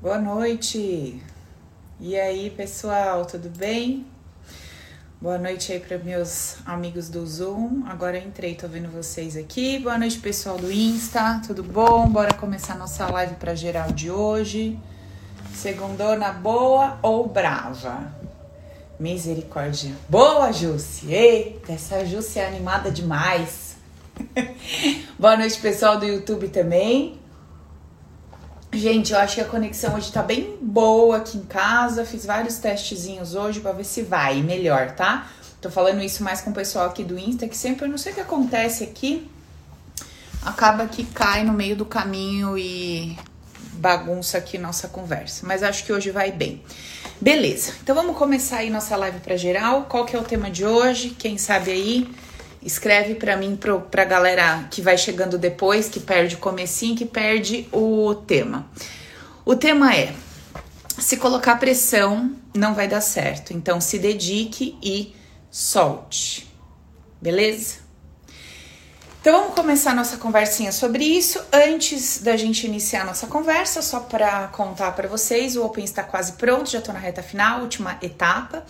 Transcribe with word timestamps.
Boa 0.00 0.16
noite. 0.16 1.20
E 1.98 2.16
aí, 2.16 2.50
pessoal, 2.50 3.26
tudo 3.26 3.48
bem? 3.48 4.06
Boa 5.20 5.38
noite 5.38 5.72
aí 5.72 5.80
para 5.80 5.98
meus 5.98 6.58
amigos 6.64 7.08
do 7.08 7.26
Zoom. 7.26 7.82
Agora 7.84 8.16
eu 8.16 8.22
entrei, 8.22 8.54
tô 8.54 8.68
vendo 8.68 8.88
vocês 8.88 9.36
aqui. 9.36 9.80
Boa 9.80 9.98
noite, 9.98 10.20
pessoal 10.20 10.56
do 10.56 10.70
Insta. 10.70 11.42
Tudo 11.44 11.64
bom? 11.64 12.08
Bora 12.08 12.32
começar 12.32 12.76
nossa 12.76 13.08
live 13.08 13.34
para 13.34 13.56
geral 13.56 13.90
de 13.90 14.08
hoje. 14.08 14.78
Segundona 15.52 16.30
boa 16.32 17.00
ou 17.02 17.26
brava? 17.26 18.14
Misericórdia. 19.00 19.96
Boa, 20.08 20.52
Jússi. 20.52 21.12
Eita, 21.12 21.72
essa 21.72 22.06
Jússi 22.06 22.38
é 22.38 22.46
animada 22.46 22.88
demais. 22.88 23.76
Boa 25.18 25.36
noite, 25.36 25.60
pessoal 25.60 25.98
do 25.98 26.06
YouTube 26.06 26.50
também. 26.50 27.17
Gente, 28.72 29.12
eu 29.12 29.18
acho 29.18 29.36
que 29.36 29.40
a 29.40 29.46
conexão 29.46 29.94
hoje 29.94 30.12
tá 30.12 30.22
bem 30.22 30.58
boa 30.60 31.16
aqui 31.16 31.38
em 31.38 31.42
casa. 31.42 32.04
Fiz 32.04 32.26
vários 32.26 32.58
testezinhos 32.58 33.34
hoje 33.34 33.60
para 33.60 33.72
ver 33.72 33.84
se 33.84 34.02
vai 34.02 34.42
melhor, 34.42 34.92
tá? 34.92 35.26
Tô 35.60 35.70
falando 35.70 36.02
isso 36.02 36.22
mais 36.22 36.42
com 36.42 36.50
o 36.50 36.54
pessoal 36.54 36.86
aqui 36.86 37.02
do 37.02 37.18
Insta, 37.18 37.48
que 37.48 37.56
sempre 37.56 37.86
eu 37.86 37.88
não 37.88 37.96
sei 37.96 38.12
o 38.12 38.14
que 38.14 38.20
acontece 38.20 38.84
aqui. 38.84 39.28
Acaba 40.42 40.86
que 40.86 41.04
cai 41.04 41.44
no 41.44 41.52
meio 41.52 41.74
do 41.74 41.86
caminho 41.86 42.58
e 42.58 43.18
bagunça 43.72 44.36
aqui 44.36 44.58
nossa 44.58 44.86
conversa. 44.86 45.46
Mas 45.46 45.62
acho 45.62 45.84
que 45.84 45.92
hoje 45.92 46.10
vai 46.10 46.30
bem. 46.30 46.62
Beleza, 47.20 47.72
então 47.82 47.94
vamos 47.94 48.16
começar 48.16 48.58
aí 48.58 48.70
nossa 48.70 48.94
live 48.96 49.18
para 49.20 49.36
geral. 49.36 49.86
Qual 49.88 50.04
que 50.04 50.14
é 50.14 50.18
o 50.18 50.22
tema 50.22 50.50
de 50.50 50.64
hoje? 50.64 51.10
Quem 51.10 51.38
sabe 51.38 51.70
aí? 51.70 52.08
Escreve 52.62 53.14
para 53.14 53.36
mim, 53.36 53.56
pro, 53.56 53.80
pra 53.80 54.04
galera 54.04 54.66
que 54.70 54.82
vai 54.82 54.98
chegando 54.98 55.38
depois, 55.38 55.88
que 55.88 56.00
perde 56.00 56.34
o 56.34 56.38
comecinho, 56.38 56.96
que 56.96 57.06
perde 57.06 57.68
o 57.72 58.14
tema. 58.14 58.68
O 59.44 59.54
tema 59.54 59.94
é: 59.94 60.12
se 60.98 61.16
colocar 61.16 61.56
pressão, 61.56 62.34
não 62.54 62.74
vai 62.74 62.88
dar 62.88 63.00
certo. 63.00 63.52
Então 63.52 63.80
se 63.80 63.98
dedique 63.98 64.76
e 64.82 65.14
solte. 65.50 66.46
Beleza? 67.20 67.87
Então 69.28 69.40
vamos 69.40 69.54
começar 69.56 69.94
nossa 69.94 70.16
conversinha 70.16 70.72
sobre 70.72 71.04
isso. 71.04 71.38
Antes 71.52 72.22
da 72.22 72.34
gente 72.34 72.66
iniciar 72.66 73.04
nossa 73.04 73.26
conversa, 73.26 73.82
só 73.82 74.00
para 74.00 74.48
contar 74.48 74.92
para 74.92 75.06
vocês, 75.06 75.54
o 75.54 75.66
Open 75.66 75.84
está 75.84 76.02
quase 76.02 76.32
pronto, 76.32 76.70
já 76.70 76.78
estou 76.78 76.94
na 76.94 76.98
reta 76.98 77.22
final, 77.22 77.60
última 77.60 77.98
etapa. 78.00 78.64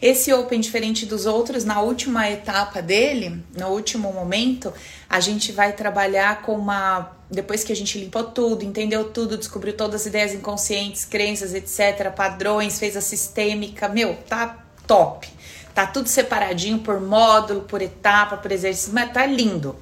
Esse 0.00 0.32
Open, 0.32 0.60
diferente 0.60 1.04
dos 1.04 1.26
outros, 1.26 1.64
na 1.64 1.80
última 1.80 2.30
etapa 2.30 2.80
dele, 2.80 3.42
no 3.58 3.70
último 3.70 4.12
momento, 4.12 4.72
a 5.10 5.18
gente 5.18 5.50
vai 5.50 5.72
trabalhar 5.72 6.42
com 6.42 6.52
uma. 6.52 7.10
Depois 7.28 7.64
que 7.64 7.72
a 7.72 7.76
gente 7.76 7.98
limpou 7.98 8.22
tudo, 8.22 8.64
entendeu 8.64 9.10
tudo, 9.10 9.36
descobriu 9.36 9.76
todas 9.76 10.02
as 10.02 10.06
ideias 10.06 10.32
inconscientes, 10.32 11.04
crenças, 11.04 11.52
etc., 11.52 12.12
padrões, 12.14 12.78
fez 12.78 12.96
a 12.96 13.00
sistêmica, 13.00 13.88
meu, 13.88 14.14
tá 14.28 14.64
top. 14.86 15.33
Tá 15.74 15.86
tudo 15.86 16.08
separadinho 16.08 16.78
por 16.78 17.00
módulo, 17.00 17.62
por 17.62 17.82
etapa, 17.82 18.36
por 18.36 18.52
exercício, 18.52 18.94
mas 18.94 19.12
tá 19.12 19.26
lindo. 19.26 19.76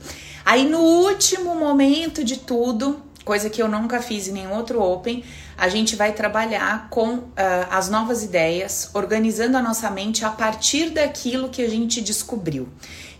Aí 0.45 0.65
no 0.65 0.79
último 0.79 1.55
momento 1.55 2.25
de 2.25 2.39
tudo, 2.39 3.01
coisa 3.25 3.49
que 3.49 3.63
eu 3.63 3.69
nunca 3.69 4.01
fiz 4.01 4.29
em 4.29 4.33
nenhum 4.33 4.53
outro 4.55 4.83
Open, 4.83 5.25
a 5.57 5.69
gente 5.69 5.95
vai 5.95 6.13
trabalhar 6.13 6.89
com 6.91 7.15
uh, 7.15 7.33
as 7.71 7.89
novas 7.89 8.23
ideias, 8.23 8.91
organizando 8.95 9.57
a 9.57 9.63
nossa 9.63 9.91
mente 9.91 10.25
a 10.25 10.31
partir 10.31 10.91
daquilo 10.91 11.49
que 11.49 11.63
a 11.63 11.69
gente 11.69 12.01
descobriu. 12.01 12.69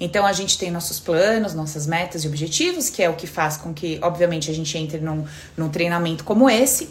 Então 0.01 0.27
a 0.27 0.33
gente 0.33 0.59
tem 0.59 0.69
nossos 0.69 0.99
planos, 0.99 1.55
nossas 1.55 1.87
metas 1.87 2.25
e 2.25 2.27
objetivos, 2.27 2.91
que 2.91 3.03
é 3.03 3.09
o 3.09 3.15
que 3.15 3.27
faz 3.27 3.57
com 3.57 3.73
que, 3.73 4.01
obviamente, 4.03 4.51
a 4.51 4.55
gente 4.55 4.77
entre 4.77 4.99
num, 4.99 5.25
num 5.57 5.69
treinamento 5.69 6.25
como 6.25 6.51
esse. 6.51 6.89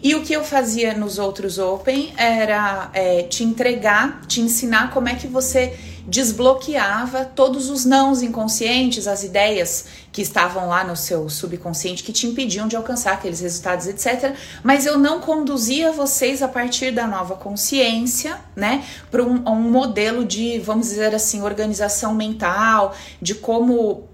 E 0.00 0.14
o 0.14 0.22
que 0.22 0.32
eu 0.32 0.44
fazia 0.44 0.94
nos 0.94 1.18
outros 1.18 1.58
Open 1.58 2.12
era 2.16 2.90
é, 2.94 3.24
te 3.24 3.42
entregar, 3.42 4.20
te 4.28 4.40
ensinar 4.40 4.92
como 4.92 5.08
é 5.08 5.16
que 5.16 5.26
você 5.26 5.76
desbloqueava 6.06 7.24
todos 7.24 7.70
os 7.70 7.84
nãos 7.84 8.22
inconscientes, 8.22 9.06
as 9.06 9.22
ideias 9.22 9.86
que 10.10 10.20
estavam 10.20 10.68
lá 10.68 10.84
no 10.84 10.96
seu 10.96 11.28
subconsciente 11.28 12.02
que 12.02 12.12
te 12.12 12.26
impediam 12.26 12.68
de 12.68 12.76
alcançar 12.76 13.14
aqueles 13.14 13.40
resultados, 13.40 13.86
etc. 13.86 14.34
Mas 14.62 14.84
eu 14.84 14.98
não 14.98 15.20
conduzia 15.20 15.92
vocês 15.92 16.42
a 16.42 16.48
partir 16.48 16.90
da 16.90 17.06
nova 17.06 17.34
consciência, 17.34 18.38
né, 18.54 18.84
para 19.10 19.22
um, 19.22 19.42
um 19.48 19.70
modelo 19.70 20.24
de, 20.24 20.58
vamos 20.58 20.88
dizer 20.88 21.14
assim, 21.14 21.42
organização 21.42 22.14
mental, 22.14 22.94
de 23.20 23.34
como 23.34 24.08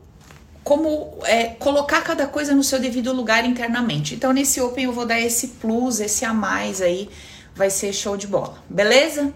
como 0.69 1.17
é, 1.25 1.45
colocar 1.45 2.03
cada 2.03 2.27
coisa 2.27 2.55
no 2.55 2.63
seu 2.63 2.79
devido 2.79 3.11
lugar 3.11 3.43
internamente. 3.47 4.15
Então, 4.15 4.35
nesse 4.35 4.61
Open 4.61 4.85
eu 4.85 4.93
vou 4.93 5.07
dar 5.07 5.19
esse 5.19 5.49
plus, 5.49 5.99
esse 5.99 6.27
a 6.27 6.35
mais 6.35 6.83
aí, 6.83 7.09
vai 7.57 7.71
ser 7.71 7.91
show 7.95 8.19
de 8.19 8.27
bola, 8.27 8.63
beleza? 8.69 9.33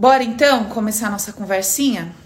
Bora 0.00 0.24
então 0.24 0.64
começar 0.64 1.08
a 1.08 1.10
nossa 1.10 1.30
conversinha? 1.30 2.16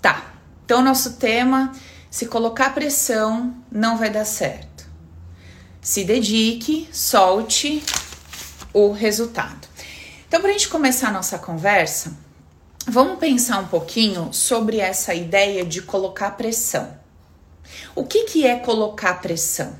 Tá, 0.00 0.32
então 0.64 0.80
nosso 0.80 1.18
tema: 1.18 1.72
se 2.10 2.24
colocar 2.24 2.72
pressão, 2.72 3.54
não 3.70 3.98
vai 3.98 4.08
dar 4.08 4.24
certo. 4.24 4.88
Se 5.82 6.04
dedique, 6.04 6.88
solte 6.90 7.84
o 8.72 8.92
resultado. 8.92 9.68
Então, 10.26 10.40
para 10.40 10.48
a 10.48 10.52
gente 10.54 10.70
começar 10.70 11.08
a 11.08 11.12
nossa 11.12 11.38
conversa, 11.38 12.16
vamos 12.86 13.18
pensar 13.18 13.58
um 13.58 13.68
pouquinho 13.68 14.32
sobre 14.32 14.78
essa 14.78 15.12
ideia 15.12 15.66
de 15.66 15.82
colocar 15.82 16.30
pressão. 16.30 16.96
O 17.94 18.06
que, 18.06 18.24
que 18.24 18.46
é 18.46 18.58
colocar 18.58 19.20
pressão? 19.20 19.76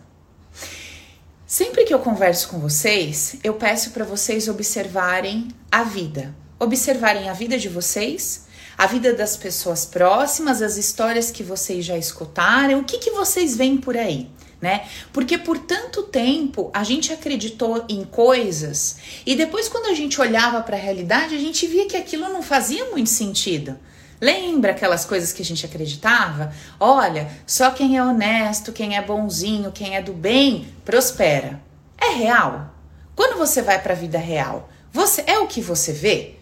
Sempre 1.46 1.86
que 1.86 1.94
eu 1.94 2.00
converso 2.00 2.50
com 2.50 2.58
vocês, 2.58 3.36
eu 3.42 3.54
peço 3.54 3.92
para 3.92 4.04
vocês 4.04 4.48
observarem 4.48 5.48
a 5.72 5.82
vida, 5.82 6.34
observarem 6.60 7.30
a 7.30 7.32
vida 7.32 7.58
de 7.58 7.68
vocês, 7.68 8.46
a 8.76 8.86
vida 8.86 9.14
das 9.14 9.36
pessoas 9.36 9.86
próximas, 9.86 10.62
as 10.62 10.76
histórias 10.76 11.30
que 11.30 11.42
vocês 11.42 11.84
já 11.84 11.96
escutaram, 11.96 12.80
o 12.80 12.84
que, 12.84 12.98
que 12.98 13.10
vocês 13.10 13.56
veem 13.56 13.78
por 13.78 13.96
aí. 13.96 14.30
Né? 14.60 14.86
Porque 15.10 15.38
por 15.38 15.58
tanto 15.58 16.02
tempo 16.02 16.70
a 16.74 16.84
gente 16.84 17.10
acreditou 17.10 17.82
em 17.88 18.04
coisas 18.04 18.98
e 19.24 19.34
depois 19.34 19.70
quando 19.70 19.86
a 19.86 19.94
gente 19.94 20.20
olhava 20.20 20.60
para 20.60 20.76
a 20.76 20.80
realidade, 20.80 21.34
a 21.34 21.38
gente 21.38 21.66
via 21.66 21.86
que 21.86 21.96
aquilo 21.96 22.28
não 22.28 22.42
fazia 22.42 22.84
muito 22.90 23.08
sentido. 23.08 23.78
Lembra 24.20 24.72
aquelas 24.72 25.06
coisas 25.06 25.32
que 25.32 25.40
a 25.40 25.44
gente 25.44 25.64
acreditava? 25.64 26.52
Olha, 26.78 27.30
só 27.46 27.70
quem 27.70 27.96
é 27.96 28.04
honesto, 28.04 28.70
quem 28.70 28.98
é 28.98 29.02
bonzinho, 29.02 29.72
quem 29.72 29.96
é 29.96 30.02
do 30.02 30.12
bem, 30.12 30.68
prospera. 30.84 31.62
É 31.98 32.10
real? 32.10 32.74
Quando 33.16 33.38
você 33.38 33.62
vai 33.62 33.80
para 33.80 33.94
a 33.94 33.96
vida 33.96 34.18
real, 34.18 34.68
você 34.92 35.24
é 35.26 35.38
o 35.38 35.46
que 35.46 35.62
você 35.62 35.92
vê? 35.92 36.39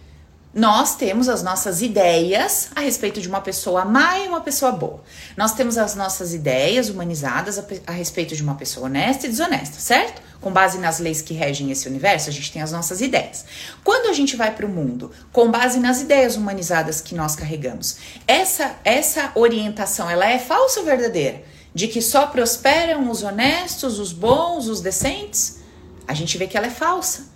Nós 0.54 0.96
temos 0.96 1.28
as 1.28 1.42
nossas 1.42 1.82
ideias 1.82 2.70
a 2.74 2.80
respeito 2.80 3.20
de 3.20 3.28
uma 3.28 3.40
pessoa 3.40 3.84
má 3.84 4.18
e 4.18 4.28
uma 4.28 4.40
pessoa 4.40 4.72
boa. 4.72 5.02
Nós 5.36 5.52
temos 5.52 5.76
as 5.76 5.94
nossas 5.94 6.32
ideias 6.32 6.88
humanizadas 6.88 7.58
a, 7.58 7.64
a 7.86 7.92
respeito 7.92 8.34
de 8.34 8.42
uma 8.42 8.54
pessoa 8.54 8.86
honesta 8.86 9.26
e 9.26 9.30
desonesta, 9.30 9.78
certo? 9.78 10.22
com 10.40 10.52
base 10.52 10.78
nas 10.78 10.98
leis 10.98 11.20
que 11.20 11.34
regem 11.34 11.70
esse 11.70 11.88
universo, 11.88 12.30
a 12.30 12.32
gente 12.32 12.52
tem 12.52 12.62
as 12.62 12.72
nossas 12.72 13.00
ideias. 13.00 13.44
Quando 13.82 14.08
a 14.08 14.12
gente 14.12 14.36
vai 14.36 14.54
para 14.54 14.66
o 14.66 14.68
mundo 14.68 15.10
com 15.32 15.50
base 15.50 15.80
nas 15.80 16.00
ideias 16.00 16.36
humanizadas 16.36 17.00
que 17.00 17.14
nós 17.14 17.34
carregamos, 17.34 17.96
essa 18.26 18.76
essa 18.84 19.32
orientação 19.34 20.08
ela 20.08 20.28
é 20.28 20.38
falsa 20.38 20.80
ou 20.80 20.86
verdadeira? 20.86 21.42
De 21.74 21.86
que 21.86 22.00
só 22.00 22.26
prosperam 22.26 23.10
os 23.10 23.22
honestos, 23.22 23.98
os 23.98 24.12
bons, 24.12 24.68
os 24.68 24.80
decentes? 24.80 25.58
A 26.06 26.14
gente 26.14 26.38
vê 26.38 26.46
que 26.46 26.56
ela 26.56 26.66
é 26.66 26.70
falsa. 26.70 27.27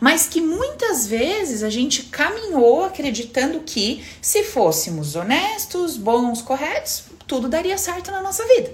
Mas 0.00 0.26
que 0.26 0.40
muitas 0.40 1.06
vezes 1.06 1.62
a 1.62 1.70
gente 1.70 2.04
caminhou 2.04 2.84
acreditando 2.84 3.60
que 3.60 4.04
se 4.20 4.44
fôssemos 4.44 5.16
honestos, 5.16 5.96
bons, 5.96 6.42
corretos, 6.42 7.04
tudo 7.26 7.48
daria 7.48 7.76
certo 7.76 8.10
na 8.10 8.22
nossa 8.22 8.46
vida. 8.46 8.72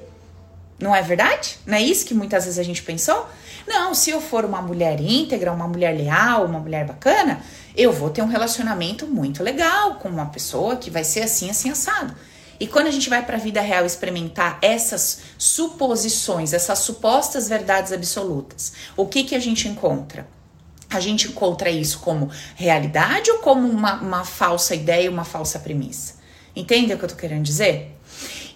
Não 0.79 0.95
é 0.95 1.03
verdade? 1.03 1.59
Não 1.65 1.77
é 1.77 1.83
isso 1.83 2.05
que 2.05 2.15
muitas 2.15 2.45
vezes 2.45 2.59
a 2.59 2.63
gente 2.63 2.83
pensou? 2.83 3.27
Não, 3.67 3.95
se 3.95 4.11
eu 4.11 4.21
for 4.21 4.45
uma 4.45 4.61
mulher 4.61 5.01
íntegra, 5.01 5.53
uma 5.53 5.69
mulher 5.69 5.97
leal, 5.97 6.45
uma 6.45 6.59
mulher 6.59 6.85
bacana, 6.85 7.41
eu 7.77 7.93
vou 7.93 8.11
ter 8.11 8.23
um 8.23 8.27
relacionamento 8.27 9.07
muito 9.07 9.43
legal 9.43 9.97
com 9.97 10.09
uma 10.09 10.27
pessoa 10.27 10.77
que 10.77 10.91
vai 10.91 11.05
ser 11.05 11.23
assim, 11.23 11.49
assim, 11.49 11.71
assado. 11.71 12.15
E 12.61 12.67
quando 12.67 12.87
a 12.87 12.91
gente 12.91 13.09
vai 13.09 13.25
para 13.25 13.37
a 13.37 13.41
vida 13.41 13.61
real 13.61 13.85
experimentar 13.85 14.59
essas 14.63 15.21
suposições, 15.37 16.53
essas 16.53 16.79
supostas 16.81 17.49
verdades 17.49 17.93
absolutas, 17.93 18.73
o 18.97 19.07
que, 19.07 19.25
que 19.25 19.35
a 19.35 19.41
gente 19.41 19.67
encontra? 19.67 20.27
A 20.97 21.01
gente 21.01 21.29
encontra 21.29 21.71
isso 21.71 21.99
como 21.99 22.31
realidade 22.55 23.31
ou 23.31 23.39
como 23.39 23.69
uma, 23.69 23.95
uma 23.95 24.25
falsa 24.25 24.75
ideia, 24.75 25.11
uma 25.11 25.25
falsa 25.25 25.59
premissa? 25.59 26.15
Entende 26.55 26.93
o 26.93 26.99
que 26.99 27.05
eu 27.05 27.09
tô 27.09 27.17
querendo 27.17 27.43
dizer? 27.43 27.95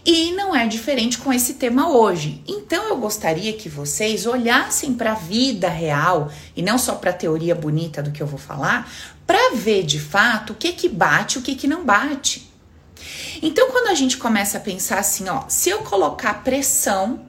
E 0.06 0.32
não 0.32 0.54
é 0.56 0.66
diferente 0.66 1.18
com 1.18 1.32
esse 1.32 1.54
tema 1.54 1.90
hoje. 1.90 2.42
Então 2.46 2.88
eu 2.88 2.96
gostaria 2.96 3.52
que 3.52 3.68
vocês 3.68 4.24
olhassem 4.24 4.94
para 4.94 5.12
a 5.12 5.16
vida 5.16 5.68
real 5.68 6.30
e 6.56 6.62
não 6.62 6.78
só 6.78 6.94
para 6.94 7.10
a 7.10 7.14
teoria 7.14 7.54
bonita 7.54 8.02
do 8.02 8.10
que 8.10 8.22
eu 8.22 8.26
vou 8.26 8.38
falar, 8.38 8.90
para 9.26 9.54
ver 9.54 9.82
de 9.82 10.00
fato 10.00 10.52
o 10.52 10.56
que 10.56 10.72
que 10.72 10.88
bate, 10.88 11.38
o 11.38 11.42
que 11.42 11.54
que 11.54 11.66
não 11.66 11.84
bate. 11.84 12.50
Então 13.42 13.70
quando 13.70 13.88
a 13.88 13.94
gente 13.94 14.16
começa 14.16 14.58
a 14.58 14.60
pensar 14.60 14.98
assim, 14.98 15.28
ó, 15.28 15.44
se 15.48 15.68
eu 15.68 15.80
colocar 15.80 16.42
pressão, 16.42 17.20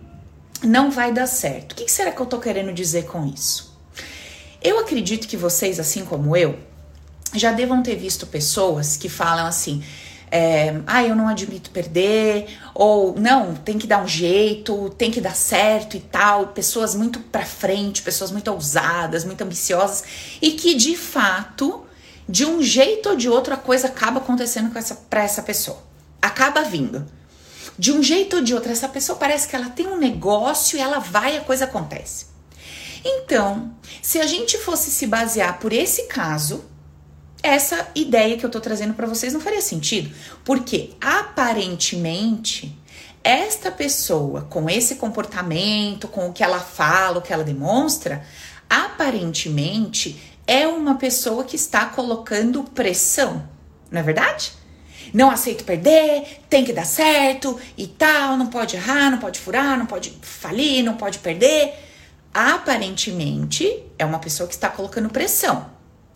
não 0.63 0.89
vai 0.89 1.11
dar 1.11 1.27
certo. 1.27 1.73
O 1.73 1.75
que 1.75 1.91
será 1.91 2.11
que 2.11 2.21
eu 2.21 2.25
tô 2.25 2.39
querendo 2.39 2.71
dizer 2.71 3.06
com 3.06 3.25
isso? 3.25 3.69
Eu 4.61 4.79
acredito 4.79 5.27
que 5.27 5.38
vocês, 5.38 5.79
assim 5.79 6.03
como 6.03 6.35
eu, 6.35 6.59
já 7.33 7.51
devam 7.51 7.81
ter 7.81 7.95
visto 7.95 8.27
pessoas 8.27 8.97
que 8.97 9.07
falam 9.07 9.45
assim: 9.45 9.81
é, 10.31 10.81
ah, 10.85 11.03
eu 11.03 11.15
não 11.15 11.27
admito 11.27 11.71
perder, 11.71 12.47
ou 12.73 13.15
não, 13.19 13.56
tem 13.56 13.77
que 13.77 13.88
dar 13.88 14.03
um 14.03 14.07
jeito, 14.07 14.89
tem 14.91 15.09
que 15.11 15.21
dar 15.21 15.35
certo 15.35 15.95
e 15.95 16.00
tal. 16.00 16.47
Pessoas 16.47 16.94
muito 16.94 17.19
pra 17.19 17.45
frente, 17.45 18.01
pessoas 18.01 18.31
muito 18.31 18.51
ousadas, 18.51 19.23
muito 19.23 19.41
ambiciosas, 19.41 20.03
e 20.41 20.51
que 20.51 20.75
de 20.75 20.95
fato, 20.95 21.85
de 22.27 22.45
um 22.45 22.61
jeito 22.61 23.09
ou 23.09 23.15
de 23.15 23.29
outro, 23.29 23.53
a 23.53 23.57
coisa 23.57 23.88
acaba 23.88 24.19
acontecendo 24.19 24.71
com 24.71 24.77
essa, 24.77 24.95
pra 25.09 25.23
essa 25.23 25.41
pessoa. 25.41 25.81
Acaba 26.21 26.63
vindo. 26.63 27.06
De 27.77 27.94
um 27.94 28.03
jeito 28.03 28.35
ou 28.35 28.41
de 28.41 28.53
outro, 28.53 28.71
essa 28.71 28.89
pessoa 28.89 29.17
parece 29.17 29.47
que 29.47 29.56
ela 29.56 29.69
tem 29.69 29.88
um 29.88 29.97
negócio 29.97 30.77
e 30.77 30.81
ela 30.81 31.00
vai 31.00 31.35
e 31.35 31.38
a 31.38 31.41
coisa 31.41 31.63
acontece. 31.63 32.28
Então, 33.03 33.73
se 34.01 34.19
a 34.19 34.27
gente 34.27 34.57
fosse 34.57 34.91
se 34.91 35.07
basear 35.07 35.59
por 35.59 35.71
esse 35.71 36.03
caso, 36.03 36.65
essa 37.41 37.87
ideia 37.95 38.37
que 38.37 38.45
eu 38.45 38.49
tô 38.49 38.59
trazendo 38.59 38.93
para 38.93 39.07
vocês 39.07 39.33
não 39.33 39.39
faria 39.39 39.61
sentido, 39.61 40.13
porque 40.43 40.91
aparentemente 40.99 42.77
esta 43.23 43.71
pessoa 43.71 44.41
com 44.49 44.69
esse 44.69 44.95
comportamento, 44.95 46.07
com 46.07 46.27
o 46.27 46.33
que 46.33 46.43
ela 46.43 46.59
fala, 46.59 47.19
o 47.19 47.21
que 47.21 47.31
ela 47.31 47.43
demonstra, 47.43 48.25
aparentemente 48.69 50.19
é 50.45 50.67
uma 50.67 50.95
pessoa 50.95 51.43
que 51.43 51.55
está 51.55 51.85
colocando 51.85 52.63
pressão, 52.63 53.47
não 53.91 53.99
é 53.99 54.03
verdade? 54.03 54.51
Não 55.13 55.31
aceito 55.31 55.63
perder, 55.63 56.41
tem 56.49 56.63
que 56.63 56.73
dar 56.73 56.85
certo 56.85 57.59
e 57.77 57.87
tal, 57.87 58.37
não 58.37 58.47
pode 58.47 58.75
errar, 58.75 59.09
não 59.09 59.17
pode 59.17 59.39
furar, 59.39 59.77
não 59.77 59.85
pode 59.85 60.17
falir, 60.21 60.83
não 60.83 60.95
pode 60.95 61.19
perder. 61.19 61.88
Aparentemente 62.33 63.83
é 63.97 64.05
uma 64.05 64.19
pessoa 64.19 64.47
que 64.47 64.53
está 64.53 64.69
colocando 64.69 65.09
pressão. 65.09 65.69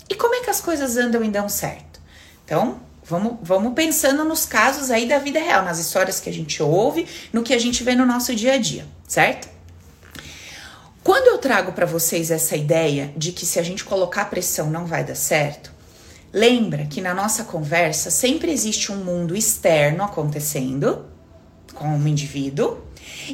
E 0.10 0.16
como 0.16 0.36
é 0.36 0.42
que 0.42 0.50
as 0.50 0.62
coisas 0.62 0.98
andam 0.98 1.24
e 1.24 1.30
dão 1.30 1.50
certo? 1.50 2.00
Então, 2.46 2.80
vamos, 3.04 3.38
vamos 3.42 3.74
pensando 3.74 4.24
nos 4.24 4.46
casos 4.46 4.92
aí 4.92 5.08
da 5.08 5.18
vida 5.18 5.40
real, 5.40 5.64
nas 5.64 5.80
histórias 5.80 6.20
que 6.20 6.30
a 6.30 6.34
gente 6.34 6.62
ouve, 6.62 7.08
no 7.32 7.44
que 7.44 7.54
a 7.54 7.60
gente 7.60 7.84
vê 7.84 7.96
no 7.96 8.06
nosso 8.06 8.36
dia 8.36 8.54
a 8.54 8.58
dia, 8.58 8.86
certo? 9.08 9.50
Quando 11.04 11.28
eu 11.28 11.38
trago 11.38 11.74
para 11.74 11.86
vocês 11.86 12.32
essa 12.32 12.56
ideia 12.56 13.14
de 13.18 13.32
que 13.32 13.46
se 13.46 13.60
a 13.60 13.64
gente 13.64 13.84
colocar 13.84 14.26
pressão 14.26 14.70
não 14.70 14.86
vai 14.86 15.04
dar 15.04 15.16
certo, 15.16 15.72
lembra 16.32 16.86
que 16.86 17.02
na 17.02 17.14
nossa 17.14 17.44
conversa 17.44 18.10
sempre 18.10 18.52
existe 18.52 18.92
um 18.92 19.04
mundo 19.04 19.36
externo 19.36 20.04
acontecendo 20.04 21.06
com 21.74 21.88
um 21.88 22.08
indivíduo 22.08 22.78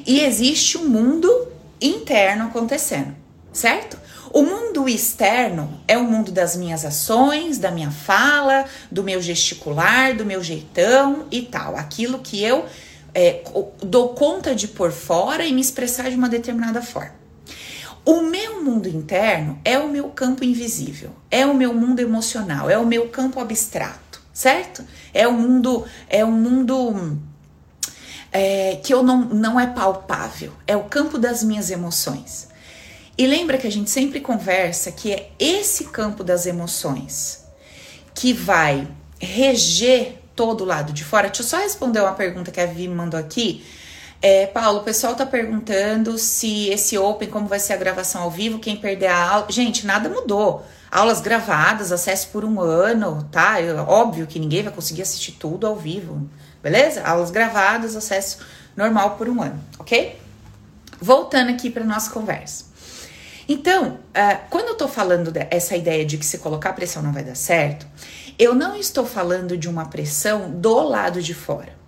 e 0.06 0.22
existe 0.22 0.78
um 0.78 0.88
mundo 0.90 1.49
interno 1.82 2.46
acontecendo, 2.46 3.16
certo? 3.52 3.98
O 4.32 4.44
mundo 4.44 4.88
externo 4.88 5.82
é 5.88 5.98
o 5.98 6.04
mundo 6.04 6.32
das 6.32 6.56
minhas 6.56 6.86
ações, 6.86 7.58
da 7.58 7.72
minha 7.72 7.90
fala, 7.90 8.66
do 8.92 9.04
meu 9.04 9.22
gesticular, 9.22 10.16
do 10.16 10.24
meu 10.24 10.44
jeitão 10.44 11.26
e 11.32 11.42
tal. 11.42 11.76
Aquilo 11.76 12.20
que 12.20 12.44
eu 12.44 12.66
é, 13.14 13.44
dou 13.82 14.10
conta 14.10 14.54
de 14.54 14.68
por 14.68 14.92
fora 14.92 15.46
e 15.46 15.52
me 15.52 15.62
expressar 15.62 16.10
de 16.10 16.16
uma 16.16 16.30
determinada 16.30 16.82
forma. 16.82 17.18
O 18.06 18.22
meu 18.22 18.64
mundo 18.64 18.88
interno 18.88 19.60
é 19.66 19.78
o 19.78 19.90
meu 19.90 20.10
campo 20.10 20.44
invisível, 20.44 21.12
é 21.30 21.46
o 21.46 21.54
meu 21.54 21.74
mundo 21.74 22.00
emocional, 22.00 22.70
é 22.70 22.78
o 22.78 22.86
meu 22.86 23.10
campo 23.10 23.40
abstrato, 23.40 24.22
certo? 24.34 24.84
É 25.14 25.28
o 25.28 25.34
mundo, 25.34 25.86
é 26.08 26.24
o 26.24 26.32
mundo 26.32 27.20
é, 28.32 28.80
que 28.84 28.94
eu 28.94 29.04
não, 29.04 29.26
não 29.26 29.60
é 29.60 29.68
palpável, 29.68 30.54
é 30.68 30.76
o 30.76 30.84
campo 30.84 31.18
das 31.18 31.44
minhas 31.44 31.70
emoções. 31.70 32.48
E 33.18 33.28
lembra 33.28 33.58
que 33.58 33.68
a 33.68 33.72
gente 33.72 33.90
sempre 33.90 34.22
conversa 34.22 34.92
que 34.92 35.12
é 35.12 35.32
esse 35.38 35.86
campo 35.86 36.24
das 36.24 36.46
emoções 36.46 37.44
que 38.14 38.32
vai 38.32 38.88
reger 39.20 40.20
todo 40.36 40.62
o 40.62 40.66
lado 40.66 40.94
de 40.94 41.04
fora. 41.04 41.28
Deixa 41.28 41.42
eu 41.42 41.48
só 41.48 41.58
responder 41.58 42.00
uma 42.00 42.14
pergunta 42.14 42.50
que 42.50 42.62
a 42.62 42.66
Vi 42.66 42.88
mandou 42.88 43.20
aqui. 43.20 43.66
É, 44.22 44.48
Paulo, 44.48 44.80
o 44.80 44.84
pessoal 44.84 45.16
tá 45.16 45.26
perguntando 45.26 46.18
se 46.18 46.70
esse 46.70 46.98
Open, 46.98 47.30
como 47.30 47.48
vai 47.48 47.60
ser 47.60 47.74
a 47.74 47.78
gravação 47.78 48.22
ao 48.22 48.32
vivo, 48.32 48.60
quem 48.60 48.78
perder 48.78 49.08
a 49.08 49.30
aula. 49.32 49.48
Gente, 49.50 49.86
nada 49.86 50.10
mudou. 50.10 50.66
Aulas 50.92 51.22
gravadas, 51.22 51.92
acesso 51.92 52.30
por 52.30 52.44
um 52.44 52.60
ano, 52.60 53.28
tá? 53.32 53.62
É 53.62 53.74
óbvio 53.76 54.28
que 54.28 54.40
ninguém 54.40 54.64
vai 54.64 54.74
conseguir 54.74 55.02
assistir 55.04 55.34
tudo 55.34 55.68
ao 55.68 55.76
vivo, 55.76 56.30
beleza? 56.62 57.04
Aulas 57.04 57.32
gravadas, 57.32 57.96
acesso 57.96 58.40
normal 58.76 59.16
por 59.18 59.28
um 59.28 59.42
ano, 59.42 59.60
ok? 59.78 60.20
Voltando 61.02 61.50
aqui 61.50 61.70
para 61.70 61.84
nossa 61.84 62.12
conversa. 62.12 62.66
Então, 63.48 63.94
uh, 63.94 64.40
quando 64.50 64.68
eu 64.68 64.76
tô 64.76 64.88
falando 64.88 65.32
dessa 65.32 65.76
ideia 65.76 66.06
de 66.06 66.18
que 66.18 66.26
se 66.26 66.38
colocar 66.38 66.74
pressão 66.74 67.02
não 67.02 67.12
vai 67.12 67.24
dar 67.24 67.36
certo, 67.36 67.88
eu 68.38 68.54
não 68.54 68.76
estou 68.76 69.06
falando 69.06 69.58
de 69.58 69.68
uma 69.68 69.88
pressão 69.88 70.52
do 70.52 70.82
lado 70.82 71.22
de 71.22 71.34
fora. 71.34 71.79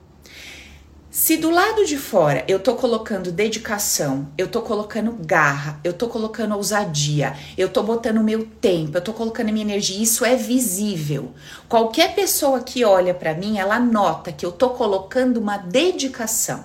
Se 1.11 1.35
do 1.35 1.49
lado 1.49 1.85
de 1.85 1.97
fora 1.97 2.45
eu 2.47 2.57
tô 2.57 2.73
colocando 2.73 3.33
dedicação, 3.33 4.29
eu 4.37 4.47
tô 4.47 4.61
colocando 4.61 5.11
garra, 5.19 5.77
eu 5.83 5.91
tô 5.91 6.07
colocando 6.07 6.55
ousadia, 6.55 7.35
eu 7.57 7.67
tô 7.67 7.83
botando 7.83 8.23
meu 8.23 8.45
tempo, 8.45 8.97
eu 8.97 9.01
tô 9.01 9.11
colocando 9.11 9.51
minha 9.51 9.65
energia, 9.65 10.01
isso 10.01 10.23
é 10.23 10.37
visível. 10.37 11.33
Qualquer 11.67 12.15
pessoa 12.15 12.61
que 12.61 12.85
olha 12.85 13.13
para 13.13 13.33
mim, 13.33 13.57
ela 13.57 13.77
nota 13.77 14.31
que 14.31 14.45
eu 14.45 14.53
tô 14.53 14.69
colocando 14.69 15.35
uma 15.35 15.57
dedicação. 15.57 16.63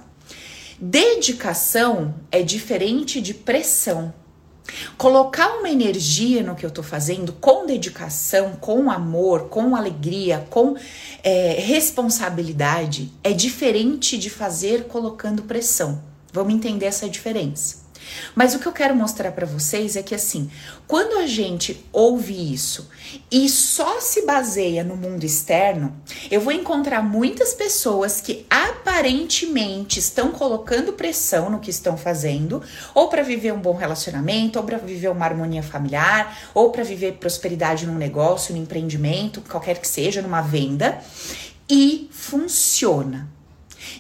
Dedicação 0.78 2.14
é 2.30 2.40
diferente 2.40 3.20
de 3.20 3.34
pressão. 3.34 4.14
Colocar 4.96 5.58
uma 5.58 5.70
energia 5.70 6.42
no 6.42 6.54
que 6.54 6.66
eu 6.66 6.70
tô 6.70 6.82
fazendo 6.82 7.32
com 7.32 7.66
dedicação, 7.66 8.52
com 8.60 8.90
amor, 8.90 9.48
com 9.48 9.76
alegria, 9.76 10.46
com 10.50 10.76
é, 11.22 11.54
responsabilidade 11.60 13.12
é 13.22 13.32
diferente 13.32 14.18
de 14.18 14.30
fazer 14.30 14.84
colocando 14.84 15.42
pressão. 15.42 16.02
Vamos 16.32 16.54
entender 16.54 16.86
essa 16.86 17.08
diferença. 17.08 17.85
Mas 18.34 18.54
o 18.54 18.58
que 18.58 18.66
eu 18.66 18.72
quero 18.72 18.94
mostrar 18.94 19.32
para 19.32 19.46
vocês 19.46 19.96
é 19.96 20.02
que 20.02 20.14
assim, 20.14 20.50
quando 20.86 21.18
a 21.18 21.26
gente 21.26 21.84
ouve 21.92 22.52
isso 22.52 22.88
e 23.30 23.48
só 23.48 24.00
se 24.00 24.24
baseia 24.24 24.84
no 24.84 24.96
mundo 24.96 25.24
externo, 25.24 25.94
eu 26.30 26.40
vou 26.40 26.52
encontrar 26.52 27.02
muitas 27.02 27.54
pessoas 27.54 28.20
que 28.20 28.46
aparentemente 28.48 29.98
estão 29.98 30.30
colocando 30.30 30.92
pressão 30.92 31.50
no 31.50 31.60
que 31.60 31.70
estão 31.70 31.96
fazendo, 31.96 32.62
ou 32.94 33.08
para 33.08 33.22
viver 33.22 33.52
um 33.52 33.60
bom 33.60 33.74
relacionamento, 33.74 34.58
ou 34.58 34.64
para 34.64 34.78
viver 34.78 35.08
uma 35.08 35.24
harmonia 35.24 35.62
familiar, 35.62 36.50
ou 36.54 36.70
para 36.70 36.84
viver 36.84 37.14
prosperidade 37.14 37.86
num 37.86 37.96
negócio, 37.96 38.54
num 38.54 38.62
empreendimento, 38.62 39.40
qualquer 39.42 39.78
que 39.78 39.88
seja, 39.88 40.22
numa 40.22 40.40
venda, 40.40 40.98
e 41.68 42.08
funciona. 42.12 43.28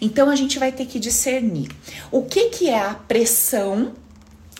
Então 0.00 0.30
a 0.30 0.36
gente 0.36 0.58
vai 0.58 0.72
ter 0.72 0.86
que 0.86 0.98
discernir 0.98 1.70
o 2.10 2.22
que, 2.22 2.50
que 2.50 2.68
é 2.68 2.80
a 2.80 2.94
pressão 2.94 3.92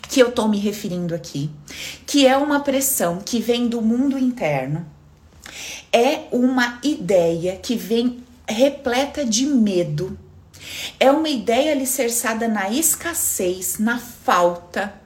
que 0.09 0.21
eu 0.21 0.31
tô 0.31 0.47
me 0.49 0.59
referindo 0.59 1.15
aqui, 1.15 1.51
que 2.07 2.27
é 2.27 2.37
uma 2.37 2.61
pressão 2.61 3.19
que 3.25 3.41
vem 3.41 3.69
do 3.69 3.83
mundo 3.83 4.19
interno, 4.19 4.87
é 5.93 6.25
uma 6.31 6.79
ideia 6.83 7.57
que 7.57 7.77
vem 7.77 8.23
repleta 8.49 9.25
de 9.25 9.47
medo, 9.47 10.17
é 11.01 11.11
uma 11.11 11.29
ideia 11.29 11.73
alicerçada 11.73 12.47
na 12.47 12.71
escassez, 12.71 13.79
na 13.79 13.99
falta, 13.99 15.06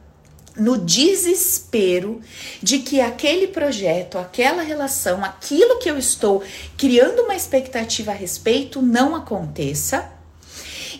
no 0.61 0.77
desespero 0.77 2.21
de 2.63 2.81
que 2.81 3.01
aquele 3.01 3.49
projeto, 3.49 4.19
aquela 4.19 4.63
relação, 4.63 5.25
aquilo 5.25 5.79
que 5.79 5.91
eu 5.91 5.97
estou 5.97 6.43
criando 6.77 7.23
uma 7.23 7.35
expectativa 7.35 8.11
a 8.11 8.15
respeito 8.15 8.83
não 8.83 9.17
aconteça. 9.17 10.13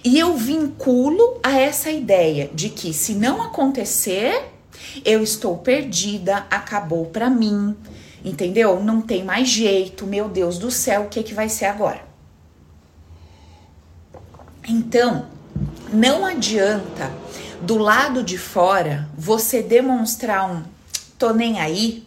E 0.03 0.19
eu 0.19 0.35
vinculo 0.35 1.39
a 1.43 1.59
essa 1.59 1.91
ideia 1.91 2.51
de 2.55 2.71
que 2.71 2.95
se 2.95 3.15
não 3.15 3.43
acontecer, 3.43 4.51
eu 5.05 5.23
estou 5.23 5.59
perdida, 5.59 6.47
acabou 6.51 7.05
para 7.07 7.29
mim, 7.29 7.77
entendeu? 8.25 8.83
Não 8.83 9.03
tem 9.03 9.23
mais 9.23 9.47
jeito, 9.47 10.07
meu 10.07 10.27
Deus 10.27 10.57
do 10.57 10.71
céu, 10.71 11.03
o 11.03 11.09
que, 11.09 11.23
que 11.23 11.35
vai 11.35 11.51
ser 11.51 11.67
agora? 11.67 12.03
Então, 14.67 15.27
não 15.93 16.25
adianta 16.25 17.13
do 17.63 17.79
lado 17.79 18.23
de 18.23 18.39
fora 18.39 19.09
você 19.17 19.63
demonstrar 19.63 20.51
um 20.51 20.63
tô 21.19 21.35
nem 21.35 21.61
aí, 21.61 22.03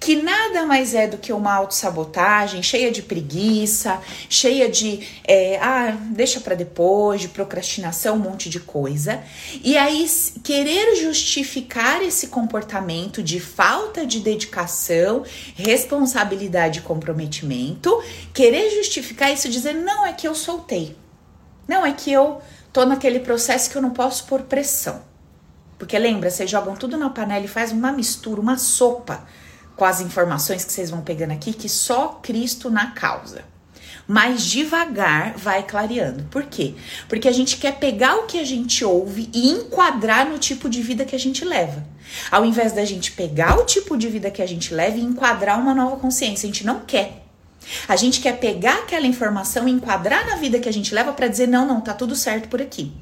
que 0.00 0.16
nada 0.16 0.64
mais 0.64 0.94
é 0.94 1.06
do 1.06 1.18
que 1.18 1.32
uma 1.32 1.52
autossabotagem 1.52 2.62
cheia 2.62 2.90
de 2.90 3.02
preguiça, 3.02 4.00
cheia 4.28 4.68
de 4.68 5.06
é, 5.24 5.58
ah, 5.60 5.96
deixa 6.10 6.40
para 6.40 6.54
depois, 6.54 7.20
de 7.20 7.28
procrastinação, 7.28 8.16
um 8.16 8.20
monte 8.20 8.48
de 8.48 8.60
coisa. 8.60 9.22
E 9.62 9.76
aí 9.76 10.08
querer 10.42 10.94
justificar 10.96 12.02
esse 12.02 12.28
comportamento 12.28 13.22
de 13.22 13.40
falta 13.40 14.06
de 14.06 14.20
dedicação, 14.20 15.24
responsabilidade 15.54 16.78
e 16.78 16.82
comprometimento, 16.82 18.02
querer 18.32 18.70
justificar 18.70 19.32
isso 19.32 19.48
dizendo 19.48 19.80
não 19.80 20.06
é 20.06 20.12
que 20.12 20.26
eu 20.26 20.34
soltei. 20.34 20.96
Não 21.66 21.84
é 21.84 21.92
que 21.92 22.10
eu 22.10 22.40
tô 22.72 22.84
naquele 22.84 23.20
processo 23.20 23.70
que 23.70 23.76
eu 23.76 23.82
não 23.82 23.90
posso 23.90 24.24
pôr 24.24 24.42
pressão. 24.42 25.02
Porque 25.78 25.98
lembra, 25.98 26.30
vocês 26.30 26.50
jogam 26.50 26.74
tudo 26.74 26.96
na 26.98 27.08
panela 27.08 27.44
e 27.44 27.48
faz 27.48 27.70
uma 27.70 27.92
mistura, 27.92 28.40
uma 28.40 28.58
sopa 28.58 29.24
com 29.76 29.84
as 29.84 30.00
informações 30.00 30.64
que 30.64 30.72
vocês 30.72 30.90
vão 30.90 31.02
pegando 31.02 31.32
aqui, 31.32 31.52
que 31.52 31.68
só 31.68 32.18
Cristo 32.20 32.68
na 32.68 32.90
causa. 32.90 33.44
Mas 34.08 34.44
devagar 34.44 35.36
vai 35.36 35.62
clareando. 35.62 36.24
Por 36.24 36.44
quê? 36.44 36.74
Porque 37.08 37.28
a 37.28 37.32
gente 37.32 37.58
quer 37.58 37.78
pegar 37.78 38.16
o 38.16 38.26
que 38.26 38.40
a 38.40 38.44
gente 38.44 38.84
ouve 38.84 39.30
e 39.32 39.50
enquadrar 39.50 40.26
no 40.28 40.38
tipo 40.38 40.68
de 40.68 40.82
vida 40.82 41.04
que 41.04 41.14
a 41.14 41.18
gente 41.18 41.44
leva. 41.44 41.86
Ao 42.30 42.44
invés 42.44 42.72
da 42.72 42.84
gente 42.84 43.12
pegar 43.12 43.58
o 43.60 43.64
tipo 43.64 43.96
de 43.96 44.08
vida 44.08 44.30
que 44.30 44.42
a 44.42 44.46
gente 44.46 44.74
leva 44.74 44.96
e 44.96 45.02
enquadrar 45.02 45.60
uma 45.60 45.74
nova 45.74 45.96
consciência, 45.96 46.48
a 46.48 46.52
gente 46.52 46.66
não 46.66 46.80
quer. 46.80 47.27
A 47.86 47.96
gente 47.96 48.20
quer 48.20 48.38
pegar 48.38 48.80
aquela 48.80 49.06
informação 49.06 49.68
e 49.68 49.72
enquadrar 49.72 50.26
na 50.26 50.36
vida 50.36 50.58
que 50.58 50.68
a 50.68 50.72
gente 50.72 50.94
leva 50.94 51.12
para 51.12 51.28
dizer: 51.28 51.46
não, 51.46 51.66
não, 51.66 51.80
tá 51.80 51.92
tudo 51.92 52.14
certo 52.14 52.48
por 52.48 52.60
aqui. 52.60 52.92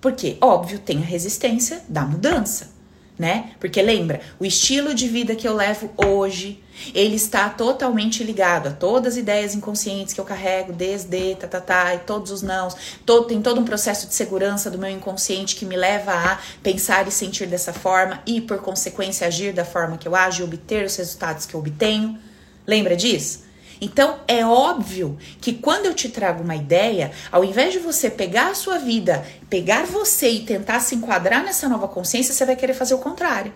Porque, 0.00 0.36
óbvio, 0.40 0.78
tem 0.78 0.98
a 0.98 1.04
resistência 1.04 1.82
da 1.88 2.02
mudança, 2.02 2.70
né? 3.18 3.52
Porque 3.58 3.80
lembra, 3.80 4.20
o 4.38 4.44
estilo 4.44 4.94
de 4.94 5.08
vida 5.08 5.34
que 5.34 5.48
eu 5.48 5.54
levo 5.54 5.90
hoje, 5.96 6.62
ele 6.94 7.16
está 7.16 7.48
totalmente 7.48 8.22
ligado 8.22 8.68
a 8.68 8.70
todas 8.70 9.14
as 9.14 9.18
ideias 9.18 9.54
inconscientes 9.54 10.12
que 10.12 10.20
eu 10.20 10.24
carrego 10.24 10.72
desde 10.72 11.34
tá, 11.36 11.48
tá, 11.48 11.60
tá, 11.60 11.94
e 11.94 11.98
todos 12.00 12.30
os 12.30 12.42
nãos. 12.42 12.76
Todo, 13.06 13.26
tem 13.26 13.40
todo 13.40 13.60
um 13.60 13.64
processo 13.64 14.06
de 14.06 14.14
segurança 14.14 14.70
do 14.70 14.78
meu 14.78 14.90
inconsciente 14.90 15.56
que 15.56 15.64
me 15.64 15.76
leva 15.76 16.12
a 16.12 16.38
pensar 16.62 17.08
e 17.08 17.10
sentir 17.10 17.46
dessa 17.46 17.72
forma 17.72 18.22
e, 18.26 18.40
por 18.40 18.58
consequência, 18.58 19.26
agir 19.26 19.54
da 19.54 19.64
forma 19.64 19.96
que 19.96 20.06
eu 20.06 20.14
ajo 20.14 20.42
e 20.42 20.44
obter 20.44 20.84
os 20.84 20.94
resultados 20.96 21.46
que 21.46 21.54
eu 21.54 21.60
obtenho. 21.60 22.18
Lembra 22.66 22.94
disso? 22.94 23.45
Então 23.80 24.20
é 24.26 24.44
óbvio 24.44 25.18
que 25.40 25.52
quando 25.52 25.86
eu 25.86 25.94
te 25.94 26.08
trago 26.08 26.42
uma 26.42 26.56
ideia, 26.56 27.12
ao 27.30 27.44
invés 27.44 27.72
de 27.72 27.78
você 27.78 28.08
pegar 28.08 28.48
a 28.48 28.54
sua 28.54 28.78
vida, 28.78 29.24
pegar 29.50 29.84
você 29.84 30.30
e 30.30 30.44
tentar 30.44 30.80
se 30.80 30.94
enquadrar 30.94 31.44
nessa 31.44 31.68
nova 31.68 31.86
consciência, 31.88 32.32
você 32.32 32.44
vai 32.44 32.56
querer 32.56 32.74
fazer 32.74 32.94
o 32.94 32.98
contrário. 32.98 33.52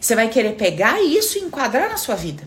Você 0.00 0.14
vai 0.14 0.28
querer 0.28 0.52
pegar 0.56 1.02
isso 1.02 1.38
e 1.38 1.42
enquadrar 1.42 1.90
na 1.90 1.96
sua 1.96 2.14
vida. 2.14 2.44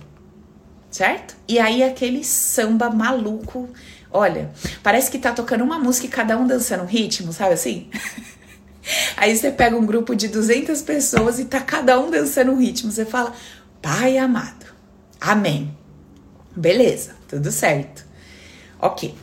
Certo? 0.89 1.35
E 1.47 1.59
aí 1.59 1.83
aquele 1.83 2.23
samba 2.23 2.89
maluco, 2.89 3.69
olha, 4.11 4.51
parece 4.81 5.09
que 5.09 5.17
tá 5.17 5.31
tocando 5.31 5.63
uma 5.63 5.79
música 5.79 6.05
e 6.05 6.09
cada 6.09 6.37
um 6.37 6.45
dançando 6.45 6.83
um 6.83 6.87
ritmo, 6.87 7.33
sabe 7.33 7.53
assim? 7.53 7.89
Aí 9.15 9.35
você 9.35 9.49
pega 9.49 9.77
um 9.77 9.85
grupo 9.85 10.13
de 10.13 10.27
200 10.27 10.81
pessoas 10.81 11.39
e 11.39 11.45
tá 11.45 11.61
cada 11.61 11.97
um 11.99 12.11
dançando 12.11 12.51
um 12.51 12.57
ritmo. 12.57 12.91
Você 12.91 13.05
fala, 13.05 13.33
Pai 13.81 14.17
amado, 14.17 14.65
amém. 15.21 15.73
Beleza, 16.55 17.15
tudo 17.27 17.51
certo. 17.51 18.05
Ok. 18.79 19.15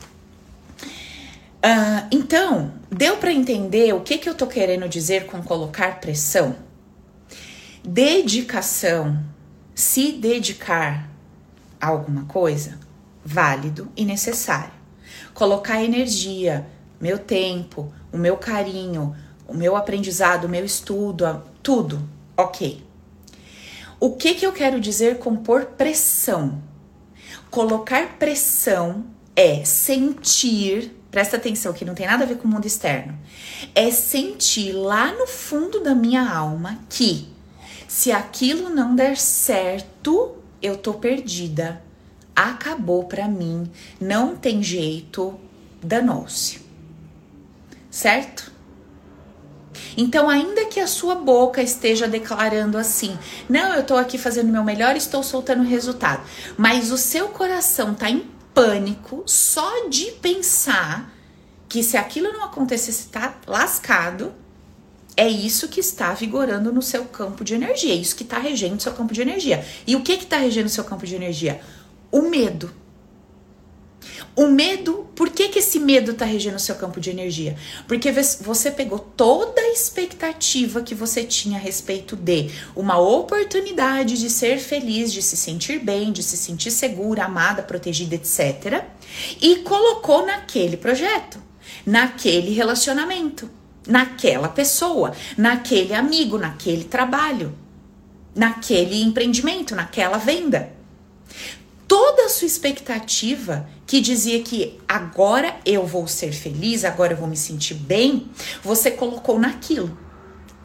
Uh, 1.63 2.07
então, 2.11 2.73
deu 2.89 3.17
para 3.17 3.31
entender 3.31 3.93
o 3.93 4.01
que, 4.01 4.17
que 4.17 4.27
eu 4.27 4.35
tô 4.35 4.47
querendo 4.47 4.89
dizer 4.89 5.27
com 5.27 5.41
colocar 5.43 5.99
pressão? 6.01 6.55
Dedicação, 7.83 9.23
se 9.75 10.11
dedicar 10.11 11.09
a 11.79 11.87
alguma 11.87 12.25
coisa, 12.25 12.79
válido 13.23 13.91
e 13.95 14.03
necessário. 14.03 14.73
Colocar 15.33 15.83
energia, 15.83 16.67
meu 16.99 17.17
tempo, 17.17 17.93
o 18.11 18.17
meu 18.17 18.37
carinho, 18.37 19.15
o 19.47 19.53
meu 19.53 19.75
aprendizado, 19.75 20.45
o 20.45 20.49
meu 20.49 20.65
estudo, 20.65 21.43
tudo, 21.61 22.01
ok. 22.35 22.83
O 23.99 24.15
que, 24.15 24.33
que 24.33 24.45
eu 24.45 24.51
quero 24.51 24.79
dizer 24.79 25.19
com 25.19 25.35
pôr 25.35 25.65
pressão? 25.65 26.70
Colocar 27.51 28.17
pressão 28.17 29.03
é 29.35 29.65
sentir, 29.65 30.95
presta 31.11 31.35
atenção 31.35 31.73
que 31.73 31.83
não 31.83 31.93
tem 31.93 32.07
nada 32.07 32.23
a 32.23 32.27
ver 32.27 32.37
com 32.37 32.47
o 32.47 32.51
mundo 32.51 32.65
externo, 32.65 33.17
é 33.75 33.91
sentir 33.91 34.71
lá 34.71 35.11
no 35.11 35.27
fundo 35.27 35.81
da 35.81 35.93
minha 35.93 36.27
alma 36.27 36.79
que 36.89 37.27
se 37.89 38.11
aquilo 38.11 38.69
não 38.69 38.95
der 38.95 39.17
certo, 39.17 40.37
eu 40.61 40.77
tô 40.77 40.93
perdida. 40.93 41.83
Acabou 42.33 43.03
para 43.03 43.27
mim, 43.27 43.69
não 43.99 44.35
tem 44.35 44.63
jeito, 44.63 45.37
danou-se. 45.83 46.61
Certo? 47.89 48.50
Então, 50.01 50.27
ainda 50.27 50.65
que 50.65 50.79
a 50.79 50.87
sua 50.87 51.13
boca 51.13 51.61
esteja 51.61 52.07
declarando 52.07 52.75
assim: 52.75 53.15
"Não, 53.47 53.75
eu 53.75 53.83
tô 53.83 53.95
aqui 53.95 54.17
fazendo 54.17 54.51
meu 54.51 54.63
melhor, 54.63 54.95
estou 54.95 55.21
soltando 55.21 55.61
resultado", 55.61 56.23
mas 56.57 56.91
o 56.91 56.97
seu 56.97 57.27
coração 57.27 57.93
tá 57.93 58.09
em 58.09 58.25
pânico 58.51 59.21
só 59.27 59.87
de 59.87 60.05
pensar 60.13 61.13
que 61.69 61.83
se 61.83 61.97
aquilo 61.97 62.33
não 62.33 62.43
acontecesse, 62.43 63.09
tá 63.09 63.35
lascado. 63.45 64.33
É 65.15 65.27
isso 65.27 65.67
que 65.67 65.79
está 65.79 66.13
vigorando 66.13 66.73
no 66.73 66.81
seu 66.81 67.05
campo 67.05 67.43
de 67.43 67.53
energia, 67.53 67.93
é 67.93 67.97
isso 67.97 68.15
que 68.15 68.23
está 68.23 68.39
regendo 68.39 68.77
o 68.77 68.81
seu 68.81 68.93
campo 68.93 69.13
de 69.13 69.21
energia. 69.21 69.63
E 69.85 69.95
o 69.95 70.01
que 70.01 70.13
está 70.13 70.37
regendo 70.37 70.65
o 70.65 70.69
seu 70.69 70.83
campo 70.83 71.05
de 71.05 71.13
energia? 71.13 71.61
O 72.11 72.23
medo. 72.23 72.73
O 74.35 74.47
medo, 74.47 75.09
por 75.15 75.29
que, 75.29 75.49
que 75.49 75.59
esse 75.59 75.79
medo 75.79 76.11
está 76.11 76.25
regendo 76.25 76.55
o 76.55 76.59
seu 76.59 76.75
campo 76.75 76.99
de 76.99 77.09
energia? 77.09 77.57
Porque 77.87 78.11
você 78.11 78.71
pegou 78.71 78.97
toda 78.99 79.59
a 79.61 79.69
expectativa 79.71 80.81
que 80.81 80.95
você 80.95 81.23
tinha 81.23 81.57
a 81.57 81.61
respeito 81.61 82.15
de 82.15 82.49
uma 82.75 82.97
oportunidade 82.97 84.17
de 84.17 84.29
ser 84.29 84.59
feliz, 84.59 85.11
de 85.11 85.21
se 85.21 85.35
sentir 85.35 85.79
bem, 85.79 86.11
de 86.11 86.23
se 86.23 86.37
sentir 86.37 86.71
segura, 86.71 87.25
amada, 87.25 87.61
protegida, 87.61 88.15
etc. 88.15 88.83
E 89.41 89.57
colocou 89.57 90.25
naquele 90.25 90.77
projeto, 90.77 91.41
naquele 91.85 92.53
relacionamento, 92.53 93.49
naquela 93.87 94.47
pessoa, 94.47 95.13
naquele 95.37 95.93
amigo, 95.93 96.37
naquele 96.37 96.85
trabalho, 96.85 97.53
naquele 98.33 99.01
empreendimento, 99.01 99.75
naquela 99.75 100.17
venda 100.17 100.80
toda 101.91 102.23
a 102.23 102.29
sua 102.29 102.45
expectativa 102.45 103.67
que 103.85 103.99
dizia 103.99 104.41
que 104.41 104.79
agora 104.87 105.57
eu 105.65 105.85
vou 105.85 106.07
ser 106.07 106.31
feliz, 106.31 106.85
agora 106.85 107.11
eu 107.11 107.17
vou 107.17 107.27
me 107.27 107.35
sentir 107.35 107.73
bem, 107.73 108.29
você 108.63 108.91
colocou 108.91 109.37
naquilo. 109.37 109.99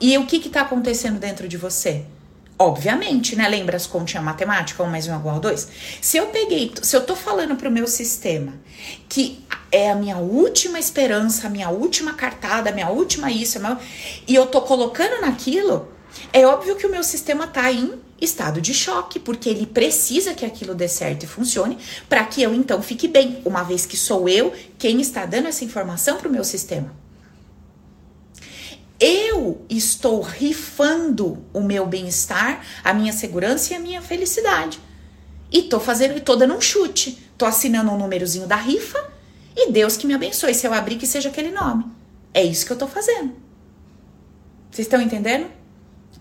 E 0.00 0.16
o 0.18 0.24
que 0.24 0.36
está 0.36 0.60
acontecendo 0.60 1.18
dentro 1.18 1.48
de 1.48 1.56
você? 1.56 2.04
Obviamente, 2.56 3.34
né? 3.34 3.48
Lembra 3.48 3.76
as 3.76 3.88
continhas 3.88 4.24
matemáticas, 4.24 4.86
1 4.86 4.88
mais 4.88 5.08
1 5.08 5.14
é 5.14 5.16
igual 5.16 5.34
a 5.34 5.38
2? 5.40 5.68
Se 6.00 6.16
eu 6.16 6.28
peguei, 6.28 6.72
se 6.80 6.96
eu 6.96 7.04
tô 7.04 7.16
falando 7.16 7.56
pro 7.56 7.72
meu 7.72 7.88
sistema 7.88 8.54
que 9.08 9.44
é 9.72 9.90
a 9.90 9.96
minha 9.96 10.18
última 10.18 10.78
esperança, 10.78 11.48
a 11.48 11.50
minha 11.50 11.70
última 11.70 12.14
cartada, 12.14 12.70
a 12.70 12.72
minha 12.72 12.88
última 12.88 13.32
isso, 13.32 13.58
minha... 13.58 13.80
e 14.28 14.34
eu 14.36 14.46
tô 14.46 14.60
colocando 14.60 15.20
naquilo, 15.20 15.88
é 16.32 16.46
óbvio 16.46 16.76
que 16.76 16.86
o 16.86 16.90
meu 16.90 17.02
sistema 17.02 17.48
tá 17.48 17.72
em 17.72 18.05
estado 18.20 18.60
de 18.60 18.72
choque, 18.72 19.18
porque 19.18 19.48
ele 19.48 19.66
precisa 19.66 20.34
que 20.34 20.44
aquilo 20.44 20.74
dê 20.74 20.88
certo 20.88 21.24
e 21.24 21.26
funcione 21.26 21.78
para 22.08 22.24
que 22.24 22.42
eu 22.42 22.54
então 22.54 22.80
fique 22.80 23.06
bem, 23.06 23.40
uma 23.44 23.62
vez 23.62 23.84
que 23.84 23.96
sou 23.96 24.28
eu 24.28 24.52
quem 24.78 25.00
está 25.00 25.26
dando 25.26 25.48
essa 25.48 25.64
informação 25.64 26.16
para 26.16 26.28
o 26.28 26.32
meu 26.32 26.44
sistema. 26.44 26.94
Eu 28.98 29.64
estou 29.68 30.22
rifando 30.22 31.44
o 31.52 31.60
meu 31.60 31.86
bem-estar, 31.86 32.64
a 32.82 32.94
minha 32.94 33.12
segurança 33.12 33.72
e 33.72 33.76
a 33.76 33.78
minha 33.78 34.00
felicidade. 34.00 34.80
E 35.52 35.62
tô 35.62 35.78
fazendo, 35.78 36.18
tô 36.20 36.34
dando 36.34 36.54
um 36.54 36.60
chute. 36.60 37.22
Tô 37.36 37.44
assinando 37.44 37.90
um 37.90 37.98
númerozinho 37.98 38.46
da 38.46 38.56
rifa 38.56 39.12
e 39.54 39.70
Deus 39.70 39.96
que 39.96 40.06
me 40.06 40.14
abençoe. 40.14 40.54
Se 40.54 40.66
eu 40.66 40.72
abrir, 40.72 40.96
que 40.96 41.06
seja 41.06 41.28
aquele 41.28 41.50
nome. 41.50 41.84
É 42.32 42.42
isso 42.42 42.64
que 42.64 42.72
eu 42.72 42.78
tô 42.78 42.86
fazendo. 42.86 43.34
Vocês 44.70 44.86
estão 44.86 45.00
entendendo? 45.00 45.46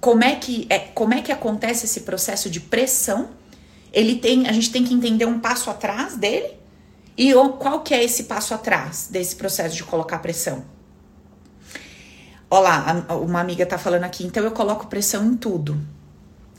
Como 0.06 0.24
é 0.24 0.36
que 0.36 0.68
é, 0.70 0.78
como 0.78 1.16
é 1.16 1.22
que 1.24 1.32
acontece 1.32 1.86
esse 1.86 2.02
processo 2.02 2.48
de 2.48 2.60
pressão? 2.60 3.32
Ele 3.92 4.18
tem, 4.18 4.48
a 4.48 4.52
gente 4.52 4.72
tem 4.72 4.84
que 4.84 4.94
entender 4.94 5.26
um 5.26 5.40
passo 5.40 5.68
atrás 5.68 6.16
dele 6.16 6.54
e 7.18 7.34
qual 7.58 7.82
que 7.82 7.92
é 7.92 8.04
esse 8.04 8.26
passo 8.26 8.54
atrás 8.54 9.08
desse 9.10 9.36
processo 9.36 9.76
de 9.76 9.84
colocar 9.84 10.20
pressão. 10.20 10.64
Olá, 12.48 13.04
uma 13.20 13.42
amiga 13.42 13.66
tá 13.66 13.80
falando 13.80 14.04
aqui, 14.04 14.24
então 14.24 14.44
eu 14.44 14.52
coloco 14.52 14.86
pressão 14.86 15.26
em 15.26 15.36
tudo. 15.36 15.76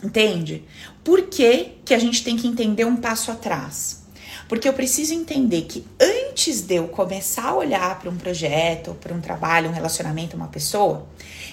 Entende? 0.03 0.65
Por 1.05 1.23
que, 1.29 1.79
que 1.85 1.95
a 1.95 2.01
gente 2.01 2.25
tem 2.25 2.37
que 2.37 2.49
entender 2.49 2.85
um 2.85 2.97
passo 2.97 3.31
atrás? 3.31 4.06
Porque 4.49 4.69
eu 4.69 4.73
preciso 4.73 5.13
entender 5.13 5.63
que 5.63 5.85
antes 6.01 6.61
de 6.63 6.77
eu 6.77 6.89
começar 6.89 7.49
a 7.49 7.55
olhar 7.55 7.99
para 7.99 8.11
um 8.11 8.17
projeto, 8.17 8.97
para 9.01 9.15
um 9.15 9.21
trabalho, 9.21 9.71
um 9.71 9.73
relacionamento, 9.73 10.37
uma 10.37 10.49
pessoa, 10.49 11.07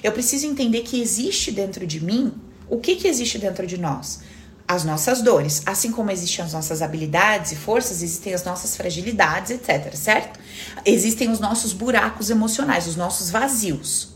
eu 0.03 0.11
preciso 0.11 0.45
entender 0.45 0.81
que 0.81 1.01
existe 1.01 1.51
dentro 1.51 1.87
de 1.87 2.03
mim 2.03 2.33
o 2.69 2.79
que, 2.79 2.95
que 2.95 3.07
existe 3.07 3.37
dentro 3.37 3.67
de 3.67 3.77
nós? 3.77 4.21
As 4.67 4.83
nossas 4.83 5.21
dores, 5.21 5.61
assim 5.65 5.91
como 5.91 6.09
existem 6.09 6.43
as 6.43 6.53
nossas 6.53 6.81
habilidades 6.81 7.51
e 7.51 7.55
forças, 7.55 8.01
existem 8.01 8.33
as 8.33 8.43
nossas 8.43 8.75
fragilidades, 8.75 9.51
etc, 9.51 9.93
certo? 9.93 10.39
Existem 10.85 11.29
os 11.29 11.39
nossos 11.39 11.73
buracos 11.73 12.29
emocionais, 12.29 12.87
os 12.87 12.95
nossos 12.95 13.29
vazios. 13.29 14.13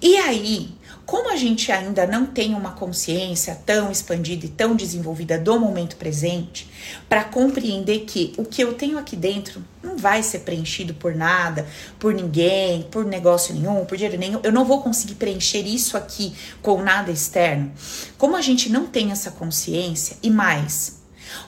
E 0.00 0.16
aí, 0.16 0.77
como 1.08 1.30
a 1.30 1.36
gente 1.36 1.72
ainda 1.72 2.06
não 2.06 2.26
tem 2.26 2.54
uma 2.54 2.72
consciência 2.72 3.58
tão 3.64 3.90
expandida 3.90 4.44
e 4.44 4.48
tão 4.50 4.76
desenvolvida 4.76 5.38
do 5.38 5.58
momento 5.58 5.96
presente, 5.96 6.68
para 7.08 7.24
compreender 7.24 8.00
que 8.00 8.34
o 8.36 8.44
que 8.44 8.60
eu 8.60 8.74
tenho 8.74 8.98
aqui 8.98 9.16
dentro 9.16 9.64
não 9.82 9.96
vai 9.96 10.22
ser 10.22 10.40
preenchido 10.40 10.92
por 10.92 11.14
nada, 11.14 11.66
por 11.98 12.12
ninguém, 12.12 12.82
por 12.90 13.06
negócio 13.06 13.54
nenhum, 13.54 13.86
por 13.86 13.96
dinheiro 13.96 14.20
nenhum, 14.20 14.40
eu 14.42 14.52
não 14.52 14.66
vou 14.66 14.82
conseguir 14.82 15.14
preencher 15.14 15.62
isso 15.62 15.96
aqui 15.96 16.34
com 16.60 16.82
nada 16.82 17.10
externo. 17.10 17.72
Como 18.18 18.36
a 18.36 18.42
gente 18.42 18.68
não 18.68 18.86
tem 18.86 19.10
essa 19.10 19.30
consciência 19.30 20.18
e 20.22 20.28
mais, 20.28 20.97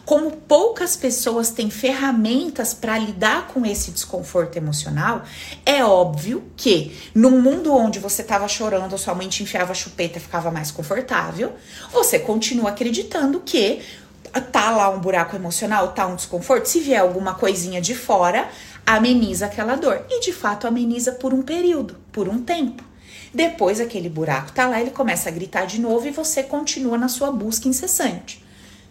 como 0.05 0.31
poucas 0.33 0.97
pessoas 0.97 1.51
têm 1.51 1.71
ferramentas 1.71 2.75
para 2.75 2.99
lidar 2.99 3.49
com 3.49 3.65
esse 3.65 3.91
desconforto 3.91 4.57
emocional, 4.57 5.23
é 5.65 5.85
óbvio 5.85 6.45
que 6.57 6.97
num 7.15 7.41
mundo 7.41 7.75
onde 7.75 7.99
você 7.99 8.23
estava 8.23 8.47
chorando, 8.49 8.97
sua 8.99 9.15
mãe 9.15 9.29
te 9.29 9.43
enfiava 9.43 9.73
a 9.73 9.75
chupeta 9.75 10.19
e 10.19 10.21
ficava 10.21 10.51
mais 10.51 10.71
confortável, 10.71 11.53
você 11.93 12.19
continua 12.19 12.71
acreditando 12.71 13.41
que 13.41 13.83
tá 14.53 14.71
lá 14.71 14.91
um 14.91 15.01
buraco 15.01 15.35
emocional, 15.35 15.93
tá 15.93 16.07
um 16.07 16.15
desconforto, 16.15 16.67
se 16.67 16.81
vier 16.81 17.01
alguma 17.01 17.35
coisinha 17.35 17.81
de 17.81 17.95
fora, 17.95 18.49
ameniza 18.87 19.47
aquela 19.47 19.77
dor. 19.77 20.05
E 20.09 20.21
de 20.21 20.33
fato 20.33 20.67
ameniza 20.67 21.13
por 21.13 21.35
um 21.35 21.43
período, 21.43 21.97
por 22.13 22.29
um 22.29 22.43
tempo. 22.43 22.85
Depois 23.33 23.81
aquele 23.81 24.09
buraco 24.09 24.53
tá 24.53 24.67
lá, 24.67 24.81
ele 24.81 24.91
começa 24.91 25.29
a 25.29 25.33
gritar 25.33 25.65
de 25.65 25.81
novo 25.81 26.07
e 26.07 26.11
você 26.11 26.43
continua 26.43 26.99
na 26.99 27.09
sua 27.09 27.31
busca 27.31 27.69
incessante, 27.69 28.45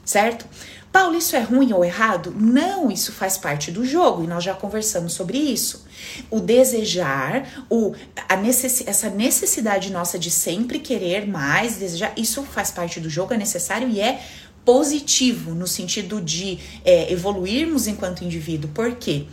certo? 0.09 0.47
Paulo, 0.91 1.15
isso 1.15 1.35
é 1.35 1.39
ruim 1.39 1.71
ou 1.71 1.85
errado? 1.85 2.33
Não, 2.35 2.89
isso 2.89 3.11
faz 3.11 3.37
parte 3.37 3.69
do 3.69 3.85
jogo 3.85 4.23
e 4.23 4.27
nós 4.27 4.43
já 4.43 4.55
conversamos 4.55 5.13
sobre 5.13 5.37
isso. 5.37 5.85
O 6.31 6.39
desejar, 6.39 7.63
o, 7.69 7.93
a 8.27 8.35
necess, 8.35 8.87
essa 8.87 9.07
necessidade 9.07 9.91
nossa 9.91 10.17
de 10.17 10.31
sempre 10.31 10.79
querer 10.79 11.27
mais, 11.27 11.77
desejar, 11.77 12.11
isso 12.17 12.41
faz 12.41 12.71
parte 12.71 12.99
do 12.99 13.07
jogo, 13.07 13.35
é 13.35 13.37
necessário 13.37 13.87
e 13.87 14.01
é 14.01 14.19
positivo 14.65 15.53
no 15.53 15.67
sentido 15.67 16.19
de 16.19 16.57
é, 16.83 17.13
evoluirmos 17.13 17.85
enquanto 17.85 18.23
indivíduo. 18.23 18.71
Por 18.73 18.95
quê? 18.95 19.27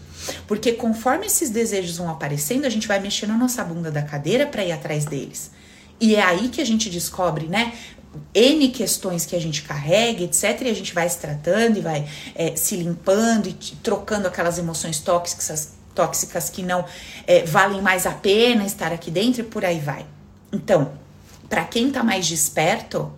Porque 0.47 0.73
conforme 0.73 1.25
esses 1.25 1.49
desejos 1.49 1.97
vão 1.97 2.11
aparecendo, 2.11 2.67
a 2.67 2.71
gente 2.71 2.87
vai 2.87 3.01
mexendo 3.01 3.31
a 3.31 3.39
nossa 3.39 3.65
bunda 3.65 3.91
da 3.91 4.03
cadeira 4.03 4.47
para 4.47 4.63
ir 4.63 4.73
atrás 4.73 5.07
deles. 5.07 5.51
E 5.99 6.15
é 6.15 6.23
aí 6.23 6.49
que 6.51 6.61
a 6.61 6.67
gente 6.67 6.91
descobre, 6.91 7.47
né? 7.47 7.73
N 8.35 8.69
questões 8.69 9.27
que 9.27 9.35
a 9.35 9.41
gente 9.41 9.63
carrega, 9.63 10.23
etc. 10.23 10.63
E 10.63 10.71
a 10.71 10.75
gente 10.75 10.95
vai 10.95 11.09
se 11.09 11.19
tratando 11.19 11.79
e 11.79 11.81
vai 11.81 12.07
é, 12.35 12.55
se 12.57 12.77
limpando 12.77 13.49
e 13.49 13.53
trocando 13.53 14.29
aquelas 14.29 14.59
emoções 14.59 15.01
tóxicas, 15.01 15.73
tóxicas 15.95 16.51
que 16.51 16.63
não 16.63 16.85
é, 17.27 17.45
valem 17.45 17.81
mais 17.81 18.07
a 18.07 18.13
pena 18.13 18.65
estar 18.65 18.93
aqui 18.93 19.11
dentro 19.11 19.41
e 19.41 19.45
por 19.45 19.65
aí 19.65 19.79
vai. 19.79 20.07
Então, 20.53 20.93
para 21.49 21.65
quem 21.65 21.91
tá 21.91 22.03
mais 22.03 22.27
desperto, 22.27 23.13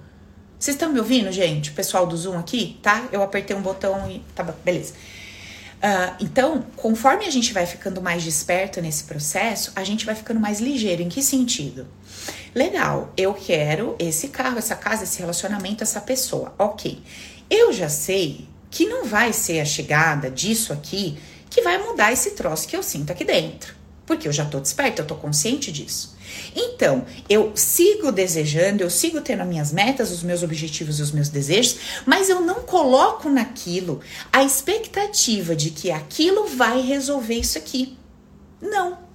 vocês 0.59 0.75
estão 0.75 0.93
me 0.93 0.99
ouvindo, 0.99 1.31
gente? 1.31 1.71
Pessoal 1.71 2.07
do 2.07 2.17
Zoom 2.17 2.39
aqui, 2.39 2.79
tá? 2.83 3.07
Eu 3.13 3.23
apertei 3.23 3.55
um 3.55 3.63
botão 3.63 4.11
e 4.11 4.21
tá 4.35 4.43
beleza. 4.43 4.95
Uh, 5.79 6.17
então, 6.19 6.65
conforme 6.75 7.25
a 7.25 7.31
gente 7.31 7.53
vai 7.53 7.65
ficando 7.65 8.03
mais 8.03 8.25
desperto 8.25 8.81
nesse 8.83 9.05
processo, 9.05 9.71
a 9.77 9.85
gente 9.85 10.05
vai 10.05 10.17
ficando 10.17 10.41
mais 10.41 10.61
ligeiro. 10.61 11.03
Em 11.03 11.09
que 11.09 11.23
sentido? 11.23 11.87
Legal, 12.55 13.13
eu 13.17 13.35
quero 13.35 13.95
esse 13.99 14.29
carro, 14.29 14.59
essa 14.59 14.77
casa, 14.77 15.05
esse 15.05 15.19
relacionamento, 15.19 15.83
essa 15.83 16.01
pessoa. 16.01 16.55
Ok. 16.59 17.03
Eu 17.51 17.73
já 17.73 17.89
sei 17.89 18.47
que 18.71 18.87
não 18.87 19.05
vai 19.05 19.33
ser 19.33 19.61
a 19.61 19.65
chegada 19.65 20.31
disso 20.31 20.73
aqui 20.73 21.19
que 21.51 21.63
vai 21.63 21.79
mudar 21.79 22.13
esse 22.13 22.33
troço 22.33 22.69
que 22.69 22.77
eu 22.77 22.83
sinto 22.83 23.11
aqui 23.11 23.25
dentro. 23.25 23.75
Porque 24.05 24.27
eu 24.27 24.33
já 24.33 24.45
tô 24.45 24.59
desperta, 24.61 25.03
eu 25.03 25.07
tô 25.07 25.15
consciente 25.15 25.71
disso. 25.71 26.17
Então, 26.55 27.05
eu 27.29 27.53
sigo 27.55 28.13
desejando, 28.13 28.83
eu 28.83 28.91
sigo 28.91 29.21
tendo 29.21 29.43
as 29.43 29.49
minhas 29.49 29.73
metas, 29.73 30.11
os 30.11 30.23
meus 30.23 30.43
objetivos 30.43 30.99
e 30.99 31.03
os 31.03 31.11
meus 31.11 31.29
desejos, 31.29 31.77
mas 32.07 32.29
eu 32.29 32.41
não 32.41 32.63
coloco 32.63 33.29
naquilo 33.29 34.01
a 34.33 34.43
expectativa 34.43 35.55
de 35.55 35.71
que 35.71 35.91
aquilo 35.91 36.47
vai 36.47 36.81
resolver 36.81 37.35
isso 37.35 37.59
aqui. 37.59 37.99
Não. 38.61 39.08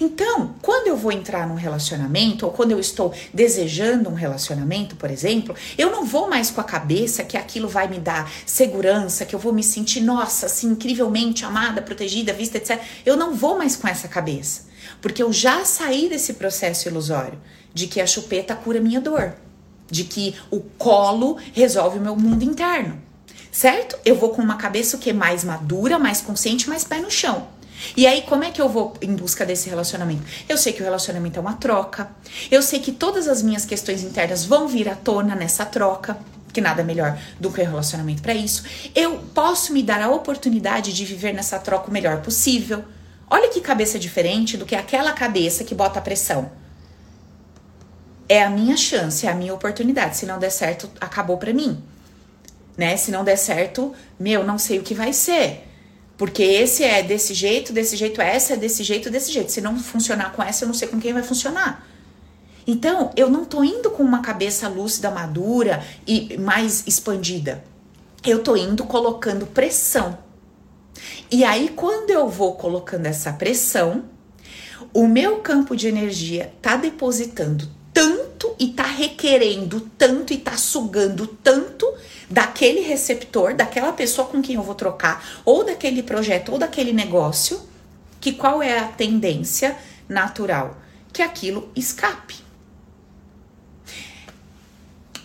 Então, 0.00 0.54
quando 0.60 0.88
eu 0.88 0.96
vou 0.96 1.12
entrar 1.12 1.46
num 1.46 1.54
relacionamento, 1.54 2.46
ou 2.46 2.52
quando 2.52 2.72
eu 2.72 2.80
estou 2.80 3.12
desejando 3.32 4.08
um 4.08 4.14
relacionamento, 4.14 4.96
por 4.96 5.10
exemplo, 5.10 5.54
eu 5.76 5.90
não 5.90 6.04
vou 6.04 6.28
mais 6.28 6.50
com 6.50 6.60
a 6.60 6.64
cabeça 6.64 7.24
que 7.24 7.36
aquilo 7.36 7.68
vai 7.68 7.88
me 7.88 7.98
dar 7.98 8.30
segurança, 8.46 9.24
que 9.24 9.34
eu 9.34 9.38
vou 9.38 9.52
me 9.52 9.62
sentir, 9.62 10.00
nossa, 10.00 10.46
assim, 10.46 10.68
incrivelmente 10.68 11.44
amada, 11.44 11.82
protegida, 11.82 12.32
vista, 12.32 12.58
etc. 12.58 12.80
Eu 13.04 13.16
não 13.16 13.34
vou 13.34 13.56
mais 13.56 13.76
com 13.76 13.88
essa 13.88 14.08
cabeça. 14.08 14.72
Porque 15.00 15.22
eu 15.22 15.32
já 15.32 15.64
saí 15.64 16.08
desse 16.08 16.34
processo 16.34 16.88
ilusório 16.88 17.38
de 17.74 17.86
que 17.86 18.00
a 18.00 18.06
chupeta 18.06 18.54
cura 18.54 18.80
minha 18.80 19.00
dor, 19.00 19.34
de 19.90 20.04
que 20.04 20.34
o 20.50 20.60
colo 20.60 21.38
resolve 21.52 21.98
o 21.98 22.02
meu 22.02 22.16
mundo 22.16 22.44
interno. 22.44 23.00
Certo? 23.50 23.98
Eu 24.04 24.16
vou 24.16 24.30
com 24.30 24.40
uma 24.40 24.56
cabeça 24.56 24.96
que 24.96 25.12
mais 25.12 25.44
madura, 25.44 25.98
mais 25.98 26.20
consciente, 26.20 26.68
mais 26.68 26.84
pé 26.84 27.00
no 27.00 27.10
chão. 27.10 27.46
E 27.96 28.06
aí, 28.06 28.22
como 28.22 28.44
é 28.44 28.50
que 28.50 28.60
eu 28.60 28.68
vou 28.68 28.94
em 29.02 29.14
busca 29.14 29.44
desse 29.44 29.68
relacionamento? 29.68 30.22
Eu 30.48 30.56
sei 30.56 30.72
que 30.72 30.80
o 30.80 30.84
relacionamento 30.84 31.38
é 31.38 31.40
uma 31.40 31.54
troca. 31.54 32.10
Eu 32.50 32.62
sei 32.62 32.80
que 32.80 32.92
todas 32.92 33.28
as 33.28 33.42
minhas 33.42 33.64
questões 33.64 34.02
internas 34.02 34.44
vão 34.44 34.68
vir 34.68 34.88
à 34.88 34.94
tona 34.94 35.34
nessa 35.34 35.64
troca, 35.64 36.18
que 36.52 36.60
nada 36.60 36.84
melhor 36.84 37.18
do 37.40 37.50
que 37.50 37.60
o 37.60 37.64
relacionamento 37.64 38.22
para 38.22 38.34
isso. 38.34 38.64
Eu 38.94 39.18
posso 39.34 39.72
me 39.72 39.82
dar 39.82 40.00
a 40.02 40.10
oportunidade 40.10 40.92
de 40.92 41.04
viver 41.04 41.32
nessa 41.32 41.58
troca 41.58 41.88
o 41.88 41.92
melhor 41.92 42.20
possível. 42.22 42.84
Olha 43.28 43.48
que 43.48 43.60
cabeça 43.60 43.98
diferente 43.98 44.56
do 44.56 44.66
que 44.66 44.74
aquela 44.74 45.12
cabeça 45.12 45.64
que 45.64 45.74
bota 45.74 45.98
a 45.98 46.02
pressão. 46.02 46.52
É 48.28 48.42
a 48.42 48.50
minha 48.50 48.76
chance, 48.76 49.26
é 49.26 49.30
a 49.30 49.34
minha 49.34 49.54
oportunidade. 49.54 50.16
Se 50.16 50.26
não 50.26 50.38
der 50.38 50.50
certo, 50.50 50.90
acabou 51.00 51.38
para 51.38 51.52
mim. 51.52 51.82
Né? 52.76 52.96
Se 52.96 53.10
não 53.10 53.24
der 53.24 53.36
certo, 53.36 53.94
meu, 54.18 54.44
não 54.44 54.58
sei 54.58 54.78
o 54.78 54.82
que 54.82 54.94
vai 54.94 55.12
ser. 55.12 55.71
Porque 56.16 56.42
esse 56.42 56.84
é 56.84 57.02
desse 57.02 57.34
jeito, 57.34 57.72
desse 57.72 57.96
jeito, 57.96 58.20
essa 58.20 58.54
é 58.54 58.56
desse 58.56 58.84
jeito, 58.84 59.10
desse 59.10 59.32
jeito. 59.32 59.50
Se 59.50 59.60
não 59.60 59.78
funcionar 59.78 60.32
com 60.32 60.42
essa, 60.42 60.64
eu 60.64 60.68
não 60.68 60.74
sei 60.74 60.88
com 60.88 61.00
quem 61.00 61.12
vai 61.12 61.22
funcionar. 61.22 61.86
Então, 62.66 63.10
eu 63.16 63.28
não 63.28 63.44
tô 63.44 63.64
indo 63.64 63.90
com 63.90 64.02
uma 64.02 64.20
cabeça 64.20 64.68
lúcida, 64.68 65.10
madura 65.10 65.84
e 66.06 66.36
mais 66.38 66.84
expandida. 66.86 67.64
Eu 68.24 68.42
tô 68.42 68.54
indo 68.54 68.84
colocando 68.84 69.46
pressão. 69.46 70.16
E 71.30 71.44
aí, 71.44 71.70
quando 71.70 72.10
eu 72.10 72.28
vou 72.28 72.54
colocando 72.54 73.06
essa 73.06 73.32
pressão, 73.32 74.04
o 74.94 75.08
meu 75.08 75.38
campo 75.38 75.74
de 75.74 75.88
energia 75.88 76.52
tá 76.62 76.76
depositando 76.76 77.68
tanto 77.92 78.54
e 78.58 78.68
tá 78.68 78.86
requerendo 78.86 79.80
tanto 79.98 80.32
e 80.32 80.38
tá 80.38 80.56
sugando 80.56 81.26
tanto 81.26 81.86
daquele 82.28 82.80
receptor, 82.80 83.54
daquela 83.54 83.92
pessoa 83.92 84.26
com 84.26 84.40
quem 84.40 84.56
eu 84.56 84.62
vou 84.62 84.74
trocar, 84.74 85.42
ou 85.44 85.64
daquele 85.64 86.02
projeto, 86.02 86.52
ou 86.52 86.58
daquele 86.58 86.92
negócio, 86.92 87.60
que 88.20 88.32
qual 88.32 88.62
é 88.62 88.78
a 88.78 88.88
tendência 88.88 89.76
natural? 90.08 90.76
Que 91.12 91.20
aquilo 91.20 91.70
escape. 91.76 92.36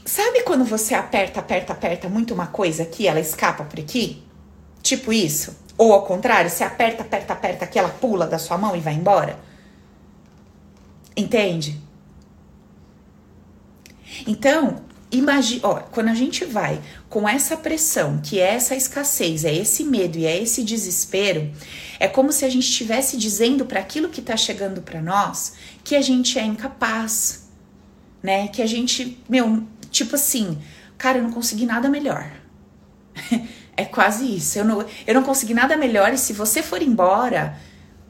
Sabe 0.03 0.43
quando 0.43 0.65
você 0.65 0.95
aperta, 0.95 1.39
aperta, 1.39 1.73
aperta 1.73 2.10
muito 2.10 2.34
uma 2.34 2.47
coisa 2.47 2.84
aqui, 2.84 3.08
ela 3.08 3.19
escapa 3.19 3.63
por 3.63 3.80
aqui? 3.80 4.23
Tipo 4.82 5.13
isso? 5.13 5.56
Ou 5.77 5.93
ao 5.93 6.03
contrário, 6.03 6.49
você 6.49 6.63
aperta, 6.63 7.03
aperta, 7.03 7.34
aperta 7.34 7.65
aqui, 7.65 7.77
ela 7.77 7.89
pula 7.89 8.25
da 8.25 8.39
sua 8.39 8.58
mão 8.58 8.75
e 8.75 8.80
vai 8.80 8.95
embora? 8.95 9.39
Entende? 11.15 11.87
Então, 14.25 14.82
imagine, 15.12 15.62
ó, 15.63 15.75
quando 15.75 16.10
a 16.10 16.13
gente 16.13 16.43
vai 16.45 16.82
com 17.10 17.27
essa 17.27 17.56
pressão, 17.56 18.19
que 18.21 18.39
é 18.39 18.56
essa 18.56 18.75
escassez, 18.75 19.45
é 19.45 19.53
esse 19.53 19.84
medo 19.84 20.17
e 20.17 20.25
é 20.25 20.41
esse 20.41 20.63
desespero, 20.63 21.51
é 21.99 22.08
como 22.08 22.32
se 22.32 22.45
a 22.45 22.49
gente 22.49 22.67
estivesse 22.67 23.17
dizendo 23.17 23.65
para 23.65 23.80
aquilo 23.80 24.10
que 24.10 24.19
está 24.19 24.36
chegando 24.36 24.82
para 24.82 25.01
nós 25.01 25.53
que 25.84 25.95
a 25.95 26.01
gente 26.01 26.38
é 26.38 26.43
incapaz, 26.43 27.49
né? 28.21 28.47
Que 28.49 28.62
a 28.62 28.65
gente, 28.65 29.23
meu, 29.30 29.63
tipo 29.89 30.15
assim, 30.15 30.58
cara, 30.97 31.19
eu 31.19 31.23
não 31.23 31.32
consegui 31.32 31.65
nada 31.65 31.88
melhor. 31.89 32.30
é 33.75 33.86
quase 33.86 34.36
isso. 34.36 34.60
Eu 34.60 34.65
não, 34.65 34.86
eu 35.06 35.13
não 35.13 35.23
consegui 35.23 35.53
nada 35.53 35.77
melhor 35.77 36.13
e 36.13 36.17
se 36.17 36.34
você 36.34 36.62
for 36.62 36.82
embora, 36.82 37.58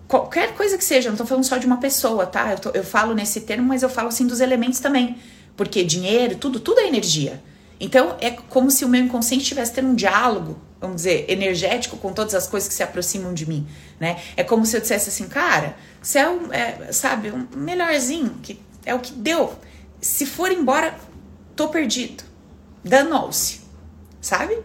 qualquer 0.07 0.55
coisa 0.55 0.77
que 0.77 0.83
seja, 0.83 1.09
não 1.09 1.17
tô 1.17 1.25
falando 1.25 1.43
só 1.43 1.57
de 1.57 1.67
uma 1.67 1.77
pessoa, 1.77 2.25
tá? 2.25 2.51
Eu, 2.51 2.59
tô, 2.59 2.69
eu 2.71 2.83
falo 2.83 3.13
nesse 3.13 3.41
termo, 3.41 3.67
mas 3.67 3.83
eu 3.83 3.89
falo 3.89 4.07
assim 4.07 4.25
dos 4.25 4.39
elementos 4.39 4.79
também 4.79 5.17
porque 5.57 5.83
dinheiro, 5.83 6.37
tudo, 6.37 6.59
tudo 6.59 6.79
é 6.79 6.87
energia. 6.87 7.43
Então 7.79 8.15
é 8.21 8.31
como 8.31 8.71
se 8.71 8.85
o 8.85 8.89
meu 8.89 9.03
inconsciente 9.03 9.43
estivesse 9.43 9.73
tendo 9.73 9.89
um 9.89 9.95
diálogo, 9.95 10.59
vamos 10.79 10.97
dizer, 10.97 11.25
energético 11.27 11.97
com 11.97 12.13
todas 12.13 12.35
as 12.35 12.47
coisas 12.47 12.69
que 12.69 12.75
se 12.75 12.83
aproximam 12.83 13.33
de 13.33 13.47
mim, 13.47 13.67
né? 13.99 14.21
É 14.35 14.43
como 14.43 14.65
se 14.65 14.77
eu 14.77 14.81
dissesse 14.81 15.09
assim, 15.09 15.27
cara, 15.27 15.75
você 16.01 16.19
é, 16.19 16.29
um, 16.29 16.53
é 16.53 16.91
sabe, 16.91 17.31
um 17.31 17.47
melhorzinho, 17.55 18.37
que 18.41 18.59
é 18.85 18.93
o 18.93 18.99
que 18.99 19.11
deu. 19.11 19.53
Se 19.99 20.25
for 20.25 20.51
embora, 20.51 20.95
tô 21.55 21.67
perdido. 21.67 22.23
Danou-se, 22.83 23.61
sabe? 24.21 24.57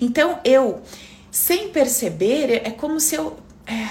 Então 0.00 0.40
eu, 0.44 0.82
sem 1.30 1.68
perceber, 1.68 2.62
é 2.64 2.70
como 2.70 2.98
se 3.00 3.14
eu, 3.14 3.38
é, 3.66 3.88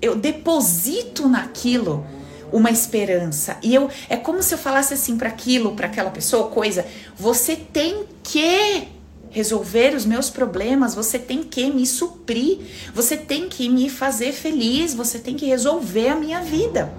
eu 0.00 0.14
deposito 0.14 1.28
naquilo 1.28 2.06
uma 2.54 2.70
esperança. 2.70 3.58
E 3.60 3.74
eu 3.74 3.90
é 4.08 4.16
como 4.16 4.40
se 4.40 4.54
eu 4.54 4.58
falasse 4.58 4.94
assim 4.94 5.18
para 5.18 5.28
aquilo, 5.28 5.74
para 5.74 5.88
aquela 5.88 6.10
pessoa, 6.10 6.46
coisa, 6.46 6.86
você 7.16 7.56
tem 7.56 8.04
que 8.22 8.86
resolver 9.28 9.92
os 9.96 10.06
meus 10.06 10.30
problemas, 10.30 10.94
você 10.94 11.18
tem 11.18 11.42
que 11.42 11.68
me 11.68 11.84
suprir, 11.84 12.58
você 12.94 13.16
tem 13.16 13.48
que 13.48 13.68
me 13.68 13.90
fazer 13.90 14.32
feliz, 14.32 14.94
você 14.94 15.18
tem 15.18 15.34
que 15.34 15.46
resolver 15.46 16.10
a 16.10 16.14
minha 16.14 16.40
vida. 16.42 16.94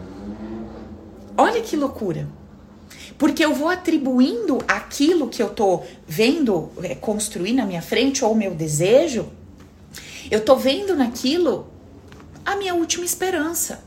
Olha 1.38 1.62
que 1.62 1.78
loucura. 1.78 2.28
Porque 3.18 3.46
eu 3.46 3.54
vou 3.54 3.70
atribuindo 3.70 4.58
aquilo 4.68 5.30
que 5.30 5.42
eu 5.42 5.52
tô 5.52 5.84
vendo 6.06 6.70
é, 6.84 6.96
construir 6.96 7.54
na 7.54 7.66
minha 7.66 7.82
frente 7.82 8.26
ou 8.26 8.34
o 8.34 8.36
meu 8.36 8.54
desejo, 8.54 9.32
eu 10.30 10.44
tô 10.44 10.58
vendo 10.58 10.98
naquilo 10.98 11.68
a 12.46 12.58
minha 12.58 12.76
última 12.76 13.06
esperança. 13.06 13.85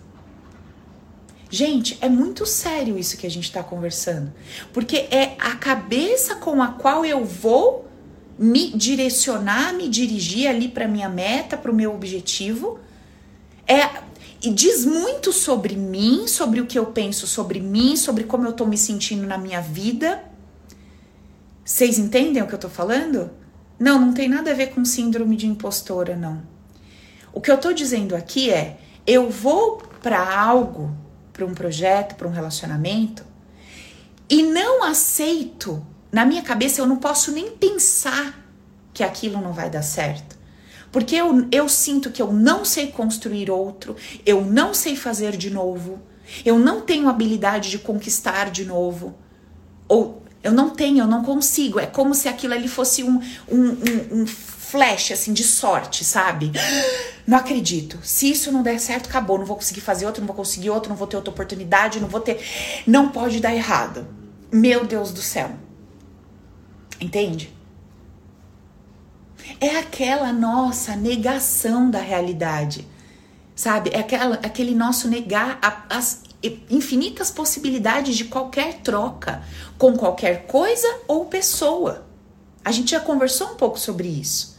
Gente, 1.50 1.96
é 2.00 2.08
muito 2.08 2.44
sério 2.44 2.98
isso 2.98 3.16
que 3.16 3.26
a 3.26 3.30
gente 3.30 3.44
está 3.44 3.62
conversando, 3.62 4.32
porque 4.72 4.96
é 5.11 5.34
a 5.38 5.56
cabeça 5.56 6.37
com 6.37 6.62
a 6.62 6.68
qual 6.68 7.04
eu 7.06 7.24
vou 7.24 7.88
me 8.38 8.70
direcionar, 8.70 9.72
me 9.72 9.88
dirigir 9.88 10.48
ali 10.48 10.68
para 10.68 10.87
minha 10.87 11.08
meta, 11.08 11.56
para 11.56 11.70
o 11.70 11.74
meu 11.74 11.94
objetivo. 11.94 12.78
É 13.66 14.08
e 14.40 14.50
diz 14.50 14.84
muito 14.84 15.32
sobre 15.32 15.74
mim, 15.74 16.28
sobre 16.28 16.61
o 16.61 16.66
que 16.66 16.78
eu 16.78 16.87
penso 16.87 17.26
sobre 17.26 17.58
mim, 17.61 17.96
sobre 17.96 18.22
como 18.22 18.46
eu 18.46 18.52
tô 18.52 18.64
me 18.64 18.78
sentindo 18.78 19.26
na 19.26 19.37
minha 19.37 19.61
vida. 19.61 20.22
Vocês 21.64 21.98
entendem 21.98 22.40
o 22.40 22.46
que 22.46 22.54
eu 22.54 22.58
tô 22.58 22.68
falando? 22.68 23.30
Não, 23.78 24.00
não 24.00 24.12
tem 24.12 24.28
nada 24.28 24.52
a 24.52 24.54
ver 24.54 24.68
com 24.68 24.84
síndrome 24.84 25.37
de 25.37 25.46
impostora, 25.46 26.14
não. 26.14 26.42
O 27.32 27.40
que 27.40 27.50
eu 27.50 27.58
tô 27.58 27.72
dizendo 27.72 28.14
aqui 28.14 28.48
é: 28.48 28.78
eu 29.04 29.28
vou 29.28 29.82
para 30.00 30.40
algo, 30.40 30.94
para 31.38 31.46
um 31.46 31.55
projeto, 31.55 32.16
para 32.16 32.27
um 32.27 32.33
relacionamento, 32.33 33.24
e 34.29 34.42
não 34.42 34.83
aceito, 34.83 35.87
na 36.11 36.27
minha 36.27 36.42
cabeça 36.42 36.81
eu 36.81 36.87
não 36.87 36.96
posso 36.96 37.31
nem 37.31 37.53
pensar 37.53 38.44
que 38.92 39.05
aquilo 39.05 39.40
não 39.40 39.53
vai 39.53 39.70
dar 39.70 39.83
certo. 39.83 40.37
Porque 40.90 41.14
eu, 41.14 41.46
eu 41.53 41.68
sinto 41.68 42.11
que 42.11 42.20
eu 42.20 42.33
não 42.33 42.64
sei 42.64 42.88
construir 42.88 43.53
outro, 43.53 43.94
eu 44.27 44.44
não 44.44 44.74
sei 44.74 44.96
fazer 44.96 45.37
de 45.37 45.48
novo, 45.48 46.01
eu 46.44 46.59
não 46.59 46.81
tenho 46.81 47.09
habilidade 47.09 47.70
de 47.70 47.79
conquistar 47.79 48.51
de 48.51 48.64
novo. 48.64 49.14
Ou 49.87 50.22
eu 50.42 50.51
não 50.51 50.70
tenho, 50.70 50.98
eu 50.98 51.07
não 51.07 51.22
consigo. 51.22 51.79
É 51.79 51.87
como 51.87 52.14
se 52.14 52.29
aquilo 52.29 52.55
ali 52.55 52.66
fosse 52.66 53.05
um, 53.05 53.20
um, 53.48 53.64
um, 53.68 54.22
um 54.22 54.27
flash 54.70 55.12
assim 55.12 55.33
de 55.33 55.44
sorte, 55.44 56.04
sabe? 56.04 56.52
Não 57.26 57.37
acredito. 57.37 57.98
Se 58.02 58.31
isso 58.31 58.50
não 58.50 58.62
der 58.62 58.78
certo, 58.78 59.09
acabou. 59.09 59.38
Não 59.38 59.44
vou 59.44 59.57
conseguir 59.57 59.81
fazer 59.81 60.07
outro, 60.07 60.20
não 60.20 60.26
vou 60.26 60.37
conseguir 60.37 60.70
outro, 60.70 60.88
não 60.88 60.96
vou 60.96 61.07
ter 61.07 61.16
outra 61.16 61.31
oportunidade, 61.31 62.00
não 62.00 62.09
vou 62.09 62.20
ter. 62.20 62.42
Não 62.87 63.11
pode 63.11 63.40
dar 63.40 63.54
errado. 63.54 64.07
Meu 64.50 64.85
Deus 64.87 65.12
do 65.12 65.20
céu. 65.20 65.50
Entende? 67.00 67.59
é 69.61 69.76
aquela 69.76 70.33
nossa 70.33 70.94
negação 70.94 71.90
da 71.90 72.00
realidade, 72.00 72.87
sabe? 73.54 73.90
É 73.92 74.00
aquela, 74.00 74.37
aquele 74.37 74.74
nosso 74.74 75.09
negar 75.09 75.59
a, 75.62 75.96
as 75.96 76.22
infinitas 76.70 77.31
possibilidades 77.31 78.16
de 78.16 78.26
qualquer 78.26 78.74
troca 78.81 79.42
com 79.76 79.96
qualquer 79.96 80.46
coisa 80.46 81.00
ou 81.09 81.24
pessoa. 81.24 82.07
A 82.64 82.70
gente 82.70 82.92
já 82.92 83.00
conversou 83.00 83.52
um 83.52 83.54
pouco 83.57 83.78
sobre 83.78 84.07
isso. 84.07 84.57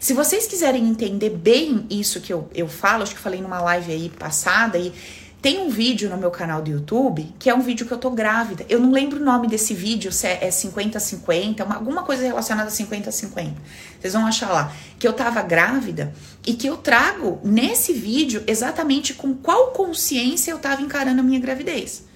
Se 0.00 0.14
vocês 0.14 0.46
quiserem 0.46 0.88
entender 0.88 1.30
bem 1.30 1.86
isso 1.90 2.20
que 2.20 2.32
eu, 2.32 2.48
eu 2.54 2.68
falo, 2.68 3.02
acho 3.02 3.14
que 3.14 3.20
falei 3.20 3.40
numa 3.40 3.60
live 3.60 3.92
aí 3.92 4.08
passada 4.08 4.78
e 4.78 4.92
tem 5.40 5.60
um 5.60 5.70
vídeo 5.70 6.10
no 6.10 6.16
meu 6.16 6.30
canal 6.30 6.60
do 6.60 6.70
YouTube 6.70 7.32
que 7.38 7.48
é 7.48 7.54
um 7.54 7.60
vídeo 7.60 7.86
que 7.86 7.92
eu 7.92 7.98
tô 7.98 8.10
grávida. 8.10 8.64
Eu 8.68 8.80
não 8.80 8.92
lembro 8.92 9.20
o 9.20 9.24
nome 9.24 9.48
desse 9.48 9.74
vídeo, 9.74 10.12
se 10.12 10.26
é 10.26 10.48
50-50, 10.48 11.60
é 11.60 11.74
alguma 11.74 12.02
coisa 12.02 12.24
relacionada 12.24 12.68
a 12.68 12.72
50-50. 12.72 13.52
Vocês 14.00 14.12
vão 14.12 14.26
achar 14.26 14.50
lá. 14.50 14.72
Que 14.98 15.06
eu 15.06 15.12
tava 15.12 15.42
grávida 15.42 16.12
e 16.46 16.54
que 16.54 16.66
eu 16.66 16.76
trago 16.76 17.40
nesse 17.44 17.92
vídeo 17.92 18.42
exatamente 18.46 19.14
com 19.14 19.34
qual 19.34 19.68
consciência 19.68 20.50
eu 20.50 20.58
tava 20.58 20.82
encarando 20.82 21.20
a 21.20 21.24
minha 21.24 21.40
gravidez. 21.40 22.07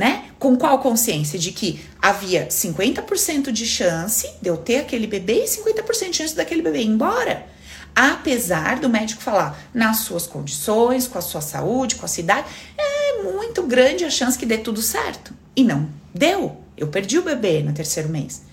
Né? 0.00 0.30
Com 0.38 0.56
qual 0.56 0.78
consciência? 0.78 1.38
De 1.38 1.52
que 1.52 1.78
havia 2.00 2.48
50% 2.48 3.52
de 3.52 3.66
chance 3.66 4.26
de 4.40 4.48
eu 4.48 4.56
ter 4.56 4.78
aquele 4.78 5.06
bebê 5.06 5.44
e 5.44 5.46
50% 5.46 6.08
de 6.08 6.16
chance 6.16 6.34
daquele 6.34 6.62
bebê 6.62 6.80
ir 6.80 6.86
embora. 6.86 7.46
Apesar 7.94 8.80
do 8.80 8.88
médico 8.88 9.20
falar, 9.20 9.62
nas 9.74 9.98
suas 9.98 10.26
condições, 10.26 11.06
com 11.06 11.18
a 11.18 11.20
sua 11.20 11.42
saúde, 11.42 11.96
com 11.96 12.06
a 12.06 12.08
sua 12.08 12.22
idade, 12.22 12.48
é 12.78 13.22
muito 13.24 13.62
grande 13.64 14.06
a 14.06 14.08
chance 14.08 14.38
que 14.38 14.46
dê 14.46 14.56
tudo 14.56 14.80
certo. 14.80 15.34
E 15.54 15.62
não 15.62 15.90
deu. 16.14 16.56
Eu 16.78 16.88
perdi 16.88 17.18
o 17.18 17.22
bebê 17.22 17.62
no 17.62 17.74
terceiro 17.74 18.08
mês. 18.08 18.44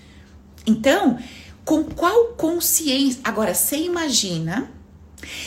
Então, 0.66 1.18
com 1.64 1.82
qual 1.82 2.26
consciência? 2.34 3.22
Agora, 3.24 3.54
você 3.54 3.78
imagina 3.78 4.70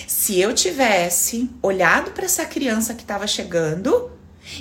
se 0.07 0.39
eu 0.39 0.51
tivesse 0.55 1.47
olhado 1.61 2.09
para 2.09 2.25
essa 2.25 2.43
criança 2.43 2.95
que 2.95 3.03
estava 3.03 3.27
chegando 3.27 4.10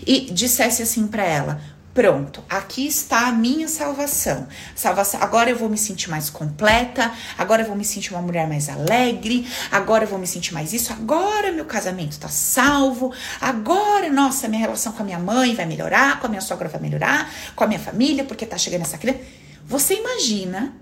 e 0.06 0.30
dissesse 0.32 0.82
assim 0.82 1.06
para 1.06 1.24
ela: 1.24 1.60
Pronto, 1.92 2.44
aqui 2.48 2.86
está 2.86 3.26
a 3.26 3.32
minha 3.32 3.66
salvação. 3.66 4.46
Salvação. 4.76 5.20
Agora 5.20 5.50
eu 5.50 5.56
vou 5.56 5.68
me 5.68 5.76
sentir 5.76 6.08
mais 6.08 6.30
completa, 6.30 7.12
agora 7.36 7.62
eu 7.62 7.66
vou 7.66 7.76
me 7.76 7.84
sentir 7.84 8.14
uma 8.14 8.22
mulher 8.22 8.46
mais 8.48 8.68
alegre, 8.68 9.44
agora 9.72 10.04
eu 10.04 10.08
vou 10.08 10.18
me 10.18 10.26
sentir 10.26 10.54
mais 10.54 10.72
isso, 10.72 10.92
agora 10.92 11.50
meu 11.50 11.64
casamento 11.64 12.12
está 12.12 12.28
salvo, 12.28 13.12
agora, 13.40 14.08
nossa, 14.08 14.46
minha 14.46 14.60
relação 14.60 14.92
com 14.92 15.02
a 15.02 15.04
minha 15.04 15.18
mãe 15.18 15.54
vai 15.56 15.66
melhorar, 15.66 16.20
com 16.20 16.26
a 16.26 16.30
minha 16.30 16.40
sogra 16.40 16.68
vai 16.68 16.80
melhorar, 16.80 17.28
com 17.56 17.64
a 17.64 17.66
minha 17.66 17.80
família, 17.80 18.22
porque 18.22 18.46
tá 18.46 18.56
chegando 18.56 18.82
essa 18.82 18.96
criança. 18.96 19.20
Você 19.66 19.94
imagina 19.94 20.72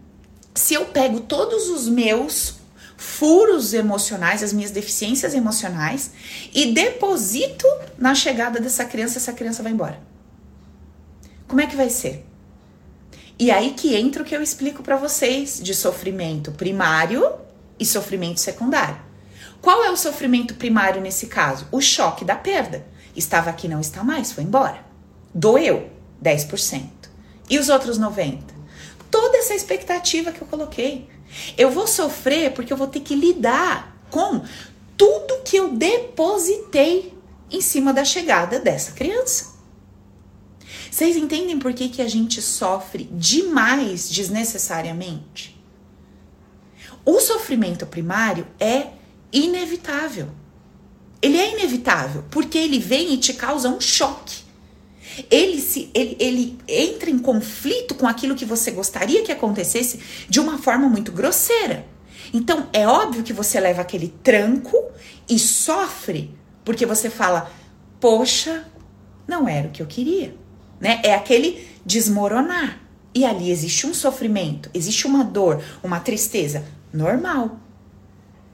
se 0.55 0.75
eu 0.75 0.85
pego 0.87 1.21
todos 1.21 1.69
os 1.69 1.89
meus 1.89 2.58
furos 2.99 3.73
emocionais, 3.73 4.43
as 4.43 4.53
minhas 4.53 4.73
deficiências 4.73 5.33
emocionais 5.33 6.11
e 6.53 6.73
deposito 6.73 7.65
na 7.97 8.13
chegada 8.13 8.61
dessa 8.61 8.85
criança, 8.85 9.19
essa 9.19 9.33
criança 9.33 9.63
vai 9.63 9.71
embora. 9.71 10.01
Como 11.47 11.61
é 11.61 11.67
que 11.67 11.77
vai 11.77 11.89
ser? 11.89 12.27
E 13.39 13.53
aí 13.53 13.71
que 13.71 13.95
entra 13.95 14.23
o 14.23 14.27
que 14.27 14.35
eu 14.35 14.43
explico 14.43 14.83
para 14.83 14.97
vocês 14.97 15.61
de 15.63 15.73
sofrimento 15.75 16.51
primário 16.51 17.25
e 17.79 17.87
sofrimento 17.87 18.41
secundário. 18.41 19.01
Qual 19.63 19.85
é 19.85 19.91
o 19.91 19.97
sofrimento 19.97 20.55
primário 20.55 21.01
nesse 21.01 21.29
caso? 21.29 21.69
O 21.71 21.81
choque 21.81 22.25
da 22.25 22.35
perda. 22.35 22.85
Estava 23.15 23.49
aqui, 23.49 23.69
não 23.69 23.81
está 23.81 24.03
mais, 24.03 24.33
foi 24.33 24.43
embora. 24.43 24.85
Doeu 25.33 25.89
10%. 26.23 26.83
E 27.49 27.59
os 27.59 27.69
outros 27.69 27.99
90%? 27.99 28.41
Toda 29.09 29.39
essa 29.39 29.55
expectativa 29.55 30.33
que 30.33 30.43
eu 30.43 30.49
coloquei. 30.49 31.09
Eu 31.57 31.71
vou 31.71 31.87
sofrer 31.87 32.53
porque 32.53 32.73
eu 32.73 32.77
vou 32.77 32.87
ter 32.87 33.01
que 33.01 33.15
lidar 33.15 33.97
com 34.11 34.43
tudo 34.97 35.43
que 35.45 35.57
eu 35.57 35.71
depositei 35.75 37.15
em 37.51 37.61
cima 37.61 37.93
da 37.93 38.05
chegada 38.05 38.59
dessa 38.59 38.93
criança. 38.93 39.59
Vocês 40.91 41.17
entendem 41.17 41.59
por 41.59 41.73
que, 41.73 41.89
que 41.89 42.03
a 42.03 42.09
gente 42.09 42.43
sofre 42.43 43.09
demais 43.13 44.09
desnecessariamente? 44.09 45.57
O 47.05 47.21
sofrimento 47.21 47.87
primário 47.87 48.47
é 48.59 48.89
inevitável. 49.33 50.29
Ele 51.23 51.39
é 51.39 51.53
inevitável 51.53 52.25
porque 52.31 52.59
ele 52.59 52.79
vem 52.79 53.15
e 53.15 53.19
te 53.19 53.33
causa 53.33 53.69
um 53.69 53.81
choque. 53.81 54.48
Ele, 55.31 55.61
se, 55.61 55.91
ele, 55.95 56.17
ele 56.19 56.59
entra 56.67 57.11
em 57.11 57.19
conflito 57.19 57.95
com 57.95 58.07
aquilo 58.07 58.35
que 58.35 58.45
você 58.45 58.71
gostaria 58.71 59.23
que 59.23 59.33
acontecesse 59.33 60.01
de 60.29 60.41
uma 60.41 60.59
forma 60.59 60.89
muito 60.89 61.13
grosseira. 61.13 61.87
Então 62.33 62.69
é 62.73 62.87
óbvio 62.87 63.23
que 63.23 63.33
você 63.33 63.59
leva 63.59 63.83
aquele 63.83 64.09
tranco 64.23 64.77
e 65.29 65.39
sofre 65.39 66.35
porque 66.65 66.85
você 66.85 67.09
fala: 67.09 67.51
Poxa, 68.01 68.65
não 69.27 69.49
era 69.49 69.69
o 69.69 69.71
que 69.71 69.83
eu 69.83 69.87
queria 69.87 70.35
né? 70.81 71.01
É 71.05 71.15
aquele 71.15 71.67
desmoronar. 71.85 72.81
E 73.15 73.25
ali 73.25 73.51
existe 73.51 73.87
um 73.87 73.95
sofrimento, 73.95 74.71
existe 74.73 75.07
uma 75.07 75.25
dor, 75.25 75.63
uma 75.83 75.99
tristeza 75.99 76.65
normal. 76.93 77.59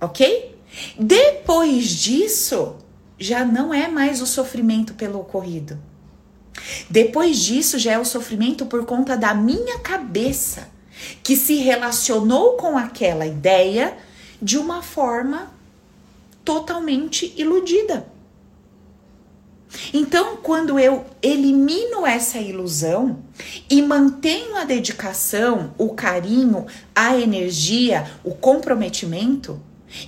OK? 0.01 0.57
Depois 0.99 1.89
disso, 1.89 2.77
já 3.19 3.45
não 3.45 3.75
é 3.75 3.89
mais 3.89 4.23
o 4.23 4.27
sofrimento 4.27 4.95
pelo 4.95 5.21
ocorrido. 5.21 5.79
Depois 6.89 7.39
disso, 7.39 7.79
já 7.79 7.93
é 7.93 7.99
o 7.99 8.05
sofrimento 8.05 8.67
por 8.67 8.85
conta 8.85 9.17
da 9.17 9.35
minha 9.35 9.79
cabeça, 9.79 10.69
que 11.23 11.37
se 11.37 11.57
relacionou 11.57 12.57
com 12.57 12.79
aquela 12.79 13.27
ideia 13.27 13.97
de 14.41 14.57
uma 14.59 14.83
forma 14.83 15.53
totalmente 16.45 17.33
iludida. 17.37 18.07
Então, 19.93 20.37
quando 20.37 20.79
eu 20.79 21.05
elimino 21.21 22.07
essa 22.07 22.39
ilusão 22.39 23.19
e 23.69 23.83
mantenho 23.83 24.57
a 24.57 24.65
dedicação, 24.65 25.75
o 25.77 25.91
carinho, 25.95 26.67
a 26.95 27.17
energia, 27.17 28.09
o 28.23 28.33
comprometimento, 28.35 29.61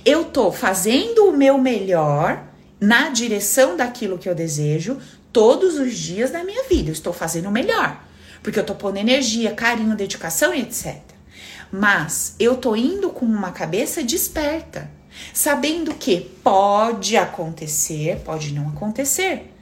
eu 0.05 0.25
tô 0.25 0.51
fazendo 0.51 1.25
o 1.25 1.35
meu 1.35 1.57
melhor 1.57 2.45
na 2.79 3.09
direção 3.09 3.75
daquilo 3.75 4.17
que 4.17 4.29
eu 4.29 4.35
desejo 4.35 4.97
todos 5.31 5.77
os 5.77 5.95
dias 5.95 6.31
da 6.31 6.43
minha 6.43 6.63
vida. 6.63 6.89
Eu 6.89 6.93
estou 6.93 7.13
fazendo 7.13 7.49
o 7.49 7.51
melhor, 7.51 8.01
porque 8.41 8.59
eu 8.59 8.61
estou 8.61 8.75
pondo 8.75 8.97
energia, 8.97 9.53
carinho, 9.53 9.95
dedicação 9.95 10.53
e 10.53 10.61
etc. 10.61 11.01
Mas 11.71 12.35
eu 12.39 12.57
tô 12.57 12.75
indo 12.75 13.09
com 13.09 13.25
uma 13.25 13.51
cabeça 13.51 14.03
desperta, 14.03 14.89
sabendo 15.33 15.93
que 15.93 16.21
pode 16.43 17.17
acontecer, 17.17 18.21
pode 18.23 18.53
não 18.53 18.69
acontecer. 18.69 19.53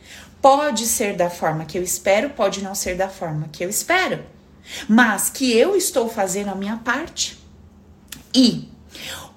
Pode 0.41 0.85
ser 0.85 1.15
da 1.15 1.29
forma 1.29 1.65
que 1.65 1.77
eu 1.77 1.81
espero, 1.81 2.29
pode 2.29 2.63
não 2.63 2.75
ser 2.75 2.95
da 2.95 3.09
forma 3.09 3.49
que 3.51 3.65
eu 3.65 3.69
espero. 3.69 4.23
Mas 4.87 5.29
que 5.29 5.51
eu 5.51 5.75
estou 5.75 6.07
fazendo 6.07 6.49
a 6.49 6.55
minha 6.55 6.77
parte. 6.77 7.39
E 8.33 8.69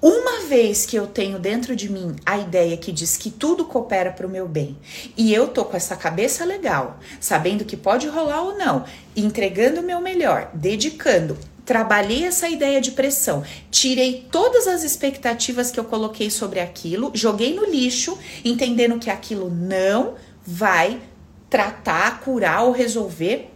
uma 0.01 0.47
vez 0.47 0.85
que 0.85 0.95
eu 0.95 1.05
tenho 1.05 1.37
dentro 1.37 1.75
de 1.75 1.91
mim 1.91 2.15
a 2.25 2.37
ideia 2.37 2.77
que 2.77 2.91
diz 2.91 3.17
que 3.17 3.29
tudo 3.29 3.65
coopera 3.65 4.11
para 4.11 4.25
o 4.25 4.29
meu 4.29 4.47
bem, 4.47 4.77
e 5.17 5.33
eu 5.33 5.47
tô 5.47 5.65
com 5.65 5.75
essa 5.75 5.95
cabeça 5.95 6.45
legal, 6.45 6.99
sabendo 7.19 7.65
que 7.65 7.75
pode 7.75 8.07
rolar 8.07 8.41
ou 8.41 8.57
não, 8.57 8.85
entregando 9.15 9.81
o 9.81 9.83
meu 9.83 9.99
melhor, 9.99 10.49
dedicando, 10.53 11.37
trabalhei 11.65 12.23
essa 12.23 12.47
ideia 12.47 12.79
de 12.79 12.91
pressão, 12.91 13.43
tirei 13.69 14.25
todas 14.31 14.67
as 14.67 14.83
expectativas 14.83 15.69
que 15.69 15.79
eu 15.79 15.83
coloquei 15.83 16.29
sobre 16.29 16.59
aquilo, 16.59 17.11
joguei 17.13 17.53
no 17.53 17.65
lixo, 17.65 18.17
entendendo 18.43 18.97
que 18.99 19.09
aquilo 19.09 19.49
não 19.49 20.15
vai 20.45 21.01
tratar, 21.49 22.21
curar 22.21 22.63
ou 22.63 22.71
resolver 22.71 23.51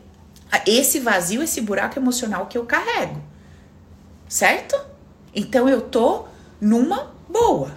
esse 0.67 0.99
vazio, 0.99 1.41
esse 1.41 1.61
buraco 1.61 1.97
emocional 1.97 2.47
que 2.47 2.57
eu 2.57 2.65
carrego. 2.65 3.21
Certo? 4.27 4.79
Então 5.33 5.67
eu 5.67 5.81
tô 5.81 6.25
numa 6.63 7.13
boa. 7.29 7.73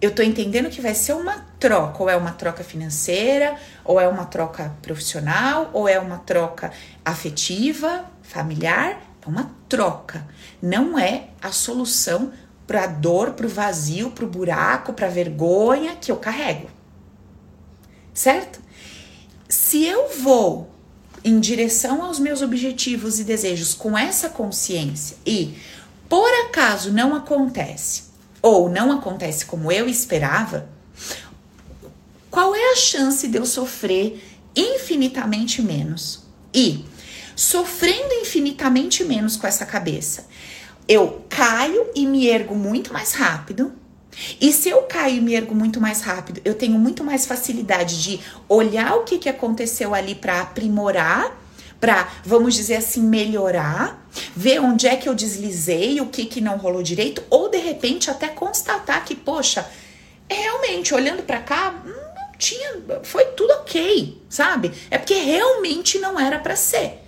Eu 0.00 0.14
tô 0.14 0.22
entendendo 0.22 0.70
que 0.70 0.80
vai 0.80 0.94
ser 0.94 1.12
uma 1.12 1.44
troca, 1.58 2.02
ou 2.02 2.08
é 2.08 2.16
uma 2.16 2.30
troca 2.30 2.62
financeira, 2.62 3.56
ou 3.84 4.00
é 4.00 4.08
uma 4.08 4.24
troca 4.24 4.74
profissional, 4.80 5.70
ou 5.74 5.88
é 5.88 5.98
uma 5.98 6.18
troca 6.18 6.72
afetiva, 7.04 8.04
familiar, 8.22 8.98
é 9.20 9.28
uma 9.28 9.50
troca. 9.68 10.26
Não 10.62 10.98
é 10.98 11.30
a 11.42 11.50
solução 11.50 12.32
para 12.66 12.84
a 12.84 12.86
dor, 12.86 13.32
para 13.32 13.46
o 13.46 13.50
vazio, 13.50 14.12
para 14.12 14.24
o 14.24 14.28
buraco, 14.28 14.92
para 14.92 15.08
a 15.08 15.10
vergonha 15.10 15.96
que 15.96 16.12
eu 16.12 16.16
carrego. 16.16 16.70
Certo? 18.14 18.60
Se 19.48 19.84
eu 19.84 20.08
vou 20.08 20.70
em 21.24 21.40
direção 21.40 22.02
aos 22.02 22.18
meus 22.18 22.40
objetivos 22.40 23.18
e 23.18 23.24
desejos 23.24 23.74
com 23.74 23.98
essa 23.98 24.30
consciência 24.30 25.16
e 25.26 25.58
por 26.10 26.28
acaso 26.44 26.92
não 26.92 27.14
acontece 27.14 28.10
ou 28.42 28.68
não 28.68 28.90
acontece 28.90 29.46
como 29.46 29.70
eu 29.70 29.88
esperava, 29.88 30.68
qual 32.28 32.52
é 32.52 32.72
a 32.72 32.76
chance 32.76 33.28
de 33.28 33.38
eu 33.38 33.46
sofrer 33.46 34.20
infinitamente 34.56 35.62
menos? 35.62 36.24
E 36.52 36.84
sofrendo 37.36 38.12
infinitamente 38.14 39.04
menos 39.04 39.36
com 39.36 39.46
essa 39.46 39.64
cabeça. 39.64 40.26
Eu 40.88 41.24
caio 41.28 41.86
e 41.94 42.04
me 42.04 42.26
ergo 42.26 42.56
muito 42.56 42.92
mais 42.92 43.12
rápido. 43.12 43.72
E 44.40 44.52
se 44.52 44.68
eu 44.68 44.82
caio 44.82 45.18
e 45.18 45.20
me 45.20 45.34
ergo 45.34 45.54
muito 45.54 45.80
mais 45.80 46.00
rápido, 46.00 46.40
eu 46.44 46.54
tenho 46.54 46.76
muito 46.76 47.04
mais 47.04 47.24
facilidade 47.24 48.02
de 48.02 48.20
olhar 48.48 48.96
o 48.96 49.04
que, 49.04 49.16
que 49.16 49.28
aconteceu 49.28 49.94
ali 49.94 50.16
para 50.16 50.40
aprimorar, 50.40 51.40
para, 51.80 52.08
vamos 52.24 52.54
dizer 52.54 52.76
assim, 52.76 53.00
melhorar, 53.00 53.99
ver 54.34 54.60
onde 54.60 54.86
é 54.86 54.96
que 54.96 55.08
eu 55.08 55.14
deslizei, 55.14 56.00
o 56.00 56.06
que, 56.06 56.24
que 56.24 56.40
não 56.40 56.56
rolou 56.56 56.82
direito, 56.82 57.22
ou 57.30 57.48
de 57.48 57.58
repente 57.58 58.10
até 58.10 58.28
constatar 58.28 59.04
que, 59.04 59.14
poxa, 59.14 59.66
realmente, 60.28 60.94
olhando 60.94 61.22
para 61.22 61.40
cá, 61.40 61.82
não 61.84 62.38
tinha, 62.38 62.80
foi 63.02 63.24
tudo 63.26 63.52
ok, 63.54 64.22
sabe? 64.28 64.72
É 64.90 64.98
porque 64.98 65.14
realmente 65.14 65.98
não 65.98 66.18
era 66.18 66.38
para 66.38 66.56
ser. 66.56 67.04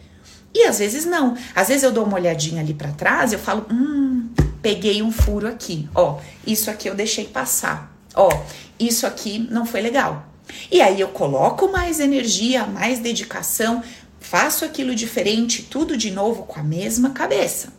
E 0.55 0.65
às 0.65 0.79
vezes 0.79 1.05
não. 1.05 1.37
Às 1.55 1.69
vezes 1.69 1.83
eu 1.83 1.93
dou 1.93 2.05
uma 2.05 2.17
olhadinha 2.17 2.61
ali 2.61 2.75
para 2.75 2.93
trás 2.93 3.33
eu 3.33 3.39
falo, 3.39 3.67
hum, 3.71 4.29
peguei 4.61 5.03
um 5.03 5.11
furo 5.11 5.49
aqui. 5.49 5.89
Ó, 5.95 6.19
isso 6.47 6.71
aqui 6.71 6.89
eu 6.89 6.95
deixei 6.95 7.25
passar. 7.25 7.91
Ó, 8.15 8.29
isso 8.79 9.07
aqui 9.07 9.39
não 9.51 9.65
foi 9.65 9.81
legal. 9.81 10.27
E 10.71 10.83
aí 10.83 11.01
eu 11.01 11.09
coloco 11.09 11.71
mais 11.71 11.99
energia, 12.01 12.67
mais 12.67 12.99
dedicação, 12.99 13.83
faço 14.33 14.65
aquilo 14.65 14.95
diferente, 14.95 15.63
tudo 15.63 15.95
de 15.95 16.11
novo 16.11 16.45
com 16.45 16.59
a 16.59 16.63
mesma 16.63 17.11
cabeça. 17.11 17.71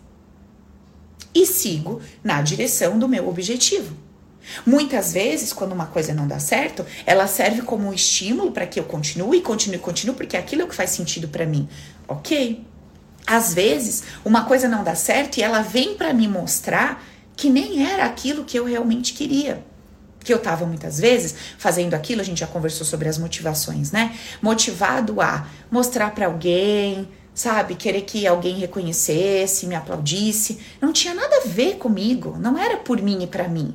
E 1.34 1.48
sigo 1.48 2.00
na 2.24 2.44
direção 2.44 3.00
do 3.00 3.10
meu 3.10 3.28
objetivo. 3.28 3.98
Muitas 4.64 5.14
vezes, 5.14 5.52
quando 5.52 5.72
uma 5.72 5.88
coisa 5.88 6.14
não 6.14 6.28
dá 6.28 6.38
certo, 6.38 6.86
ela 7.08 7.26
serve 7.26 7.64
como 7.64 7.88
um 7.88 7.94
estímulo 7.94 8.52
para 8.52 8.68
que 8.68 8.80
eu 8.80 8.84
continue, 8.84 9.42
continue, 9.42 9.80
continue, 9.80 10.16
porque 10.16 10.38
aquilo 10.38 10.62
é 10.62 10.66
o 10.66 10.68
que 10.68 10.76
faz 10.76 10.92
sentido 10.92 11.28
para 11.28 11.44
mim. 11.44 11.68
Ok? 12.08 12.64
Às 13.26 13.52
vezes, 13.56 14.04
uma 14.24 14.46
coisa 14.46 14.68
não 14.68 14.84
dá 14.84 14.94
certo 14.94 15.40
e 15.40 15.42
ela 15.42 15.64
vem 15.64 15.96
para 15.96 16.14
me 16.14 16.28
mostrar 16.28 17.04
que 17.36 17.50
nem 17.50 17.84
era 17.84 18.06
aquilo 18.06 18.46
que 18.46 18.60
eu 18.60 18.66
realmente 18.66 19.14
queria. 19.14 19.66
Que 20.24 20.34
eu 20.34 20.38
estava 20.38 20.66
muitas 20.66 21.00
vezes 21.00 21.36
fazendo 21.58 21.94
aquilo, 21.94 22.22
a 22.22 22.24
gente 22.24 22.40
já 22.40 22.48
conversou 22.48 22.86
sobre 22.86 23.10
as 23.10 23.18
motivações, 23.18 23.92
né? 23.92 24.16
Motivado 24.42 25.20
a 25.22 25.48
mostrar 25.70 26.12
para 26.12 26.28
alguém, 26.28 27.08
sabe? 27.34 27.76
Querer 27.76 28.02
que 28.02 28.26
alguém 28.26 28.58
reconhecesse, 28.58 29.68
me 29.68 29.76
aplaudisse. 29.76 30.60
Não 30.80 30.94
tinha 30.94 31.14
nada 31.14 31.38
a 31.38 31.48
ver 31.48 31.76
comigo, 31.76 32.38
não 32.40 32.58
era 32.58 32.78
por 32.78 33.02
mim 33.02 33.24
e 33.24 33.28
para 33.28 33.48
mim 33.48 33.74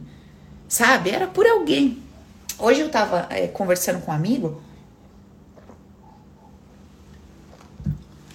sabe? 0.69 1.11
Era 1.11 1.27
por 1.27 1.47
alguém. 1.47 2.03
Hoje 2.59 2.81
eu 2.81 2.91
tava 2.91 3.27
é, 3.31 3.49
conversando 3.49 4.01
com 4.01 4.11
um 4.11 4.15
amigo, 4.15 4.61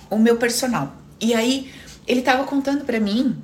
o 0.09 0.17
meu 0.17 0.37
personal, 0.37 0.93
e 1.19 1.33
aí 1.33 1.71
ele 2.07 2.21
tava 2.21 2.43
contando 2.45 2.85
para 2.85 2.99
mim 2.99 3.41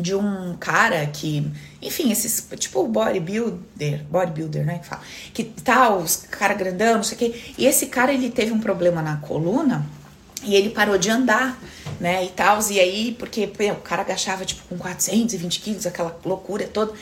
de 0.00 0.14
um 0.14 0.56
cara 0.58 1.06
que, 1.06 1.50
enfim, 1.82 2.10
esses, 2.10 2.46
tipo 2.58 2.86
bodybuilder, 2.86 4.04
bodybuilder, 4.10 4.64
né, 4.64 4.78
que 4.78 4.86
fala, 4.86 5.02
que 5.32 5.44
tá, 5.44 5.94
os 5.94 6.16
cara 6.30 6.54
grandão, 6.54 6.96
não 6.96 7.02
sei 7.02 7.16
o 7.16 7.18
quê, 7.18 7.40
e 7.58 7.66
esse 7.66 7.86
cara, 7.86 8.12
ele 8.12 8.30
teve 8.30 8.52
um 8.52 8.60
problema 8.60 9.02
na 9.02 9.16
coluna, 9.16 9.86
e 10.44 10.54
ele 10.54 10.70
parou 10.70 10.96
de 10.96 11.10
andar, 11.10 11.60
né, 12.00 12.24
e 12.24 12.28
tal, 12.28 12.58
e 12.70 12.78
aí, 12.78 13.16
porque 13.18 13.50
o 13.72 13.80
cara 13.80 14.02
agachava, 14.02 14.44
tipo, 14.44 14.62
com 14.68 14.78
420 14.78 15.60
quilos, 15.60 15.86
aquela 15.86 16.16
loucura 16.24 16.66
toda, 16.66 16.92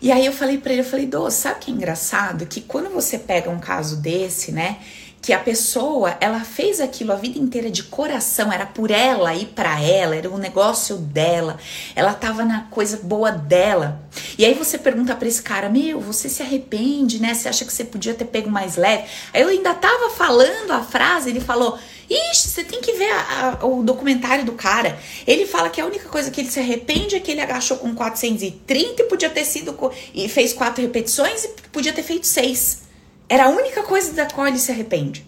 e 0.00 0.12
aí 0.12 0.24
eu 0.24 0.32
falei 0.32 0.58
para 0.58 0.72
ele, 0.72 0.82
eu 0.82 0.86
falei, 0.86 1.06
Dô, 1.06 1.28
sabe 1.30 1.56
o 1.56 1.58
que 1.58 1.70
é 1.70 1.74
engraçado? 1.74 2.46
Que 2.46 2.60
quando 2.60 2.88
você 2.88 3.18
pega 3.18 3.50
um 3.50 3.58
caso 3.58 3.96
desse, 3.96 4.52
né? 4.52 4.78
Que 5.20 5.32
a 5.32 5.38
pessoa, 5.38 6.16
ela 6.20 6.40
fez 6.40 6.80
aquilo 6.80 7.12
a 7.12 7.16
vida 7.16 7.38
inteira 7.38 7.70
de 7.70 7.82
coração, 7.82 8.52
era 8.52 8.64
por 8.64 8.90
ela 8.90 9.34
e 9.34 9.44
para 9.44 9.80
ela, 9.80 10.16
era 10.16 10.30
um 10.30 10.38
negócio 10.38 10.96
dela, 10.96 11.58
ela 11.94 12.14
tava 12.14 12.44
na 12.44 12.62
coisa 12.70 13.00
boa 13.02 13.30
dela. 13.30 14.00
E 14.38 14.44
aí 14.44 14.54
você 14.54 14.78
pergunta 14.78 15.14
para 15.14 15.28
esse 15.28 15.42
cara, 15.42 15.68
meu, 15.68 16.00
você 16.00 16.28
se 16.28 16.42
arrepende, 16.42 17.20
né? 17.20 17.34
Você 17.34 17.48
acha 17.48 17.64
que 17.64 17.72
você 17.72 17.84
podia 17.84 18.14
ter 18.14 18.24
pego 18.24 18.48
mais 18.48 18.76
leve? 18.76 19.04
Aí 19.34 19.42
eu 19.42 19.48
ainda 19.48 19.74
tava 19.74 20.10
falando 20.10 20.70
a 20.70 20.82
frase, 20.82 21.30
ele 21.30 21.40
falou, 21.40 21.78
Ixi, 22.10 22.48
você 22.48 22.64
tem 22.64 22.80
que 22.80 22.92
ver 22.92 23.10
a, 23.10 23.58
a, 23.60 23.66
o 23.66 23.82
documentário 23.82 24.44
do 24.44 24.52
cara. 24.52 24.98
Ele 25.26 25.46
fala 25.46 25.68
que 25.68 25.80
a 25.80 25.84
única 25.84 26.08
coisa 26.08 26.30
que 26.30 26.40
ele 26.40 26.50
se 26.50 26.58
arrepende 26.58 27.14
é 27.14 27.20
que 27.20 27.30
ele 27.30 27.40
agachou 27.40 27.76
com 27.76 27.94
430 27.94 29.02
e 29.02 29.04
podia 29.04 29.28
ter 29.28 29.44
sido. 29.44 29.76
e 30.14 30.28
fez 30.28 30.54
quatro 30.54 30.80
repetições 30.80 31.44
e 31.44 31.48
podia 31.70 31.92
ter 31.92 32.02
feito 32.02 32.26
seis. 32.26 32.87
Era 33.28 33.46
a 33.46 33.48
única 33.48 33.82
coisa 33.82 34.12
da 34.12 34.26
qual 34.26 34.46
ele 34.46 34.58
se 34.58 34.72
arrepende. 34.72 35.26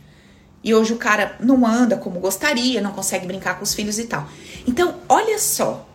E 0.62 0.74
hoje 0.74 0.92
o 0.92 0.96
cara 0.96 1.36
não 1.40 1.66
anda 1.66 1.96
como 1.96 2.20
gostaria, 2.20 2.80
não 2.80 2.92
consegue 2.92 3.26
brincar 3.26 3.56
com 3.56 3.64
os 3.64 3.74
filhos 3.74 3.98
e 3.98 4.04
tal. 4.04 4.28
Então, 4.66 4.96
olha 5.08 5.38
só. 5.38 5.86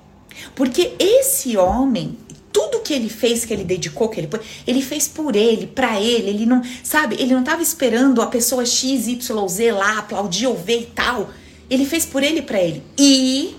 Porque 0.56 0.94
esse 1.00 1.56
homem, 1.56 2.18
tudo 2.52 2.82
que 2.82 2.94
ele 2.94 3.10
fez, 3.10 3.46
que 3.46 3.54
ele 3.54 3.64
dedicou, 3.64 4.10
que 4.10 4.20
ele 4.20 4.30
ele 4.66 4.82
fez 4.82 5.08
por 5.08 5.36
ele, 5.36 5.68
para 5.68 6.00
ele, 6.02 6.30
ele 6.30 6.46
não, 6.46 6.62
sabe, 6.84 7.16
ele 7.20 7.34
não 7.34 7.44
tava 7.44 7.62
esperando 7.62 8.22
a 8.22 8.28
pessoa 8.28 8.66
X, 8.66 9.08
Y, 9.08 9.48
Z 9.48 9.72
lá 9.72 10.00
aplaudir 10.00 10.48
ou 10.48 10.56
ver 10.56 10.82
e 10.82 10.86
tal. 10.88 11.30
Ele 11.70 11.86
fez 11.86 12.06
por 12.06 12.24
ele 12.24 12.42
para 12.42 12.60
ele. 12.60 12.84
E 12.98 13.56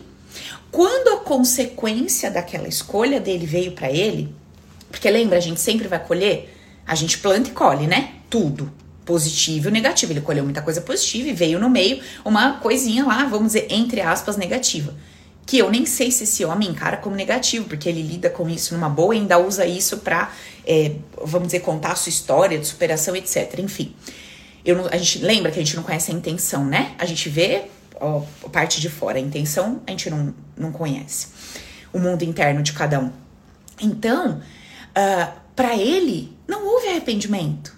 quando 0.71 1.09
a 1.09 1.21
consequência 1.21 2.31
daquela 2.31 2.69
escolha 2.69 3.21
dele 3.21 3.47
veio 3.47 3.73
para 3.73 3.91
ele, 3.91 4.29
porque 4.91 5.09
lembra, 5.11 5.39
a 5.39 5.41
gente 5.41 5.61
sempre 5.61 5.89
vai 5.89 6.05
colher, 6.05 6.56
a 6.87 6.94
gente 6.94 7.18
planta 7.18 7.49
e 7.49 7.53
colhe, 7.53 7.87
né? 7.87 8.14
Tudo. 8.31 8.72
Positivo 9.05 9.68
e 9.68 9.70
negativo. 9.70 10.12
Ele 10.12 10.20
colheu 10.20 10.44
muita 10.44 10.62
coisa 10.62 10.81
positiva 10.81 11.29
e 11.29 11.33
veio 11.33 11.59
no 11.59 11.70
meio 11.70 12.03
uma 12.25 12.55
coisinha 12.55 13.05
lá, 13.05 13.25
vamos 13.25 13.49
dizer, 13.49 13.66
entre 13.70 14.01
aspas, 14.01 14.37
negativa 14.37 14.94
que 15.46 15.59
eu 15.59 15.70
nem 15.70 15.87
sei 15.87 16.11
se 16.11 16.25
esse 16.25 16.44
homem 16.44 16.68
encara 16.68 16.96
como 16.96 17.14
negativo, 17.14 17.68
porque 17.68 17.88
ele 17.88 18.03
lida 18.03 18.29
com 18.29 18.49
isso 18.49 18.75
numa 18.75 18.88
boa 18.88 19.14
e 19.14 19.18
ainda 19.20 19.38
usa 19.38 19.64
isso 19.64 19.99
para, 19.99 20.33
é, 20.66 20.96
vamos 21.22 21.46
dizer, 21.49 21.61
contar 21.61 21.92
a 21.92 21.94
sua 21.94 22.11
história 22.11 22.59
de 22.59 22.66
superação, 22.66 23.14
etc. 23.14 23.61
Enfim, 23.61 23.94
não, 24.66 24.87
a 24.90 24.96
gente 24.96 25.20
lembra 25.20 25.53
que 25.53 25.61
a 25.61 25.62
gente 25.62 25.77
não 25.77 25.85
conhece 25.85 26.11
a 26.11 26.14
intenção, 26.14 26.64
né? 26.64 26.96
A 26.99 27.07
gente 27.07 27.29
vê 27.29 27.66
ó, 28.01 28.25
a 28.44 28.49
parte 28.49 28.81
de 28.81 28.90
fora, 28.90 29.18
a 29.18 29.20
intenção 29.20 29.81
a 29.87 29.90
gente 29.92 30.11
não, 30.11 30.35
não 30.57 30.72
conhece. 30.72 31.29
O 31.92 32.01
mundo 32.01 32.25
interno 32.25 32.61
de 32.61 32.72
cada 32.72 32.99
um. 32.99 33.12
Então, 33.81 34.38
uh, 34.38 34.42
ah, 34.96 35.33
para 35.55 35.77
ele, 35.77 36.36
não 36.47 36.67
houve 36.67 36.89
arrependimento. 36.89 37.77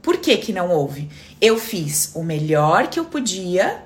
Por 0.00 0.18
que 0.18 0.36
que 0.36 0.52
não 0.52 0.70
houve? 0.70 1.10
Eu 1.40 1.58
fiz 1.58 2.12
o 2.14 2.22
melhor 2.22 2.88
que 2.88 3.00
eu 3.00 3.04
podia, 3.04 3.82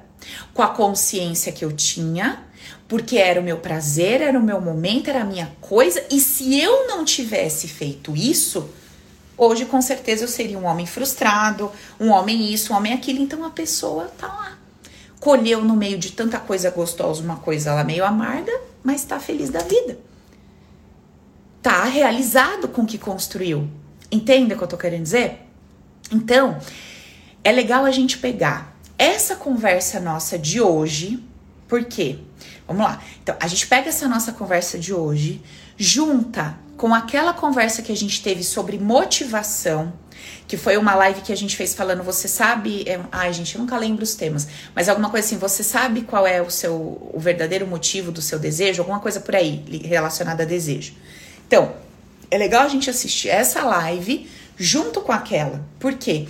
com 0.53 0.63
a 0.63 0.69
consciência 0.69 1.51
que 1.51 1.65
eu 1.65 1.73
tinha, 1.73 2.45
porque 2.87 3.17
era 3.17 3.41
o 3.41 3.43
meu 3.43 3.57
prazer, 3.57 4.21
era 4.21 4.39
o 4.39 4.43
meu 4.43 4.61
momento, 4.61 5.09
era 5.09 5.23
a 5.23 5.25
minha 5.25 5.51
coisa, 5.61 6.05
e 6.11 6.21
se 6.21 6.61
eu 6.61 6.87
não 6.87 7.05
tivesse 7.05 7.69
feito 7.69 8.15
isso, 8.15 8.69
hoje 9.37 9.65
com 9.65 9.81
certeza 9.81 10.25
eu 10.25 10.29
seria 10.29 10.59
um 10.59 10.67
homem 10.67 10.87
frustrado, 10.87 11.71
um 11.99 12.11
homem 12.11 12.53
isso, 12.53 12.73
um 12.73 12.77
homem 12.77 12.93
aquilo, 12.93 13.23
então 13.23 13.45
a 13.45 13.51
pessoa 13.51 14.13
tá 14.19 14.27
lá. 14.27 14.59
Colheu 15.21 15.63
no 15.65 15.77
meio 15.77 15.99
de 15.99 16.13
tanta 16.13 16.39
coisa 16.39 16.71
gostosa 16.71 17.23
uma 17.23 17.37
coisa 17.37 17.75
lá 17.75 17.85
meio 17.85 18.05
amarga, 18.05 18.53
mas 18.83 19.05
tá 19.05 19.21
feliz 19.21 19.51
da 19.51 19.61
vida. 19.61 19.99
Tá 21.63 21.85
realizado 21.85 22.69
com 22.69 22.83
o 22.83 22.87
que 22.87 22.99
construiu. 22.99 23.69
Entende 24.11 24.55
o 24.55 24.57
que 24.57 24.65
eu 24.65 24.69
tô 24.69 24.77
querendo 24.77 25.03
dizer? 25.03 25.47
Então, 26.11 26.59
é 27.45 27.53
legal 27.53 27.85
a 27.85 27.91
gente 27.91 28.19
pegar 28.19 28.77
essa 28.99 29.37
conversa 29.37 30.01
nossa 30.01 30.39
de 30.39 30.61
hoje, 30.61 31.25
por 31.69 31.85
quê? 31.85 32.19
Vamos 32.67 32.85
lá. 32.85 33.03
Então, 33.23 33.35
a 33.41 33.47
gente 33.47 33.67
pega 33.67 33.89
essa 33.89 34.09
nossa 34.09 34.33
conversa 34.33 34.79
de 34.79 34.93
hoje, 34.93 35.43
junta 35.77 36.59
com 36.77 36.95
aquela 36.95 37.33
conversa 37.33 37.83
que 37.83 37.93
a 37.93 37.97
gente 37.97 38.23
teve 38.23 38.43
sobre 38.43 38.79
motivação, 38.79 39.93
que 40.47 40.57
foi 40.57 40.77
uma 40.77 40.95
live 40.95 41.21
que 41.21 41.33
a 41.33 41.37
gente 41.37 41.57
fez 41.57 41.75
falando, 41.75 42.03
você 42.03 42.27
sabe, 42.27 42.85
é, 42.89 43.01
ai 43.13 43.33
gente, 43.33 43.55
eu 43.55 43.61
nunca 43.61 43.77
lembro 43.77 44.03
os 44.03 44.15
temas, 44.15 44.49
mas 44.75 44.89
alguma 44.89 45.11
coisa 45.11 45.27
assim, 45.27 45.39
você 45.39 45.63
sabe 45.63 46.03
qual 46.03 46.27
é 46.27 46.43
o 46.43 46.51
seu 46.51 47.11
o 47.13 47.19
verdadeiro 47.19 47.67
motivo 47.67 48.11
do 48.11 48.21
seu 48.21 48.39
desejo, 48.39 48.83
alguma 48.83 48.99
coisa 48.99 49.21
por 49.21 49.37
aí 49.37 49.63
relacionada 49.85 50.43
a 50.43 50.47
desejo. 50.47 50.95
Então, 51.47 51.75
é 52.31 52.39
legal 52.39 52.63
a 52.63 52.69
gente 52.69 52.89
assistir 52.89 53.29
essa 53.29 53.63
live 53.63 54.29
junto 54.57 55.01
com 55.01 55.13
aquela. 55.13 55.67
Por 55.79 55.95
quê? 55.95 56.29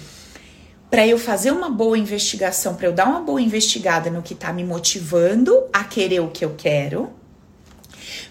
Para 0.91 1.07
eu 1.07 1.19
fazer 1.19 1.51
uma 1.51 1.71
boa 1.71 1.99
investigação, 1.99 2.75
para 2.75 2.87
eu 2.87 2.93
dar 2.93 3.07
uma 3.07 3.21
boa 3.21 3.41
investigada 3.41 4.11
no 4.11 4.23
que 4.23 4.35
tá 4.35 4.53
me 4.53 4.65
motivando 4.65 5.69
a 5.73 5.85
querer 5.85 6.21
o 6.21 6.29
que 6.29 6.45
eu 6.45 6.55
quero, 6.57 7.11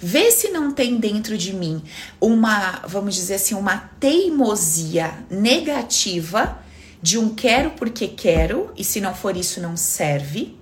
ver 0.02 0.32
se 0.32 0.50
não 0.50 0.72
tem 0.72 0.98
dentro 0.98 1.38
de 1.38 1.54
mim 1.54 1.82
uma, 2.20 2.82
vamos 2.88 3.16
dizer 3.16 3.36
assim, 3.36 3.56
uma 3.56 3.78
teimosia 4.00 5.14
negativa 5.30 6.60
de 7.02 7.18
um 7.18 7.34
quero 7.34 7.72
porque 7.72 8.08
quero, 8.08 8.72
e 8.76 8.84
se 8.84 9.00
não 9.00 9.14
for 9.14 9.38
isso, 9.38 9.62
não 9.62 9.78
serve. 9.78 10.59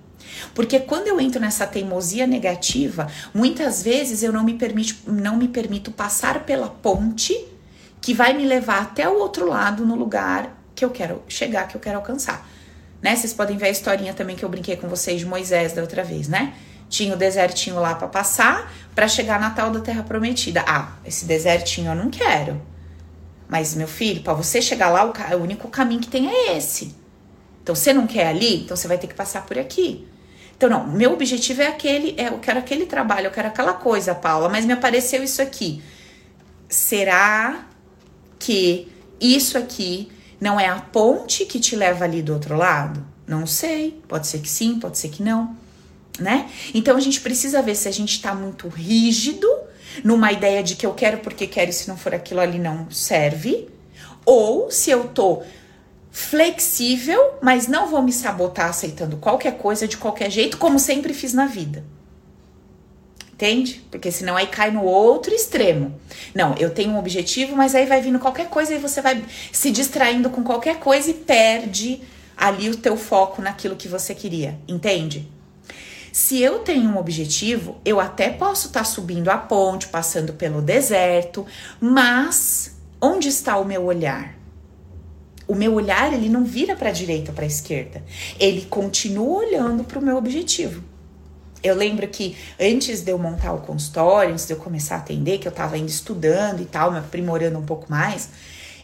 Porque 0.54 0.80
quando 0.80 1.08
eu 1.08 1.20
entro 1.20 1.40
nessa 1.40 1.66
teimosia 1.66 2.26
negativa, 2.26 3.06
muitas 3.34 3.82
vezes 3.82 4.22
eu 4.22 4.32
não 4.32 4.44
me 4.44 4.54
permito, 4.54 4.96
não 5.06 5.36
me 5.36 5.48
permito 5.48 5.90
passar 5.90 6.44
pela 6.44 6.68
ponte 6.68 7.36
que 8.00 8.14
vai 8.14 8.32
me 8.32 8.44
levar 8.44 8.82
até 8.82 9.08
o 9.08 9.18
outro 9.18 9.48
lado 9.48 9.84
no 9.84 9.94
lugar 9.94 10.56
que 10.74 10.84
eu 10.84 10.90
quero 10.90 11.22
chegar, 11.28 11.66
que 11.66 11.76
eu 11.76 11.80
quero 11.80 11.96
alcançar. 11.96 12.48
Né? 13.02 13.14
Vocês 13.14 13.32
podem 13.32 13.56
ver 13.56 13.66
a 13.66 13.70
historinha 13.70 14.14
também 14.14 14.36
que 14.36 14.44
eu 14.44 14.48
brinquei 14.48 14.76
com 14.76 14.88
vocês 14.88 15.20
de 15.20 15.26
Moisés 15.26 15.72
da 15.72 15.82
outra 15.82 16.02
vez, 16.02 16.28
né? 16.28 16.54
Tinha 16.88 17.14
o 17.14 17.16
desertinho 17.16 17.80
lá 17.80 17.94
para 17.94 18.08
passar 18.08 18.72
para 18.94 19.06
chegar 19.06 19.38
na 19.38 19.50
tal 19.50 19.70
da 19.70 19.80
terra 19.80 20.02
prometida. 20.02 20.64
Ah, 20.66 20.92
esse 21.04 21.24
desertinho 21.24 21.92
eu 21.92 21.94
não 21.94 22.10
quero. 22.10 22.60
Mas 23.48 23.74
meu 23.74 23.88
filho, 23.88 24.22
para 24.22 24.34
você 24.34 24.60
chegar 24.60 24.90
lá, 24.90 25.04
o, 25.04 25.36
o 25.36 25.42
único 25.42 25.68
caminho 25.68 26.00
que 26.00 26.08
tem 26.08 26.28
é 26.28 26.56
esse. 26.56 26.94
Então, 27.62 27.74
você 27.74 27.92
não 27.92 28.06
quer 28.06 28.28
ali, 28.28 28.62
então 28.62 28.76
você 28.76 28.88
vai 28.88 28.96
ter 28.96 29.06
que 29.06 29.14
passar 29.14 29.44
por 29.44 29.58
aqui. 29.58 30.08
Então, 30.58 30.68
não, 30.68 30.88
meu 30.88 31.12
objetivo 31.12 31.62
é 31.62 31.68
aquele, 31.68 32.16
é, 32.18 32.30
eu 32.30 32.38
quero 32.40 32.58
aquele 32.58 32.84
trabalho, 32.84 33.28
eu 33.28 33.30
quero 33.30 33.46
aquela 33.46 33.74
coisa, 33.74 34.12
Paula, 34.12 34.48
mas 34.48 34.66
me 34.66 34.72
apareceu 34.72 35.22
isso 35.22 35.40
aqui. 35.40 35.80
Será 36.68 37.64
que 38.40 38.88
isso 39.20 39.56
aqui 39.56 40.10
não 40.40 40.58
é 40.58 40.66
a 40.66 40.80
ponte 40.80 41.44
que 41.44 41.60
te 41.60 41.76
leva 41.76 42.04
ali 42.04 42.22
do 42.22 42.32
outro 42.32 42.56
lado? 42.56 43.06
Não 43.24 43.46
sei, 43.46 44.02
pode 44.08 44.26
ser 44.26 44.40
que 44.40 44.48
sim, 44.48 44.80
pode 44.80 44.98
ser 44.98 45.10
que 45.10 45.22
não, 45.22 45.56
né? 46.18 46.50
Então 46.74 46.96
a 46.96 47.00
gente 47.00 47.20
precisa 47.20 47.62
ver 47.62 47.76
se 47.76 47.86
a 47.86 47.92
gente 47.92 48.20
tá 48.20 48.34
muito 48.34 48.66
rígido 48.66 49.48
numa 50.02 50.32
ideia 50.32 50.60
de 50.60 50.74
que 50.74 50.84
eu 50.84 50.92
quero 50.92 51.18
porque 51.18 51.46
quero 51.46 51.70
e 51.70 51.72
se 51.72 51.86
não 51.86 51.96
for 51.96 52.12
aquilo 52.12 52.40
ali 52.40 52.58
não 52.58 52.90
serve, 52.90 53.68
ou 54.26 54.72
se 54.72 54.90
eu 54.90 55.04
tô 55.04 55.40
flexível, 56.18 57.34
mas 57.40 57.68
não 57.68 57.86
vou 57.86 58.02
me 58.02 58.12
sabotar 58.12 58.68
aceitando 58.68 59.18
qualquer 59.18 59.56
coisa 59.56 59.86
de 59.86 59.96
qualquer 59.96 60.28
jeito, 60.28 60.58
como 60.58 60.76
sempre 60.76 61.14
fiz 61.14 61.32
na 61.32 61.46
vida. 61.46 61.84
Entende? 63.32 63.86
Porque 63.88 64.10
senão 64.10 64.36
aí 64.36 64.48
cai 64.48 64.72
no 64.72 64.82
outro 64.82 65.32
extremo. 65.32 65.94
Não, 66.34 66.56
eu 66.56 66.70
tenho 66.70 66.90
um 66.90 66.98
objetivo, 66.98 67.54
mas 67.54 67.72
aí 67.72 67.86
vai 67.86 68.00
vindo 68.00 68.18
qualquer 68.18 68.48
coisa 68.48 68.74
e 68.74 68.78
você 68.78 69.00
vai 69.00 69.24
se 69.52 69.70
distraindo 69.70 70.28
com 70.28 70.42
qualquer 70.42 70.80
coisa 70.80 71.08
e 71.08 71.14
perde 71.14 72.02
ali 72.36 72.68
o 72.68 72.76
teu 72.76 72.96
foco 72.96 73.40
naquilo 73.40 73.76
que 73.76 73.86
você 73.86 74.12
queria. 74.12 74.58
Entende? 74.66 75.30
Se 76.12 76.42
eu 76.42 76.58
tenho 76.58 76.90
um 76.90 76.98
objetivo, 76.98 77.76
eu 77.84 78.00
até 78.00 78.28
posso 78.28 78.66
estar 78.66 78.80
tá 78.80 78.84
subindo 78.84 79.28
a 79.28 79.38
ponte, 79.38 79.86
passando 79.86 80.32
pelo 80.32 80.60
deserto, 80.60 81.46
mas 81.80 82.76
onde 83.00 83.28
está 83.28 83.56
o 83.56 83.64
meu 83.64 83.84
olhar? 83.84 84.37
O 85.48 85.54
meu 85.54 85.74
olhar 85.74 86.12
ele 86.12 86.28
não 86.28 86.44
vira 86.44 86.76
para 86.76 86.90
a 86.90 86.92
direita 86.92 87.30
ou 87.30 87.34
para 87.34 87.44
a 87.44 87.48
esquerda. 87.48 88.02
Ele 88.38 88.66
continua 88.66 89.38
olhando 89.38 89.82
para 89.82 89.98
o 89.98 90.02
meu 90.02 90.16
objetivo. 90.16 90.84
Eu 91.62 91.74
lembro 91.74 92.06
que 92.06 92.36
antes 92.60 93.00
de 93.00 93.10
eu 93.10 93.18
montar 93.18 93.52
o 93.52 93.58
consultório, 93.62 94.32
antes 94.32 94.46
de 94.46 94.52
eu 94.52 94.58
começar 94.58 94.96
a 94.96 94.98
atender, 94.98 95.38
que 95.38 95.48
eu 95.48 95.50
estava 95.50 95.74
ainda 95.74 95.90
estudando 95.90 96.60
e 96.60 96.66
tal, 96.66 96.92
me 96.92 96.98
aprimorando 96.98 97.58
um 97.58 97.64
pouco 97.64 97.90
mais, 97.90 98.28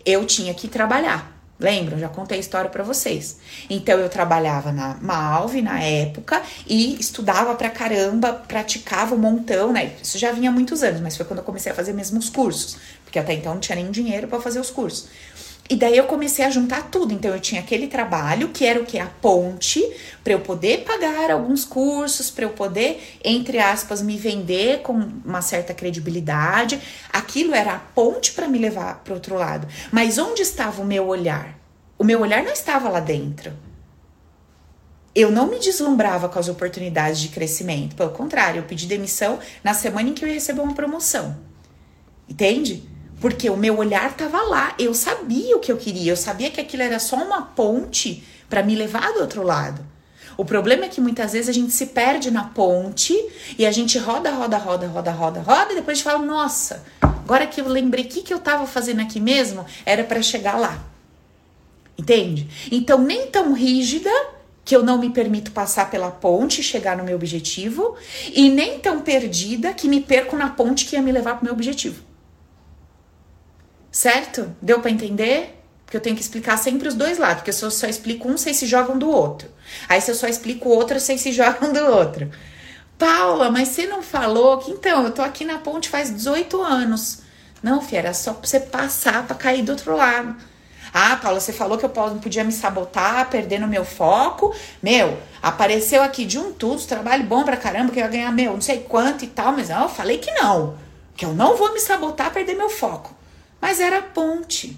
eu 0.05 0.25
tinha 0.25 0.53
que 0.55 0.67
trabalhar. 0.67 1.35
Lembram? 1.59 1.99
Já 1.99 2.09
contei 2.09 2.37
a 2.37 2.41
história 2.41 2.69
para 2.69 2.83
vocês. 2.83 3.39
Então 3.71 3.99
eu 3.99 4.09
trabalhava 4.09 4.73
na 4.73 4.97
Malve 5.01 5.63
na 5.63 5.81
época 5.81 6.43
e 6.67 6.99
estudava 6.99 7.55
pra 7.55 7.71
caramba, 7.71 8.33
praticava 8.33 9.15
um 9.15 9.19
montão, 9.19 9.73
né? 9.73 9.93
Isso 10.03 10.19
já 10.19 10.33
vinha 10.33 10.51
há 10.51 10.53
muitos 10.53 10.83
anos, 10.83 11.01
mas 11.01 11.17
foi 11.17 11.25
quando 11.25 11.39
eu 11.39 11.45
comecei 11.45 11.71
a 11.71 11.75
fazer 11.75 11.93
mesmo 11.93 12.19
os 12.19 12.29
cursos, 12.29 12.77
porque 13.05 13.21
até 13.21 13.35
então 13.35 13.55
não 13.55 13.61
tinha 13.61 13.77
nem 13.77 13.89
dinheiro 13.91 14.27
para 14.27 14.41
fazer 14.41 14.59
os 14.59 14.71
cursos. 14.71 15.07
E 15.69 15.77
daí 15.77 15.97
eu 15.97 16.05
comecei 16.05 16.45
a 16.45 16.51
juntar 16.51 16.91
tudo. 16.91 17.15
Então 17.15 17.31
eu 17.33 17.41
tinha 17.41 17.61
aquele 17.61 17.87
trabalho 17.87 18.51
que 18.51 18.67
era 18.67 18.81
o 18.81 18.85
que 18.85 18.99
a 18.99 19.07
ponte 19.07 19.83
para 20.23 20.35
eu 20.35 20.41
poder 20.41 20.85
pagar 20.85 21.31
alguns 21.31 21.65
cursos, 21.65 22.31
para 22.31 22.45
eu 22.45 22.51
poder, 22.51 23.19
entre 23.25 23.59
aspas, 23.59 24.03
me 24.03 24.17
vender 24.19 24.83
com 24.83 24.93
uma 24.93 25.41
certa 25.41 25.73
credibilidade. 25.73 26.81
Aquilo 27.13 27.55
era 27.55 27.75
a 27.75 27.79
ponte 27.79 28.33
para 28.33 28.47
me 28.47 28.59
levar 28.59 29.03
para 29.03 29.15
outro 29.15 29.37
lado. 29.37 29.67
Mas 29.91 30.19
onde 30.19 30.43
estava 30.43 30.83
o 30.83 30.87
meu 30.87 31.07
olhar? 31.07 31.59
O 31.99 32.05
meu 32.05 32.21
olhar 32.21 32.43
não 32.43 32.53
estava 32.53 32.89
lá 32.89 33.01
dentro. 33.01 33.53
Eu 35.15 35.31
não 35.31 35.47
me 35.47 35.59
deslumbrava 35.59 36.29
com 36.29 36.39
as 36.39 36.49
oportunidades 36.49 37.21
de 37.21 37.29
crescimento. 37.29 37.95
Pelo 37.95 38.11
contrário, 38.11 38.59
eu 38.59 38.65
pedi 38.65 38.87
demissão 38.87 39.39
na 39.63 39.73
semana 39.73 40.11
em 40.11 40.13
que 40.13 40.25
eu 40.25 40.29
ia 40.29 40.35
receber 40.35 40.61
uma 40.61 40.75
promoção. 40.75 41.37
Entende? 42.29 42.94
Porque 43.21 43.49
o 43.49 43.57
meu 43.57 43.79
olhar 43.79 44.11
estava 44.11 44.43
lá, 44.43 44.75
eu 44.79 44.93
sabia 44.95 45.57
o 45.57 45.61
que 45.61 45.73
eu 45.73 45.77
queria, 45.77 46.13
eu 46.13 46.17
sabia 46.17 46.51
que 46.51 46.61
aquilo 46.61 46.83
era 46.83 46.99
só 46.99 47.17
uma 47.17 47.43
ponte 47.43 48.23
para 48.49 48.63
me 48.63 48.75
levar 48.75 49.13
do 49.13 49.21
outro 49.21 49.43
lado. 49.43 49.85
O 50.37 50.45
problema 50.45 50.85
é 50.85 50.89
que 50.89 51.01
muitas 51.01 51.33
vezes 51.33 51.49
a 51.49 51.53
gente 51.53 51.73
se 51.73 51.87
perde 51.87 52.31
na 52.31 52.45
ponte 52.45 53.15
e 53.57 53.65
a 53.65 53.71
gente 53.71 53.99
roda, 53.99 54.31
roda, 54.31 54.59
roda, 54.59 54.87
roda, 54.87 55.11
roda, 55.13 55.41
roda 55.41 55.73
e 55.73 55.77
depois 55.77 55.97
a 55.97 56.01
gente 56.01 56.05
fala: 56.05 56.25
"Nossa, 56.25 56.85
agora 57.01 57.47
que 57.47 57.61
eu 57.61 57.69
lembrei 57.69 58.05
o 58.05 58.09
que, 58.09 58.23
que 58.23 58.33
eu 58.33 58.39
estava 58.39 58.67
fazendo 58.67 59.01
aqui 59.01 59.21
mesmo, 59.21 59.65
era 59.87 60.03
para 60.03 60.21
chegar 60.23 60.59
lá". 60.59 60.83
Entende? 61.97 62.49
Então, 62.73 63.01
nem 63.01 63.29
tão 63.29 63.53
rígida 63.53 64.11
que 64.65 64.75
eu 64.75 64.83
não 64.83 64.99
me 64.99 65.11
permito 65.11 65.53
passar 65.53 65.91
pela 65.91 66.11
ponte 66.11 66.61
e 66.61 66.65
chegar 66.65 66.97
no 66.97 67.05
meu 67.05 67.15
objetivo, 67.15 67.97
e 68.33 68.49
nem 68.49 68.79
tão 68.81 69.01
perdida 69.01 69.73
que 69.75 69.87
me 69.87 70.01
perco 70.01 70.37
na 70.37 70.49
ponte 70.49 70.87
que 70.87 70.97
ia 70.97 71.03
me 71.03 71.13
levar 71.13 71.35
para 71.35 71.43
o 71.43 71.45
meu 71.45 71.53
objetivo. 71.53 72.03
Certo? 73.95 74.53
Deu 74.61 74.81
para 74.81 74.91
entender? 74.91 75.57
Porque 75.85 75.97
eu 75.97 76.01
tenho 76.01 76.17
que 76.17 76.23
explicar 76.23 76.57
sempre 76.57 76.89
os 76.89 76.95
dois 76.95 77.17
lados, 77.17 77.37
porque 77.37 77.53
se 77.53 77.63
eu 77.63 77.71
só 77.71 77.87
explico 77.87 78.29
um, 78.29 78.37
vocês 78.37 78.57
se 78.57 78.67
jogam 78.67 78.99
do 78.99 79.09
outro. 79.09 79.49
Aí 79.89 80.01
se 80.01 80.11
eu 80.11 80.17
só 80.17 80.27
explico 80.27 80.69
o 80.69 80.73
outro, 80.73 80.99
vocês 80.99 81.21
se 81.21 81.31
jogam 81.33 81.73
do 81.73 81.79
outro. 81.79 82.29
Paula, 82.99 83.53
mas 83.53 83.69
você 83.69 83.87
não 83.87 84.03
falou 84.03 84.59
que 84.59 84.73
então, 84.73 85.05
eu 85.05 85.13
tô 85.13 85.23
aqui 85.23 85.45
na 85.45 85.59
ponte 85.59 85.89
faz 85.89 86.13
18 86.13 86.61
anos. 86.61 87.21
Não, 87.63 87.81
filha, 87.81 88.01
era 88.01 88.15
só 88.15 88.35
pra 88.35 88.49
você 88.49 88.59
passar 88.59 89.29
para 89.29 89.37
cair 89.37 89.63
do 89.63 89.71
outro 89.71 89.95
lado. 89.95 90.35
Ah, 90.93 91.15
Paula, 91.23 91.39
você 91.39 91.53
falou 91.53 91.79
que 91.79 91.85
eu 91.85 91.91
podia 91.91 92.43
me 92.43 92.51
sabotar, 92.53 93.31
perdendo 93.31 93.69
meu 93.69 93.85
foco. 93.85 94.53
Meu, 94.83 95.17
apareceu 95.41 96.03
aqui 96.03 96.25
de 96.25 96.37
um 96.37 96.53
tudo, 96.53 96.83
trabalho 96.83 97.23
bom 97.23 97.45
pra 97.45 97.57
caramba, 97.57 97.93
que 97.93 98.01
eu 98.01 98.05
ia 98.05 98.11
ganhar, 98.11 98.33
meu, 98.33 98.55
não 98.55 98.61
sei 98.61 98.81
quanto 98.81 99.25
e 99.25 99.29
tal, 99.29 99.53
mas 99.53 99.69
não, 99.69 99.85
eu 99.85 99.89
falei 99.89 100.19
que 100.19 100.33
não. 100.33 100.77
Que 101.17 101.25
eu 101.25 101.33
não 101.33 101.57
vou 101.57 101.73
me 101.73 101.79
sabotar, 101.79 102.33
perder 102.33 102.57
meu 102.57 102.69
foco 102.69 103.23
mas 103.65 103.81
era 103.81 104.03
ponte. 104.03 104.77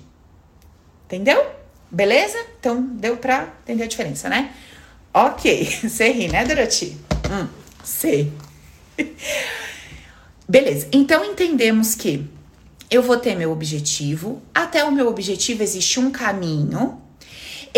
Entendeu? 1.07 1.45
Beleza? 1.91 2.39
Então 2.61 2.81
deu 2.81 3.17
pra 3.17 3.53
entender 3.65 3.83
a 3.83 3.89
diferença, 3.89 4.29
né? 4.29 4.55
Ok, 5.13 5.65
você 5.83 6.13
ri, 6.13 6.29
né, 6.29 6.45
Dorothy? 6.45 6.97
Hum, 7.29 7.49
sei. 7.83 8.33
Beleza, 10.49 10.87
então 10.93 11.25
entendemos 11.25 11.97
que 11.97 12.31
eu 12.89 13.03
vou 13.03 13.17
ter 13.17 13.35
meu 13.35 13.51
objetivo, 13.51 14.41
até 14.55 14.85
o 14.85 14.93
meu 14.93 15.09
objetivo 15.09 15.65
existe 15.65 15.99
um 15.99 16.13
caminho, 16.13 17.03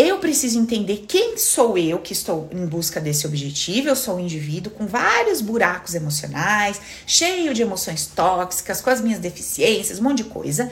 eu 0.01 0.17
preciso 0.19 0.57
entender 0.57 1.03
quem 1.05 1.37
sou 1.37 1.77
eu 1.77 1.99
que 1.99 2.13
estou 2.13 2.47
em 2.53 2.65
busca 2.65 3.01
desse 3.01 3.27
objetivo. 3.27 3.89
Eu 3.89 3.97
sou 3.97 4.15
um 4.15 4.19
indivíduo 4.21 4.71
com 4.71 4.87
vários 4.87 5.41
buracos 5.41 5.93
emocionais, 5.93 6.79
cheio 7.05 7.53
de 7.53 7.61
emoções 7.61 8.05
tóxicas, 8.05 8.79
com 8.79 8.89
as 8.89 9.01
minhas 9.01 9.19
deficiências, 9.19 9.99
um 9.99 10.03
monte 10.03 10.23
de 10.23 10.23
coisa. 10.23 10.71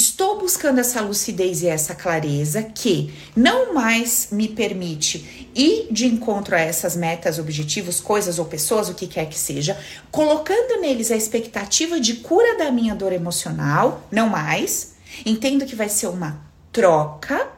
Estou 0.00 0.38
buscando 0.38 0.80
essa 0.80 1.02
lucidez 1.02 1.60
e 1.60 1.66
essa 1.66 1.94
clareza 1.94 2.62
que 2.62 3.12
não 3.36 3.74
mais 3.74 4.28
me 4.32 4.48
permite 4.48 5.50
ir 5.54 5.88
de 5.90 6.06
encontro 6.06 6.56
a 6.56 6.58
essas 6.58 6.96
metas, 6.96 7.38
objetivos, 7.38 8.00
coisas 8.00 8.38
ou 8.38 8.46
pessoas, 8.46 8.88
o 8.88 8.94
que 8.94 9.06
quer 9.06 9.28
que 9.28 9.38
seja, 9.38 9.78
colocando 10.10 10.80
neles 10.80 11.10
a 11.10 11.16
expectativa 11.16 12.00
de 12.00 12.14
cura 12.14 12.56
da 12.56 12.72
minha 12.72 12.94
dor 12.94 13.12
emocional, 13.12 14.02
não 14.10 14.30
mais. 14.30 14.94
Entendo 15.26 15.66
que 15.66 15.76
vai 15.76 15.90
ser 15.90 16.06
uma 16.06 16.40
troca. 16.72 17.50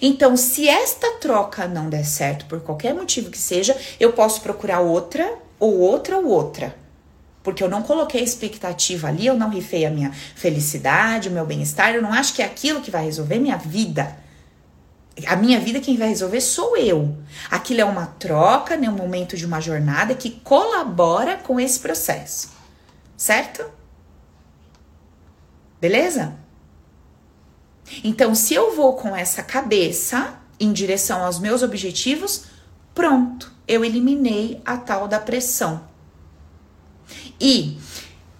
Então, 0.00 0.34
se 0.34 0.66
esta 0.66 1.18
troca 1.18 1.68
não 1.68 1.90
der 1.90 2.06
certo 2.06 2.46
por 2.46 2.62
qualquer 2.62 2.94
motivo 2.94 3.30
que 3.30 3.38
seja, 3.38 3.76
eu 4.00 4.14
posso 4.14 4.40
procurar 4.40 4.80
outra, 4.80 5.30
ou 5.60 5.78
outra, 5.78 6.16
ou 6.16 6.24
outra. 6.24 6.74
Porque 7.42 7.62
eu 7.62 7.68
não 7.68 7.82
coloquei 7.82 8.22
expectativa 8.22 9.08
ali, 9.08 9.26
eu 9.26 9.34
não 9.34 9.50
rifei 9.50 9.84
a 9.84 9.90
minha 9.90 10.12
felicidade, 10.12 11.28
o 11.28 11.32
meu 11.32 11.44
bem-estar, 11.44 11.94
eu 11.94 12.02
não 12.02 12.12
acho 12.12 12.34
que 12.34 12.42
é 12.42 12.44
aquilo 12.44 12.80
que 12.80 12.90
vai 12.90 13.04
resolver 13.04 13.38
minha 13.38 13.56
vida. 13.56 14.16
A 15.26 15.36
minha 15.36 15.60
vida 15.60 15.80
quem 15.80 15.96
vai 15.96 16.08
resolver 16.08 16.40
sou 16.40 16.76
eu. 16.76 17.16
Aquilo 17.50 17.80
é 17.80 17.84
uma 17.84 18.06
troca, 18.06 18.76
né, 18.76 18.88
um 18.88 18.96
momento 18.96 19.36
de 19.36 19.44
uma 19.44 19.60
jornada 19.60 20.14
que 20.14 20.30
colabora 20.30 21.36
com 21.36 21.60
esse 21.60 21.80
processo. 21.80 22.50
Certo? 23.16 23.64
Beleza? 25.80 26.34
Então, 28.04 28.34
se 28.34 28.54
eu 28.54 28.74
vou 28.74 28.94
com 28.94 29.14
essa 29.14 29.42
cabeça 29.42 30.34
em 30.58 30.72
direção 30.72 31.24
aos 31.24 31.38
meus 31.38 31.62
objetivos, 31.62 32.44
pronto, 32.94 33.52
eu 33.66 33.84
eliminei 33.84 34.60
a 34.64 34.76
tal 34.76 35.06
da 35.08 35.18
pressão. 35.18 35.91
E 37.42 37.76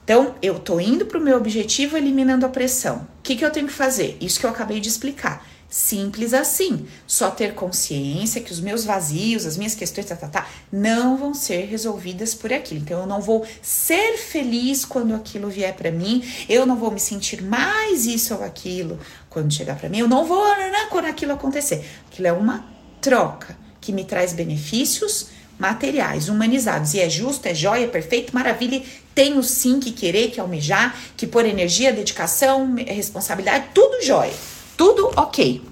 então 0.05 0.35
eu 0.43 0.59
tô 0.59 0.81
indo 0.81 1.07
para 1.07 1.19
o 1.19 1.23
meu 1.23 1.37
objetivo 1.37 1.97
eliminando 1.97 2.47
a 2.47 2.49
pressão. 2.49 3.09
O 3.19 3.23
que, 3.23 3.37
que 3.37 3.45
eu 3.45 3.51
tenho 3.51 3.67
que 3.67 3.73
fazer? 3.73 4.17
Isso 4.21 4.39
que 4.39 4.47
eu 4.47 4.51
acabei 4.51 4.81
de 4.81 4.89
explicar. 4.89 5.47
Simples 5.69 6.35
assim. 6.35 6.87
Só 7.07 7.31
ter 7.31 7.55
consciência 7.55 8.41
que 8.41 8.53
os 8.53 8.61
meus 8.61 8.85
vazios, 8.85 9.47
as 9.47 9.57
minhas 9.57 9.75
questões, 9.75 10.07
tá, 10.07 10.17
tá, 10.17 10.29
tá, 10.29 10.49
não 10.71 11.17
vão 11.17 11.33
ser 11.33 11.67
resolvidas 11.67 12.35
por 12.35 12.53
aquilo. 12.53 12.81
Então 12.81 13.01
eu 13.01 13.07
não 13.07 13.21
vou 13.21 13.47
ser 13.63 14.19
feliz 14.19 14.85
quando 14.85 15.15
aquilo 15.15 15.49
vier 15.49 15.75
para 15.75 15.91
mim. 15.91 16.23
Eu 16.49 16.67
não 16.67 16.77
vou 16.77 16.91
me 16.91 17.01
sentir 17.01 17.43
mais 17.43 18.05
isso 18.05 18.35
ou 18.35 18.45
aquilo 18.45 18.99
quando 19.31 19.53
chegar 19.53 19.79
para 19.79 19.89
mim. 19.89 20.01
Eu 20.01 20.09
não 20.09 20.27
vou 20.27 20.45
né, 20.57 20.87
quando 20.91 21.07
aquilo 21.07 21.33
acontecer. 21.33 21.87
Aquilo 22.11 22.29
é 22.29 22.33
uma 22.33 22.67
troca 23.01 23.57
que 23.81 23.93
me 23.93 24.05
traz 24.05 24.33
benefícios 24.33 25.29
materiais, 25.63 26.29
humanizados. 26.29 26.93
E 26.93 27.01
é 27.01 27.09
justo, 27.09 27.47
é 27.47 27.55
jóia, 27.55 27.85
é 27.85 27.87
perfeito, 27.87 28.35
maravilha. 28.35 28.83
Tenho 29.15 29.41
sim 29.45 29.79
que 29.79 29.93
querer, 29.93 30.33
que 30.33 30.41
almejar, 30.41 30.97
que 31.17 31.25
por 31.25 31.47
energia, 31.47 31.93
dedicação, 31.93 32.75
responsabilidade, 32.75 33.67
tudo 33.73 34.05
jóia. 34.05 34.35
Tudo 34.77 35.13
ok. 35.17 35.63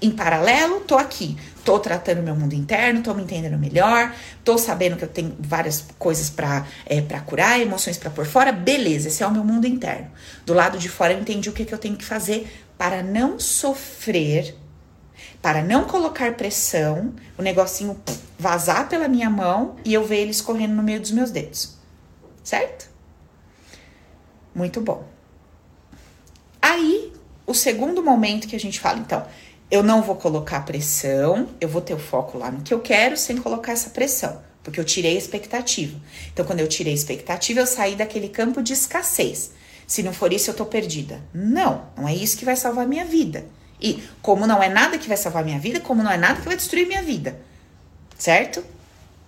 Em 0.00 0.10
paralelo, 0.10 0.80
tô 0.80 0.96
aqui. 0.96 1.36
Tô 1.62 1.78
tratando 1.78 2.22
meu 2.22 2.34
mundo 2.34 2.54
interno, 2.54 3.02
tô 3.02 3.14
me 3.14 3.22
entendendo 3.22 3.58
melhor, 3.58 4.14
tô 4.44 4.58
sabendo 4.58 4.96
que 4.96 5.04
eu 5.04 5.08
tenho 5.08 5.34
várias 5.38 5.82
coisas 5.98 6.28
para 6.28 6.66
é, 6.84 7.00
pra 7.00 7.20
curar, 7.20 7.58
emoções 7.58 7.96
para 7.96 8.10
pôr 8.10 8.26
fora. 8.26 8.52
Beleza, 8.52 9.08
esse 9.08 9.22
é 9.22 9.26
o 9.26 9.30
meu 9.30 9.44
mundo 9.44 9.66
interno. 9.66 10.10
Do 10.44 10.52
lado 10.52 10.78
de 10.78 10.88
fora, 10.88 11.12
eu 11.12 11.20
entendi 11.20 11.48
o 11.48 11.52
que, 11.52 11.64
que 11.64 11.72
eu 11.72 11.78
tenho 11.78 11.96
que 11.96 12.04
fazer 12.04 12.46
para 12.76 13.02
não 13.02 13.38
sofrer 13.38 14.54
para 15.44 15.62
não 15.62 15.84
colocar 15.84 16.32
pressão, 16.36 17.12
o 17.36 17.42
negocinho 17.42 18.00
vazar 18.38 18.88
pela 18.88 19.06
minha 19.06 19.28
mão 19.28 19.76
e 19.84 19.92
eu 19.92 20.02
ver 20.02 20.20
ele 20.20 20.30
escorrendo 20.30 20.74
no 20.74 20.82
meio 20.82 20.98
dos 20.98 21.10
meus 21.10 21.30
dedos. 21.30 21.76
Certo? 22.42 22.88
Muito 24.54 24.80
bom. 24.80 25.04
Aí, 26.62 27.12
o 27.46 27.52
segundo 27.52 28.02
momento 28.02 28.48
que 28.48 28.56
a 28.56 28.58
gente 28.58 28.80
fala, 28.80 29.00
então, 29.00 29.26
eu 29.70 29.82
não 29.82 30.00
vou 30.00 30.16
colocar 30.16 30.64
pressão, 30.64 31.46
eu 31.60 31.68
vou 31.68 31.82
ter 31.82 31.92
o 31.92 31.98
foco 31.98 32.38
lá 32.38 32.50
no 32.50 32.62
que 32.62 32.72
eu 32.72 32.80
quero 32.80 33.14
sem 33.14 33.36
colocar 33.36 33.72
essa 33.72 33.90
pressão, 33.90 34.40
porque 34.62 34.80
eu 34.80 34.84
tirei 34.84 35.14
a 35.14 35.18
expectativa. 35.18 36.00
Então, 36.32 36.46
quando 36.46 36.60
eu 36.60 36.68
tirei 36.68 36.94
a 36.94 36.96
expectativa, 36.96 37.60
eu 37.60 37.66
saí 37.66 37.94
daquele 37.96 38.30
campo 38.30 38.62
de 38.62 38.72
escassez. 38.72 39.50
Se 39.86 40.02
não 40.02 40.14
for 40.14 40.32
isso, 40.32 40.48
eu 40.48 40.54
tô 40.54 40.64
perdida. 40.64 41.20
Não, 41.34 41.84
não 41.94 42.08
é 42.08 42.14
isso 42.14 42.38
que 42.38 42.46
vai 42.46 42.56
salvar 42.56 42.86
a 42.86 42.88
minha 42.88 43.04
vida. 43.04 43.44
E 43.84 44.02
como 44.22 44.46
não 44.46 44.62
é 44.62 44.70
nada 44.70 44.96
que 44.96 45.06
vai 45.06 45.16
salvar 45.18 45.44
minha 45.44 45.58
vida, 45.58 45.78
como 45.78 46.02
não 46.02 46.10
é 46.10 46.16
nada 46.16 46.40
que 46.40 46.46
vai 46.46 46.56
destruir 46.56 46.86
minha 46.86 47.02
vida. 47.02 47.38
Certo? 48.16 48.64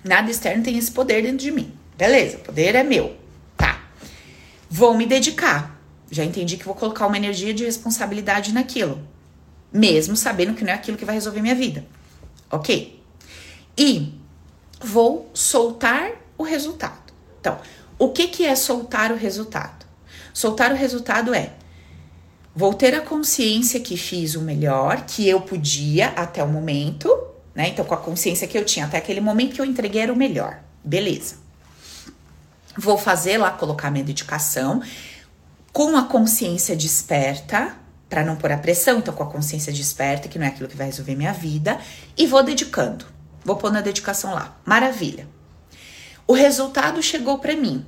Nada 0.02 0.30
externo 0.30 0.64
tem 0.64 0.78
esse 0.78 0.90
poder 0.90 1.22
dentro 1.22 1.36
de 1.36 1.50
mim. 1.50 1.74
Beleza, 1.94 2.38
o 2.38 2.40
poder 2.40 2.74
é 2.74 2.82
meu. 2.82 3.14
Tá. 3.54 3.84
Vou 4.70 4.96
me 4.96 5.04
dedicar. 5.04 5.78
Já 6.10 6.24
entendi 6.24 6.56
que 6.56 6.64
vou 6.64 6.74
colocar 6.74 7.06
uma 7.06 7.18
energia 7.18 7.52
de 7.52 7.66
responsabilidade 7.66 8.54
naquilo. 8.54 9.06
Mesmo 9.70 10.16
sabendo 10.16 10.54
que 10.54 10.64
não 10.64 10.72
é 10.72 10.74
aquilo 10.74 10.96
que 10.96 11.04
vai 11.04 11.16
resolver 11.16 11.42
minha 11.42 11.54
vida. 11.54 11.84
Ok? 12.50 13.04
E 13.76 14.14
vou 14.80 15.30
soltar 15.34 16.12
o 16.38 16.42
resultado. 16.42 17.12
Então, 17.38 17.60
o 17.98 18.08
que, 18.08 18.28
que 18.28 18.46
é 18.46 18.56
soltar 18.56 19.12
o 19.12 19.16
resultado? 19.16 19.84
Soltar 20.32 20.72
o 20.72 20.76
resultado 20.76 21.34
é 21.34 21.52
Vou 22.58 22.72
ter 22.72 22.94
a 22.94 23.02
consciência 23.02 23.78
que 23.80 23.98
fiz 23.98 24.34
o 24.34 24.40
melhor 24.40 25.04
que 25.04 25.28
eu 25.28 25.42
podia 25.42 26.06
até 26.08 26.42
o 26.42 26.48
momento, 26.48 27.14
né? 27.54 27.68
Então, 27.68 27.84
com 27.84 27.92
a 27.92 27.98
consciência 27.98 28.48
que 28.48 28.56
eu 28.56 28.64
tinha 28.64 28.86
até 28.86 28.96
aquele 28.96 29.20
momento 29.20 29.54
que 29.54 29.60
eu 29.60 29.64
entreguei 29.66 30.00
era 30.00 30.12
o 30.12 30.16
melhor. 30.16 30.62
Beleza. 30.82 31.36
Vou 32.74 32.96
fazer 32.96 33.36
lá, 33.36 33.50
colocar 33.50 33.90
minha 33.90 34.02
dedicação 34.02 34.82
com 35.70 35.94
a 35.98 36.04
consciência 36.04 36.74
desperta, 36.74 37.76
para 38.08 38.24
não 38.24 38.36
pôr 38.36 38.50
a 38.50 38.56
pressão, 38.56 39.00
então 39.00 39.12
com 39.12 39.22
a 39.22 39.30
consciência 39.30 39.70
desperta, 39.70 40.26
que 40.26 40.38
não 40.38 40.46
é 40.46 40.48
aquilo 40.48 40.68
que 40.68 40.76
vai 40.78 40.86
resolver 40.86 41.14
minha 41.14 41.34
vida, 41.34 41.78
e 42.16 42.26
vou 42.26 42.42
dedicando. 42.42 43.04
Vou 43.44 43.56
pôr 43.56 43.70
na 43.70 43.82
dedicação 43.82 44.32
lá. 44.32 44.58
Maravilha. 44.64 45.28
O 46.26 46.32
resultado 46.32 47.02
chegou 47.02 47.38
para 47.38 47.54
mim. 47.54 47.84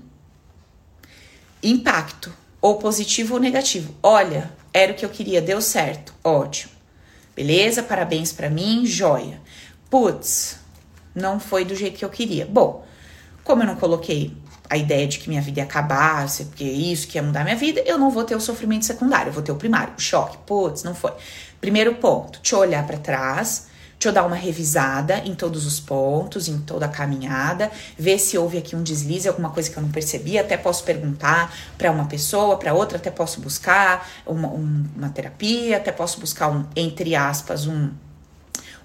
Impacto, 1.62 2.30
ou 2.60 2.76
positivo 2.76 3.34
ou 3.34 3.40
negativo. 3.40 3.94
Olha, 4.02 4.57
era 4.72 4.92
o 4.92 4.94
que 4.94 5.04
eu 5.04 5.10
queria, 5.10 5.40
deu 5.40 5.60
certo. 5.60 6.14
Ótimo. 6.22 6.72
Beleza? 7.34 7.82
Parabéns 7.82 8.32
para 8.32 8.50
mim, 8.50 8.84
joia. 8.84 9.40
Putz, 9.90 10.58
não 11.14 11.38
foi 11.38 11.64
do 11.64 11.74
jeito 11.74 11.98
que 11.98 12.04
eu 12.04 12.10
queria. 12.10 12.46
Bom, 12.46 12.84
como 13.44 13.62
eu 13.62 13.66
não 13.66 13.76
coloquei 13.76 14.36
a 14.68 14.76
ideia 14.76 15.06
de 15.06 15.18
que 15.18 15.28
minha 15.28 15.40
vida 15.40 15.60
ia 15.60 15.64
acabar, 15.64 16.26
porque 16.46 16.64
isso 16.64 17.08
que 17.08 17.16
ia 17.16 17.22
mudar 17.22 17.44
minha 17.44 17.56
vida, 17.56 17.82
eu 17.86 17.98
não 17.98 18.10
vou 18.10 18.24
ter 18.24 18.36
o 18.36 18.40
sofrimento 18.40 18.84
secundário, 18.84 19.30
eu 19.30 19.32
vou 19.32 19.42
ter 19.42 19.52
o 19.52 19.56
primário, 19.56 19.94
o 19.96 20.00
choque. 20.00 20.36
Putz, 20.46 20.82
não 20.82 20.94
foi. 20.94 21.12
Primeiro 21.60 21.94
ponto, 21.94 22.40
te 22.40 22.54
olhar 22.54 22.86
para 22.86 22.98
trás, 22.98 23.68
Deixa 23.98 24.10
eu 24.10 24.12
dar 24.12 24.24
uma 24.24 24.36
revisada 24.36 25.18
em 25.24 25.34
todos 25.34 25.66
os 25.66 25.80
pontos, 25.80 26.46
em 26.46 26.58
toda 26.58 26.86
a 26.86 26.88
caminhada, 26.88 27.68
ver 27.98 28.20
se 28.20 28.38
houve 28.38 28.56
aqui 28.56 28.76
um 28.76 28.82
deslize, 28.82 29.26
alguma 29.26 29.50
coisa 29.50 29.68
que 29.68 29.76
eu 29.76 29.82
não 29.82 29.90
percebi. 29.90 30.38
Até 30.38 30.56
posso 30.56 30.84
perguntar 30.84 31.52
para 31.76 31.90
uma 31.90 32.06
pessoa, 32.06 32.56
para 32.56 32.72
outra, 32.72 32.96
até 32.96 33.10
posso 33.10 33.40
buscar 33.40 34.08
uma, 34.24 34.46
um, 34.46 34.84
uma 34.94 35.08
terapia, 35.08 35.78
até 35.78 35.90
posso 35.90 36.20
buscar 36.20 36.48
um, 36.48 36.64
entre 36.76 37.16
aspas, 37.16 37.66
um, 37.66 37.90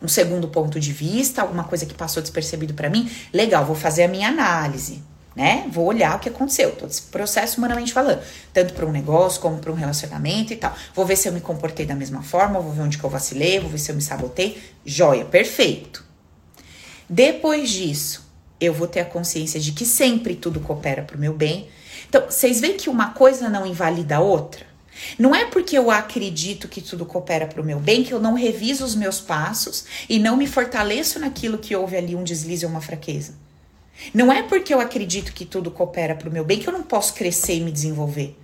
um 0.02 0.08
segundo 0.08 0.48
ponto 0.48 0.80
de 0.80 0.92
vista, 0.92 1.44
alguma 1.44 1.66
coisa 1.66 1.86
que 1.86 1.94
passou 1.94 2.24
despercebido 2.24 2.74
para 2.74 2.90
mim. 2.90 3.08
Legal, 3.32 3.64
vou 3.66 3.76
fazer 3.76 4.06
a 4.06 4.08
minha 4.08 4.30
análise 4.30 5.13
né? 5.36 5.68
Vou 5.72 5.86
olhar 5.86 6.16
o 6.16 6.20
que 6.20 6.30
aconteceu, 6.30 6.72
todo 6.76 6.90
esse 6.90 7.04
processo 7.04 7.58
humanamente 7.58 7.92
falando, 7.92 8.22
tanto 8.54 8.74
para 8.74 8.86
um 8.86 8.92
negócio 8.92 9.42
como 9.42 9.58
para 9.58 9.72
um 9.72 9.76
relacionamento 9.76 10.54
e 10.54 10.56
tal. 10.56 10.76
Vou 10.94 11.06
ver 11.06 11.16
se 11.16 11.28
eu 11.28 11.34
me 11.34 11.42
comportei 11.42 11.86
da 11.86 11.96
mesma 11.96 12.22
forma, 12.22 12.60
vou 12.60 12.72
ver 12.72 12.82
onde 12.82 12.98
que 12.98 13.04
eu 13.04 13.10
vacilei, 13.10 13.60
vou 13.60 13.70
ver 13.70 13.80
se 13.80 13.92
eu 13.92 13.96
me 13.96 14.02
sabotei. 14.02 14.62
Joia, 14.86 15.26
perfeito. 15.26 16.04
Depois 17.10 17.70
disso, 17.70 18.26
eu 18.60 18.74
vou 18.74 18.88
ter 18.88 19.02
a 19.02 19.06
consciência 19.06 19.60
de 19.60 19.72
que 19.72 19.86
sempre 19.86 20.36
tudo 20.36 20.60
coopera 20.60 21.02
para 21.02 21.18
o 21.18 21.20
meu 21.20 21.34
bem. 21.34 21.68
Então, 22.08 22.26
vocês 22.30 22.62
veem 22.62 22.78
que 22.78 22.90
uma 22.90 23.12
coisa 23.12 23.50
não 23.50 23.66
invalida 23.66 24.18
a 24.18 24.20
outra? 24.20 24.66
Não 25.18 25.34
é 25.34 25.46
porque 25.46 25.78
eu 25.78 25.90
acredito 25.90 26.68
que 26.68 26.82
tudo 26.82 27.06
coopera 27.06 27.48
para 27.48 27.62
o 27.62 27.66
meu 27.66 27.80
bem 27.80 28.04
que 28.04 28.14
eu 28.14 28.20
não 28.20 28.36
reviso 28.36 28.86
os 28.86 28.96
meus 28.96 29.20
passos 29.20 29.86
e 30.08 30.20
não 30.20 30.38
me 30.38 30.46
fortaleço 30.46 31.20
naquilo 31.20 31.58
que 31.58 31.76
houve 31.76 31.98
ali 31.98 32.16
um 32.16 32.24
deslize 32.24 32.66
ou 32.66 32.72
uma 32.72 32.82
fraqueza. 32.82 33.34
Não 34.14 34.32
é 34.32 34.44
porque 34.44 34.74
eu 34.74 34.80
acredito 34.80 35.34
que 35.34 35.46
tudo 35.46 35.72
coopera 35.72 36.16
para 36.16 36.30
o 36.30 36.32
meu 36.32 36.44
bem 36.44 36.60
que 36.60 36.68
eu 36.68 36.74
não 36.74 36.84
posso 36.84 37.14
crescer 37.14 37.56
e 37.56 37.62
me 37.62 37.72
desenvolver. 37.72 38.38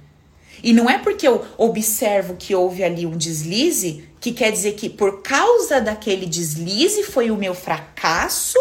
E 0.64 0.74
não 0.74 0.89
é 0.89 0.97
porque 0.97 1.28
eu 1.28 1.45
observo 1.58 2.36
que 2.36 2.54
houve 2.54 2.84
ali 2.84 3.06
um 3.06 3.18
deslize 3.18 4.10
que 4.20 4.32
quer 4.32 4.52
dizer 4.52 4.74
que 4.74 4.89
por 4.89 5.22
causa 5.22 5.80
daquele 5.80 6.26
deslize 6.26 7.04
foi 7.04 7.32
o 7.32 7.38
meu 7.38 7.56
fracasso 7.56 8.58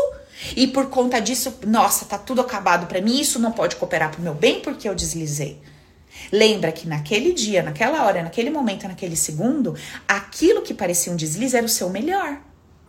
e 0.57 0.68
por 0.68 0.86
conta 0.86 1.20
disso, 1.20 1.59
nossa, 1.66 2.05
tá 2.05 2.16
tudo 2.16 2.41
acabado 2.41 2.86
para 2.86 3.01
mim, 3.01 3.20
isso 3.20 3.41
não 3.41 3.51
pode 3.51 3.76
cooperar 3.76 4.11
para 4.11 4.20
o 4.20 4.22
meu 4.22 4.34
bem 4.34 4.61
porque 4.61 4.89
eu 4.89 4.95
deslizei. 4.95 5.61
Lembra 6.30 6.72
que 6.72 6.86
naquele 6.86 7.32
dia, 7.32 7.62
naquela 7.62 8.05
hora, 8.05 8.22
naquele 8.22 8.51
momento, 8.51 8.86
naquele 8.86 9.16
segundo, 9.16 9.74
aquilo 10.07 10.62
que 10.62 10.74
parecia 10.74 11.12
um 11.12 11.16
deslize 11.16 11.57
era 11.57 11.66
o 11.66 11.68
seu 11.68 11.91
melhor. 11.91 12.41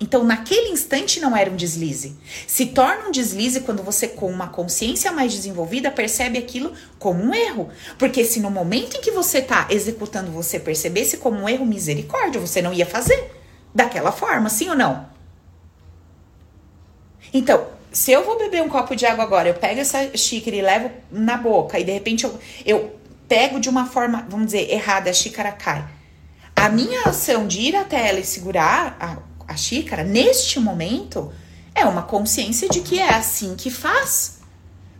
Então, 0.02 0.24
naquele 0.24 0.70
instante 0.70 1.20
não 1.20 1.36
era 1.36 1.52
um 1.52 1.56
deslize. 1.58 2.18
Se 2.48 2.68
torna 2.68 3.10
um 3.10 3.12
deslize 3.12 3.60
quando 3.62 3.84
você, 3.84 4.08
com 4.08 4.32
uma 4.32 4.48
consciência 4.48 5.12
mais 5.12 5.34
desenvolvida, 5.34 5.92
percebe 5.92 6.38
aquilo 6.38 6.72
como 6.98 7.22
um 7.22 7.34
erro. 7.34 7.70
Porque 7.98 8.24
se 8.24 8.40
no 8.40 8.50
momento 8.50 8.96
em 8.96 9.02
que 9.02 9.12
você 9.12 9.40
está 9.40 9.68
executando, 9.70 10.32
você 10.32 10.58
percebesse 10.58 11.18
como 11.18 11.40
um 11.40 11.50
erro, 11.50 11.66
misericórdia, 11.66 12.40
você 12.40 12.62
não 12.62 12.72
ia 12.72 12.86
fazer 12.86 13.36
daquela 13.76 14.12
forma, 14.12 14.50
sim 14.50 14.70
ou 14.70 14.76
não? 14.76 15.10
Então, 17.34 17.68
se 17.92 18.12
eu 18.12 18.24
vou 18.24 18.38
beber 18.38 18.62
um 18.62 18.70
copo 18.70 18.96
de 18.96 19.06
água 19.06 19.24
agora, 19.24 19.50
eu 19.50 19.56
pego 19.56 19.82
essa 19.82 20.16
xícara 20.18 20.56
e 20.56 20.62
levo 20.62 20.92
na 21.12 21.38
boca, 21.38 21.78
e 21.78 21.84
de 21.84 21.92
repente 21.92 22.24
eu, 22.24 22.40
eu 22.66 22.96
pego 23.28 23.60
de 23.60 23.70
uma 23.70 23.86
forma, 23.86 24.26
vamos 24.30 24.48
dizer, 24.48 24.72
errada, 24.72 25.10
a 25.10 25.14
xícara 25.14 25.52
cai. 25.52 25.86
A 26.56 26.70
minha 26.70 27.04
ação 27.04 27.48
de 27.48 27.60
ir 27.62 27.76
até 27.76 28.10
ela 28.10 28.20
e 28.20 28.26
segurar 28.26 28.98
a 29.00 29.29
a 29.50 29.56
xícara, 29.56 30.04
neste 30.04 30.60
momento, 30.60 31.34
é 31.74 31.84
uma 31.84 32.04
consciência 32.04 32.70
de 32.70 32.82
que 32.82 33.00
é 33.00 33.16
assim 33.16 33.56
que 33.56 33.72
faz. 33.72 34.40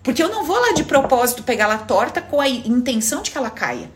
Porque 0.02 0.24
eu 0.24 0.30
não 0.30 0.44
vou 0.44 0.60
lá 0.60 0.74
de 0.74 0.84
propósito 0.84 1.44
pegar 1.44 1.66
ela 1.66 1.78
torta 1.78 2.20
com 2.20 2.42
a 2.42 2.50
intenção 2.50 3.22
de 3.22 3.30
que 3.30 3.38
ela 3.38 3.52
caia. 3.52 3.92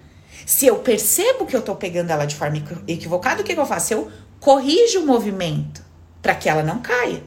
Se 0.46 0.68
eu 0.68 0.78
percebo 0.78 1.48
que 1.48 1.56
eu 1.56 1.62
tô 1.62 1.76
pegando 1.76 2.12
ela 2.12 2.26
de 2.26 2.36
forma 2.36 2.62
equivocada, 2.88 3.42
o 3.42 3.44
que, 3.44 3.56
que 3.56 3.60
eu 3.60 3.66
faço? 3.66 3.94
Eu 3.94 4.12
corrijo 4.40 5.00
o 5.00 5.08
movimento 5.08 5.82
para 6.22 6.36
que 6.36 6.48
ela 6.48 6.62
não 6.62 6.80
caia. 6.80 7.24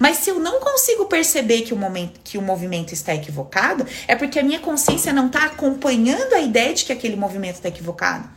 Mas 0.00 0.16
se 0.16 0.30
eu 0.30 0.40
não 0.40 0.58
consigo 0.58 1.04
perceber 1.04 1.60
que 1.60 1.74
o, 1.74 1.76
momento, 1.76 2.18
que 2.24 2.36
o 2.36 2.42
movimento 2.42 2.92
está 2.92 3.14
equivocado, 3.14 3.86
é 4.08 4.16
porque 4.16 4.40
a 4.40 4.42
minha 4.42 4.58
consciência 4.58 5.12
não 5.12 5.28
está 5.28 5.44
acompanhando 5.44 6.32
a 6.32 6.40
ideia 6.40 6.74
de 6.74 6.84
que 6.84 6.92
aquele 6.92 7.14
movimento 7.14 7.56
está 7.56 7.68
equivocado. 7.68 8.28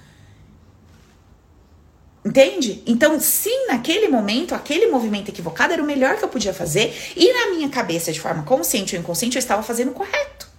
Entende? 2.23 2.83
Então, 2.85 3.17
sim, 3.19 3.67
naquele 3.67 4.09
momento, 4.09 4.53
aquele 4.53 4.87
movimento 4.87 5.29
equivocado 5.29 5.73
era 5.73 5.81
o 5.81 5.85
melhor 5.85 6.17
que 6.17 6.23
eu 6.23 6.27
podia 6.29 6.53
fazer, 6.53 6.93
e 7.15 7.31
na 7.31 7.55
minha 7.55 7.69
cabeça, 7.69 8.11
de 8.11 8.19
forma 8.19 8.43
consciente 8.43 8.95
ou 8.95 9.01
inconsciente, 9.01 9.37
eu 9.37 9.39
estava 9.39 9.63
fazendo 9.63 9.91
o 9.91 9.93
correto. 9.93 10.49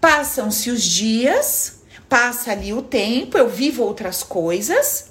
Passam-se 0.00 0.70
os 0.70 0.82
dias, 0.82 1.82
passa 2.08 2.50
ali 2.50 2.72
o 2.72 2.82
tempo, 2.82 3.38
eu 3.38 3.48
vivo 3.48 3.84
outras 3.84 4.24
coisas, 4.24 5.10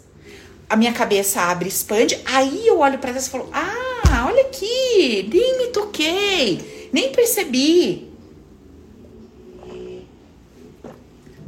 a 0.70 0.76
minha 0.76 0.92
cabeça 0.92 1.42
abre, 1.42 1.70
expande, 1.70 2.20
aí 2.26 2.68
eu 2.68 2.80
olho 2.80 3.00
para 3.00 3.12
trás 3.12 3.28
e 3.28 3.30
falo: 3.30 3.50
Ah, 3.54 4.26
olha 4.28 4.42
aqui, 4.42 5.28
nem 5.32 5.58
me 5.58 5.68
toquei, 5.68 6.90
nem 6.92 7.12
percebi. 7.12 8.10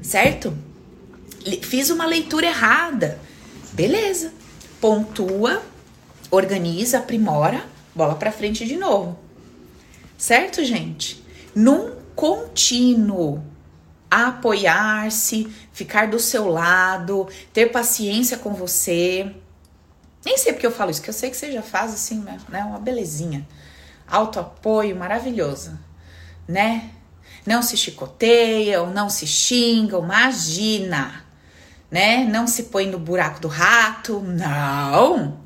Certo? 0.02 0.71
Fiz 1.62 1.90
uma 1.90 2.06
leitura 2.06 2.48
errada. 2.48 3.20
Beleza. 3.74 4.34
Pontua, 4.80 5.62
organiza, 6.30 7.00
aprimora, 7.00 7.64
bola 7.94 8.16
para 8.16 8.32
frente 8.32 8.66
de 8.66 8.76
novo. 8.76 9.20
Certo, 10.18 10.64
gente? 10.64 11.24
Num 11.54 11.96
contínuo 12.16 13.44
apoiar-se, 14.10 15.48
ficar 15.72 16.08
do 16.08 16.20
seu 16.20 16.50
lado, 16.50 17.28
ter 17.54 17.68
paciência 17.68 18.38
com 18.38 18.54
você. 18.54 19.34
Nem 20.26 20.38
sei 20.38 20.54
porque 20.54 20.68
eu 20.68 20.72
falo 20.72 20.92
isso, 20.92 21.02
que 21.02 21.10
eu 21.10 21.14
sei 21.14 21.30
que 21.30 21.38
você 21.38 21.52
já 21.52 21.62
faz 21.62 21.94
assim, 21.94 22.20
né? 22.20 22.64
Uma 22.66 22.80
belezinha. 22.80 23.48
Auto 24.08 24.40
apoio 24.40 24.96
maravilhoso, 24.96 25.80
né? 26.48 26.92
Não 27.46 27.62
se 27.64 27.78
chicoteiam, 27.78 28.92
não 28.92 29.10
se 29.10 29.26
xingam, 29.26 30.04
imagina 30.04 31.21
né? 31.92 32.24
Não 32.24 32.48
se 32.48 32.64
põe 32.64 32.88
no 32.88 32.98
buraco 32.98 33.42
do 33.42 33.50
rato, 33.50 34.22
não. 34.22 35.38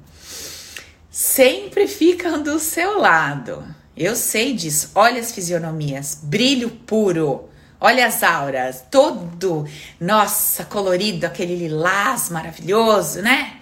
Sempre 1.09 1.87
ficam 1.87 2.43
do 2.43 2.59
seu 2.59 2.99
lado. 2.99 3.65
Eu 3.97 4.15
sei 4.15 4.53
disso. 4.53 4.91
Olha 4.93 5.19
as 5.19 5.31
fisionomias, 5.31 6.19
brilho 6.21 6.69
puro. 6.69 7.49
Olha 7.79 8.07
as 8.07 8.23
auras, 8.23 8.83
todo, 8.89 9.67
nossa, 9.99 10.63
colorido, 10.63 11.25
aquele 11.25 11.55
lilás 11.55 12.29
maravilhoso, 12.29 13.21
né? 13.21 13.59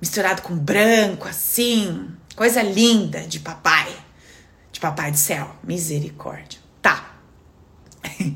Misturado 0.00 0.42
com 0.42 0.56
branco, 0.56 1.28
assim, 1.28 2.10
coisa 2.34 2.62
linda 2.62 3.20
de 3.20 3.38
papai, 3.38 3.94
de 4.72 4.80
papai 4.80 5.12
do 5.12 5.18
céu, 5.18 5.54
misericórdia. 5.62 6.58
Tá. 6.80 7.14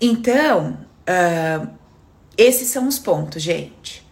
então, 0.00 0.78
uh, 1.08 1.68
esses 2.36 2.68
são 2.68 2.88
os 2.88 2.98
pontos, 2.98 3.42
gente. 3.42 4.04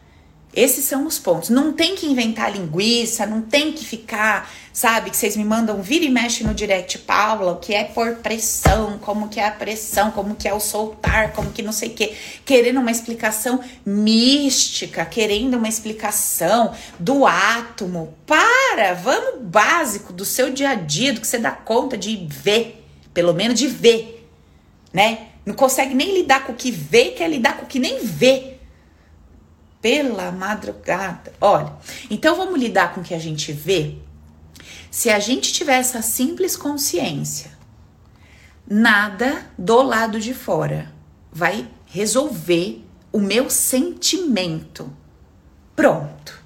Esses 0.55 0.85
são 0.85 1.07
os 1.07 1.19
pontos. 1.19 1.49
Não 1.49 1.73
tem 1.73 1.97
que 1.97 2.07
inventar 2.07 2.53
linguiça, 2.53 3.25
não 3.25 3.41
tem 3.41 3.73
que 3.73 3.87
ficar, 3.87 4.51
sabe, 4.71 5.09
que 5.09 5.17
vocês 5.17 5.35
me 5.35 5.45
mandam 5.45 5.81
vir 5.81 6.03
e 6.03 6.11
mexe 6.11 6.45
no 6.45 6.53
direct, 6.53 6.99
Paula, 6.99 7.53
o 7.53 7.57
que 7.57 7.73
é 7.73 7.85
por 7.85 8.17
pressão, 8.17 8.99
como 8.99 9.29
que 9.29 9.41
é 9.41 9.47
a 9.47 9.51
pressão, 9.51 10.11
como 10.11 10.35
que 10.35 10.47
é 10.47 10.53
o 10.53 10.61
soltar, 10.61 11.33
como 11.33 11.51
que 11.51 11.63
não 11.63 11.73
sei 11.73 11.89
o 11.89 11.95
que, 11.95 12.15
querendo 12.45 12.81
uma 12.81 12.91
explicação 12.91 13.61
mística, 13.85 15.07
querendo 15.07 15.57
uma 15.57 15.69
explicação 15.69 16.75
do 16.99 17.27
átomo. 17.27 18.15
Para, 18.27 18.93
vamos 18.93 19.43
básico 19.45 20.13
do 20.13 20.25
seu 20.25 20.53
dia 20.53 20.71
a 20.71 20.75
dia, 20.75 21.15
do 21.15 21.23
que 21.23 21.27
você 21.27 21.39
dá 21.39 21.53
conta 21.53 21.97
de 21.97 22.27
ver, 22.29 22.85
pelo 23.15 23.33
menos 23.33 23.59
de 23.59 23.69
ver, 23.69 24.29
né? 24.93 25.32
Não 25.45 25.55
consegue 25.55 25.95
nem 25.95 26.15
lidar 26.15 26.47
com 26.47 26.53
o 26.53 26.57
que 26.57 26.71
vê, 26.71 27.11
quer 27.11 27.29
lidar 27.29 27.57
com 27.57 27.65
o 27.65 27.69
que 27.69 27.79
nem 27.79 28.05
vê. 28.05 28.59
Pela 29.81 30.31
madrugada. 30.31 31.33
Olha, 31.41 31.73
então 32.09 32.37
vamos 32.37 32.61
lidar 32.61 32.95
com 32.95 33.01
o 33.01 33.05
que 33.05 33.15
a 33.15 33.19
gente 33.19 33.53
vê. 33.53 33.97
Se 34.91 35.11
a 35.11 35.19
gente 35.19 35.53
tiver 35.53 35.79
essa 35.79 36.03
simples 36.03 36.57
consciência, 36.57 37.51
nada 38.69 39.51
do 39.59 39.83
lado 39.83 40.21
de 40.21 40.33
fora 40.33 40.93
vai 41.33 41.69
resolver 41.87 42.85
o 43.13 43.19
meu 43.19 43.51
sentimento. 43.51 44.93
Pronto. 45.75 46.41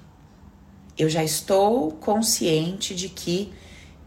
Eu 0.97 1.09
já 1.09 1.23
estou 1.23 1.91
consciente 1.91 2.95
de 2.95 3.09
que 3.09 3.53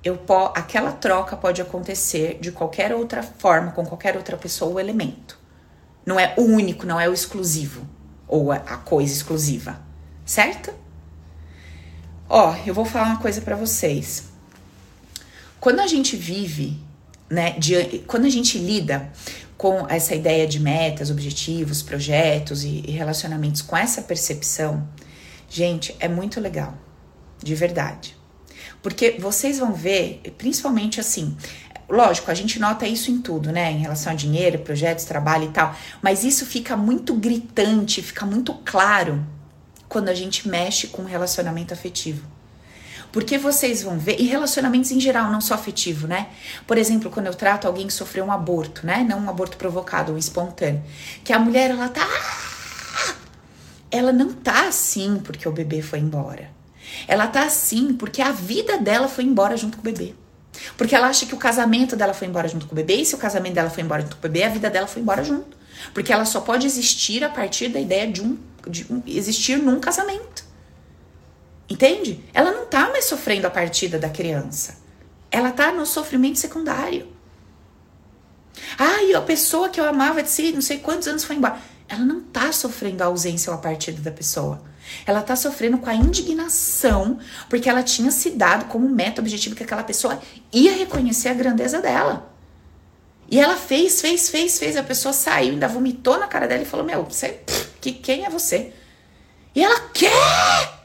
eu 0.03 0.19
aquela 0.55 0.93
troca 0.93 1.37
pode 1.37 1.61
acontecer 1.61 2.39
de 2.41 2.51
qualquer 2.51 2.95
outra 2.95 3.23
forma, 3.23 3.73
com 3.73 3.85
qualquer 3.85 4.17
outra 4.17 4.37
pessoa 4.37 4.73
ou 4.73 4.81
elemento. 4.81 5.39
Não 6.07 6.19
é 6.19 6.35
o 6.37 6.43
único, 6.43 6.87
não 6.87 6.99
é 6.99 7.09
o 7.09 7.13
exclusivo 7.13 7.87
ou 8.27 8.51
a 8.53 8.59
coisa 8.59 9.13
exclusiva, 9.13 9.81
certo? 10.25 10.73
Ó, 12.29 12.55
eu 12.65 12.73
vou 12.73 12.85
falar 12.85 13.07
uma 13.09 13.19
coisa 13.19 13.41
para 13.41 13.57
vocês. 13.57 14.31
Quando 15.59 15.81
a 15.81 15.87
gente 15.87 16.17
vive, 16.17 16.81
né, 17.29 17.51
de, 17.59 17.99
quando 18.07 18.25
a 18.25 18.31
gente 18.31 18.57
lida 18.57 19.13
com 19.59 19.87
essa 19.89 20.15
ideia 20.15 20.47
de 20.47 20.59
metas, 20.59 21.11
objetivos, 21.11 21.83
projetos 21.83 22.65
e, 22.65 22.83
e 22.87 22.93
relacionamentos 22.93 23.61
com 23.61 23.77
essa 23.77 24.01
percepção, 24.01 24.89
gente, 25.49 25.95
é 26.01 26.09
muito 26.09 26.41
legal, 26.41 26.73
de 27.43 27.55
verdade. 27.55 28.20
Porque 28.83 29.17
vocês 29.19 29.59
vão 29.59 29.73
ver, 29.73 30.23
principalmente 30.39 31.01
assim, 31.01 31.37
lógico, 31.89 32.31
a 32.31 32.35
gente 32.35 32.59
nota 32.59 32.87
isso 32.87 33.11
em 33.11 33.21
tudo, 33.21 33.53
né? 33.53 33.73
Em 33.73 33.79
relação 33.79 34.13
a 34.13 34.17
dinheiro, 34.17 34.59
projetos, 34.61 35.05
trabalho 35.05 35.45
e 35.45 35.53
tal. 35.53 35.75
Mas 36.01 36.25
isso 36.25 36.47
fica 36.47 36.77
muito 36.77 37.15
gritante, 37.15 38.03
fica 38.03 38.25
muito 38.25 38.55
claro 38.65 39.25
quando 39.89 40.09
a 40.09 40.15
gente 40.15 40.49
mexe 40.49 40.87
com 40.87 41.03
relacionamento 41.05 41.75
afetivo. 41.75 42.25
Porque 43.13 43.37
vocês 43.37 43.83
vão 43.83 43.99
ver, 43.99 44.21
e 44.21 44.27
relacionamentos 44.27 44.93
em 44.93 45.01
geral, 45.01 45.33
não 45.33 45.41
só 45.41 45.55
afetivo, 45.55 46.07
né? 46.07 46.29
Por 46.65 46.79
exemplo, 46.79 47.11
quando 47.11 47.27
eu 47.27 47.35
trato 47.35 47.67
alguém 47.67 47.89
que 47.89 47.93
sofreu 47.93 48.25
um 48.25 48.31
aborto, 48.31 48.87
né? 48.87 49.05
Não 49.09 49.19
um 49.19 49.29
aborto 49.29 49.57
provocado, 49.57 50.13
um 50.13 50.19
espontâneo. 50.19 50.81
Que 51.25 51.33
a 51.33 51.39
mulher, 51.39 51.71
ela 51.71 51.89
tá. 51.89 52.07
Ela 53.91 54.13
não 54.13 54.33
tá 54.33 54.69
assim 54.69 55.21
porque 55.25 55.49
o 55.49 55.53
bebê 55.53 55.83
foi 55.83 55.99
embora. 55.99 56.60
Ela 57.07 57.27
tá 57.27 57.45
assim 57.45 57.95
porque 57.95 58.23
a 58.23 58.33
vida 58.33 58.79
dela 58.79 59.09
foi 59.09 59.25
embora 59.25 59.57
junto 59.57 59.77
com 59.77 59.83
o 59.83 59.93
bebê. 59.93 60.15
Porque 60.77 60.95
ela 60.95 61.09
acha 61.09 61.27
que 61.27 61.35
o 61.35 61.39
casamento 61.39 61.97
dela 61.97 62.13
foi 62.13 62.29
embora 62.29 62.49
junto 62.49 62.67
com 62.67 62.73
o 62.73 62.77
bebê, 62.77 62.97
e 62.97 63.07
se 63.07 63.15
o 63.15 63.19
casamento 63.19 63.55
dela 63.55 63.71
foi 63.71 63.83
embora 63.83 64.03
junto 64.03 64.17
com 64.17 64.27
o 64.27 64.31
bebê, 64.31 64.45
a 64.45 64.49
vida 64.49 64.69
dela 64.69 64.87
foi 64.87 65.03
embora 65.03 65.25
junto. 65.25 65.57
Porque 65.95 66.13
ela 66.13 66.25
só 66.25 66.41
pode 66.41 66.67
existir 66.67 67.25
a 67.25 67.29
partir 67.29 67.69
da 67.69 67.81
ideia 67.81 68.07
de 68.07 68.23
um, 68.23 68.39
de 68.69 68.87
um 68.91 69.03
existir 69.07 69.59
num 69.59 69.81
casamento. 69.81 70.45
Entende? 71.69 72.23
Ela 72.35 72.51
não 72.51 72.67
tá 72.67 72.91
mais 72.91 73.05
sofrendo 73.05 73.47
a 73.47 73.51
partida 73.51 73.99
da 73.99 74.09
criança. 74.09 74.79
Ela 75.31 75.53
tá 75.53 75.73
no 75.73 75.87
sofrimento 75.87 76.39
secundário. 76.39 77.07
Ai, 78.77 79.15
a 79.15 79.21
pessoa 79.21 79.69
que 79.69 79.81
eu 79.81 79.85
amava 79.85 80.23
de 80.23 80.29
si, 80.29 80.53
não 80.53 80.61
sei 80.61 80.79
quantos 80.79 81.07
anos 81.07 81.25
foi 81.25 81.37
embora. 81.37 81.59
Ela 81.89 82.05
não 82.05 82.21
tá 82.21 82.53
sofrendo 82.53 83.03
a 83.03 83.07
ausência 83.07 83.51
ou 83.51 83.59
a 83.59 83.61
partida 83.61 84.01
da 84.01 84.11
pessoa. 84.11 84.63
Ela 85.07 85.23
tá 85.23 85.37
sofrendo 85.37 85.79
com 85.79 85.89
a 85.89 85.95
indignação 85.95 87.19
porque 87.49 87.69
ela 87.69 87.83
tinha 87.83 88.11
se 88.11 88.31
dado 88.31 88.67
como 88.67 88.89
meta 88.89 89.21
objetivo 89.21 89.55
que 89.55 89.63
aquela 89.63 89.83
pessoa 89.83 90.21
ia 90.53 90.73
reconhecer 90.73 91.29
a 91.29 91.35
grandeza 91.35 91.81
dela. 91.81 92.31
E 93.31 93.39
ela 93.39 93.57
fez, 93.57 94.01
fez, 94.01 94.29
fez, 94.29 94.59
fez. 94.59 94.77
A 94.77 94.83
pessoa 94.83 95.13
saiu, 95.13 95.53
ainda 95.53 95.69
vomitou 95.69 96.19
na 96.19 96.27
cara 96.27 96.49
dela 96.49 96.63
e 96.63 96.67
falou: 96.67 96.85
Meu, 96.85 97.05
você, 97.05 97.41
que, 97.81 97.93
quem 97.93 98.25
é 98.25 98.31
você? 98.31 98.73
E 99.55 99.63
ela 99.63 99.81
quer! 99.95 100.81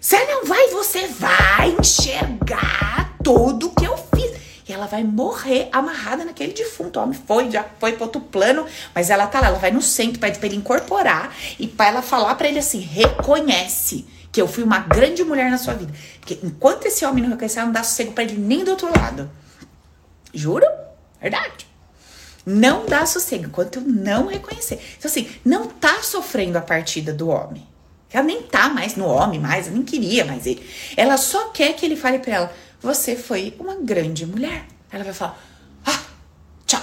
Você 0.00 0.24
não 0.26 0.44
vai, 0.44 0.68
você 0.68 1.06
vai 1.08 1.74
enxergar 1.78 3.16
tudo 3.22 3.70
que 3.70 3.86
eu. 3.86 4.07
E 4.68 4.72
ela 4.72 4.86
vai 4.86 5.02
morrer 5.02 5.68
amarrada 5.72 6.24
naquele 6.24 6.52
defunto. 6.52 6.98
O 6.98 7.02
homem 7.02 7.18
foi, 7.26 7.50
já 7.50 7.64
foi 7.78 7.92
para 7.92 8.04
outro 8.04 8.20
plano, 8.20 8.66
mas 8.94 9.08
ela 9.08 9.26
tá 9.26 9.40
lá, 9.40 9.48
ela 9.48 9.58
vai 9.58 9.70
no 9.70 9.80
centro 9.80 10.18
para 10.18 10.28
ele 10.28 10.56
incorporar 10.56 11.34
e 11.58 11.66
para 11.66 11.86
ela 11.86 12.02
falar 12.02 12.34
para 12.34 12.48
ele 12.48 12.58
assim: 12.58 12.80
reconhece 12.80 14.06
que 14.30 14.40
eu 14.40 14.46
fui 14.46 14.62
uma 14.62 14.80
grande 14.80 15.24
mulher 15.24 15.50
na 15.50 15.56
sua 15.56 15.74
vida. 15.74 15.92
Porque 16.20 16.38
enquanto 16.42 16.86
esse 16.86 17.04
homem 17.04 17.22
não 17.22 17.30
reconhecer, 17.30 17.60
não 17.62 17.72
dá 17.72 17.82
sossego 17.82 18.12
para 18.12 18.24
ele 18.24 18.36
nem 18.36 18.62
do 18.62 18.72
outro 18.72 18.88
lado. 18.94 19.30
Juro? 20.34 20.66
Verdade. 21.20 21.66
Não 22.44 22.86
dá 22.86 23.04
sossego 23.06 23.46
enquanto 23.46 23.76
eu 23.76 23.82
não 23.82 24.26
reconhecer. 24.26 24.80
Então, 24.98 25.10
assim, 25.10 25.28
não 25.44 25.66
tá 25.66 26.02
sofrendo 26.02 26.56
a 26.56 26.62
partida 26.62 27.12
do 27.12 27.28
homem. 27.28 27.66
Ela 28.10 28.24
nem 28.24 28.42
tá 28.42 28.70
mais 28.70 28.96
no 28.96 29.06
homem, 29.06 29.38
mais, 29.38 29.66
ela 29.66 29.76
nem 29.76 29.84
queria 29.84 30.24
mais 30.24 30.46
ele. 30.46 30.66
Ela 30.96 31.18
só 31.18 31.48
quer 31.48 31.74
que 31.74 31.84
ele 31.84 31.96
fale 31.96 32.18
para 32.18 32.34
ela: 32.34 32.52
você 32.80 33.16
foi 33.16 33.54
uma 33.58 33.76
grande 33.76 34.24
mulher. 34.24 34.66
Ela 34.90 35.04
vai 35.04 35.12
falar: 35.12 35.38
ah, 35.84 36.02
tchau, 36.66 36.82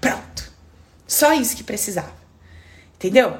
pronto. 0.00 0.52
Só 1.06 1.32
isso 1.32 1.56
que 1.56 1.64
precisava. 1.64 2.12
Entendeu? 2.94 3.36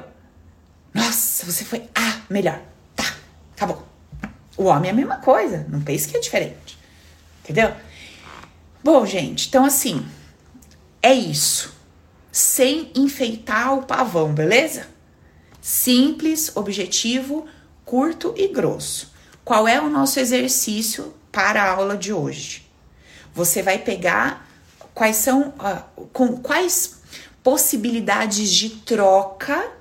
Nossa, 0.93 1.45
você 1.45 1.63
foi 1.63 1.89
a 1.95 2.21
melhor. 2.29 2.61
Tá, 2.95 3.15
acabou. 3.55 3.87
O 4.57 4.65
homem 4.65 4.89
é 4.89 4.91
a 4.91 4.95
mesma 4.95 5.17
coisa, 5.17 5.65
não 5.69 5.81
pense 5.81 6.07
que 6.07 6.17
é 6.17 6.19
diferente. 6.19 6.77
Entendeu? 7.43 7.73
Bom, 8.83 9.05
gente, 9.05 9.47
então 9.47 9.63
assim, 9.65 10.05
é 11.01 11.13
isso. 11.13 11.73
Sem 12.31 12.91
enfeitar 12.95 13.73
o 13.73 13.83
pavão, 13.83 14.33
beleza? 14.33 14.87
Simples, 15.61 16.55
objetivo, 16.55 17.47
curto 17.85 18.33
e 18.37 18.47
grosso. 18.47 19.11
Qual 19.43 19.67
é 19.67 19.79
o 19.81 19.89
nosso 19.89 20.19
exercício 20.19 21.13
para 21.31 21.63
a 21.63 21.71
aula 21.71 21.97
de 21.97 22.11
hoje. 22.11 22.67
Você 23.33 23.61
vai 23.61 23.77
pegar 23.77 24.47
quais 24.93 25.15
são 25.15 25.49
uh, 25.49 26.05
com 26.11 26.37
quais 26.37 27.01
possibilidades 27.43 28.51
de 28.51 28.69
troca 28.69 29.71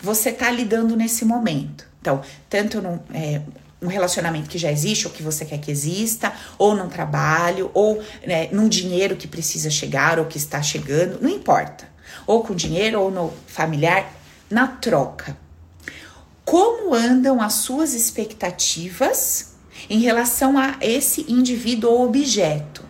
você 0.00 0.30
está 0.30 0.50
lidando 0.50 0.96
nesse 0.96 1.24
momento. 1.24 1.88
Então, 2.00 2.22
tanto 2.50 2.82
num, 2.82 3.00
é, 3.12 3.40
um 3.80 3.86
relacionamento 3.86 4.48
que 4.48 4.58
já 4.58 4.70
existe, 4.70 5.06
ou 5.06 5.12
que 5.12 5.22
você 5.22 5.44
quer 5.44 5.58
que 5.58 5.70
exista, 5.70 6.32
ou 6.58 6.76
num 6.76 6.88
trabalho, 6.88 7.70
ou 7.72 8.02
né, 8.26 8.48
num 8.52 8.68
dinheiro 8.68 9.16
que 9.16 9.26
precisa 9.26 9.70
chegar, 9.70 10.18
ou 10.18 10.26
que 10.26 10.36
está 10.36 10.62
chegando, 10.62 11.20
não 11.20 11.30
importa. 11.30 11.88
Ou 12.26 12.44
com 12.44 12.54
dinheiro, 12.54 13.00
ou 13.00 13.10
no 13.10 13.32
familiar, 13.46 14.12
na 14.50 14.66
troca. 14.66 15.36
Como 16.44 16.94
andam 16.94 17.40
as 17.40 17.54
suas 17.54 17.94
expectativas 17.94 19.53
em 19.88 20.00
relação 20.00 20.58
a 20.58 20.76
esse 20.80 21.30
indivíduo 21.30 21.90
ou 21.90 22.06
objeto. 22.06 22.82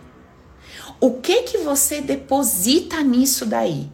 O 0.99 1.13
que 1.13 1.43
que 1.43 1.57
você 1.59 2.01
deposita 2.01 3.01
nisso 3.03 3.45
daí? 3.45 3.89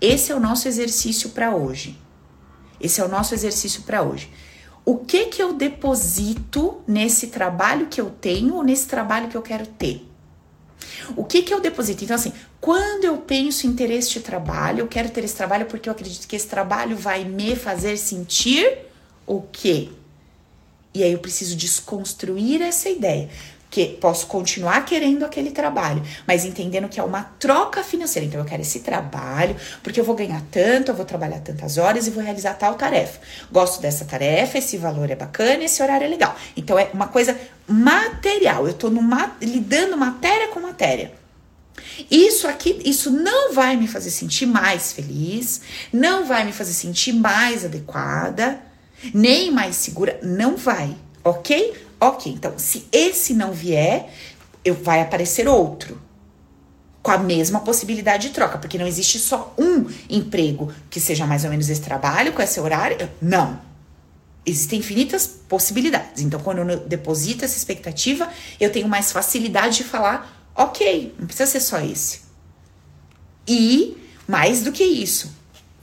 Esse 0.00 0.32
é 0.32 0.34
o 0.34 0.40
nosso 0.40 0.66
exercício 0.66 1.30
para 1.30 1.54
hoje. 1.54 1.98
Esse 2.80 3.00
é 3.00 3.04
o 3.04 3.08
nosso 3.08 3.34
exercício 3.34 3.82
para 3.82 4.02
hoje. 4.02 4.30
O 4.84 4.96
que 4.96 5.26
que 5.26 5.42
eu 5.42 5.52
deposito 5.52 6.80
nesse 6.86 7.28
trabalho 7.28 7.86
que 7.86 8.00
eu 8.00 8.10
tenho 8.10 8.54
ou 8.54 8.62
nesse 8.62 8.86
trabalho 8.86 9.28
que 9.28 9.36
eu 9.36 9.42
quero 9.42 9.66
ter? 9.66 10.06
O 11.16 11.24
que 11.24 11.42
que 11.42 11.52
eu 11.52 11.60
deposito? 11.60 12.02
Então, 12.04 12.16
assim, 12.16 12.32
quando 12.60 13.04
eu 13.04 13.18
penso 13.18 13.66
em 13.66 13.74
ter 13.74 13.90
este 13.90 14.20
trabalho, 14.20 14.80
eu 14.80 14.88
quero 14.88 15.10
ter 15.10 15.24
esse 15.24 15.34
trabalho 15.34 15.66
porque 15.66 15.88
eu 15.88 15.92
acredito 15.92 16.26
que 16.26 16.34
esse 16.34 16.46
trabalho 16.46 16.96
vai 16.96 17.24
me 17.24 17.54
fazer 17.54 17.96
sentir 17.96 18.86
o 19.26 19.42
quê? 19.42 19.90
E 20.92 21.02
aí 21.02 21.12
eu 21.12 21.18
preciso 21.18 21.56
desconstruir 21.56 22.62
essa 22.62 22.88
ideia. 22.88 23.28
Que 23.70 23.86
posso 23.86 24.26
continuar 24.26 24.84
querendo 24.84 25.24
aquele 25.24 25.52
trabalho, 25.52 26.02
mas 26.26 26.44
entendendo 26.44 26.88
que 26.88 26.98
é 26.98 27.02
uma 27.04 27.22
troca 27.22 27.84
financeira. 27.84 28.26
Então, 28.26 28.40
eu 28.40 28.44
quero 28.44 28.62
esse 28.62 28.80
trabalho, 28.80 29.54
porque 29.80 30.00
eu 30.00 30.04
vou 30.04 30.16
ganhar 30.16 30.42
tanto, 30.50 30.90
eu 30.90 30.94
vou 30.96 31.04
trabalhar 31.04 31.38
tantas 31.38 31.78
horas 31.78 32.08
e 32.08 32.10
vou 32.10 32.20
realizar 32.20 32.54
tal 32.54 32.74
tarefa. 32.74 33.20
Gosto 33.52 33.80
dessa 33.80 34.04
tarefa, 34.04 34.58
esse 34.58 34.76
valor 34.76 35.08
é 35.08 35.14
bacana, 35.14 35.62
esse 35.62 35.80
horário 35.80 36.04
é 36.04 36.08
legal. 36.08 36.34
Então, 36.56 36.76
é 36.76 36.90
uma 36.92 37.06
coisa 37.06 37.38
material. 37.68 38.64
Eu 38.66 38.72
estou 38.72 38.90
lidando 39.40 39.96
matéria 39.96 40.48
com 40.48 40.58
matéria. 40.58 41.12
Isso 42.10 42.48
aqui, 42.48 42.82
isso 42.84 43.08
não 43.08 43.54
vai 43.54 43.76
me 43.76 43.86
fazer 43.86 44.10
sentir 44.10 44.46
mais 44.46 44.92
feliz, 44.92 45.60
não 45.92 46.26
vai 46.26 46.44
me 46.44 46.52
fazer 46.52 46.72
sentir 46.72 47.12
mais 47.12 47.64
adequada 47.64 48.68
nem 49.14 49.50
mais 49.50 49.76
segura, 49.76 50.18
não 50.22 50.56
vai, 50.56 50.96
ok? 51.24 51.74
Ok, 52.00 52.32
então 52.32 52.54
se 52.56 52.86
esse 52.90 53.34
não 53.34 53.52
vier, 53.52 54.10
eu, 54.64 54.74
vai 54.74 55.00
aparecer 55.00 55.46
outro 55.46 56.00
com 57.02 57.10
a 57.10 57.18
mesma 57.18 57.60
possibilidade 57.60 58.28
de 58.28 58.34
troca, 58.34 58.58
porque 58.58 58.78
não 58.78 58.86
existe 58.86 59.18
só 59.18 59.54
um 59.58 59.86
emprego 60.08 60.72
que 60.88 61.00
seja 61.00 61.26
mais 61.26 61.44
ou 61.44 61.50
menos 61.50 61.68
esse 61.68 61.80
trabalho, 61.80 62.32
com 62.32 62.42
esse 62.42 62.60
horário. 62.60 63.08
Não. 63.20 63.60
Existem 64.44 64.80
infinitas 64.80 65.26
possibilidades. 65.26 66.22
Então, 66.22 66.40
quando 66.40 66.68
eu 66.70 66.80
deposito 66.80 67.44
essa 67.44 67.56
expectativa, 67.56 68.28
eu 68.58 68.70
tenho 68.70 68.88
mais 68.88 69.12
facilidade 69.12 69.78
de 69.78 69.84
falar, 69.84 70.50
ok, 70.54 71.14
não 71.18 71.26
precisa 71.26 71.50
ser 71.50 71.60
só 71.60 71.80
esse. 71.80 72.20
E 73.46 73.96
mais 74.28 74.62
do 74.62 74.72
que 74.72 74.84
isso, 74.84 75.34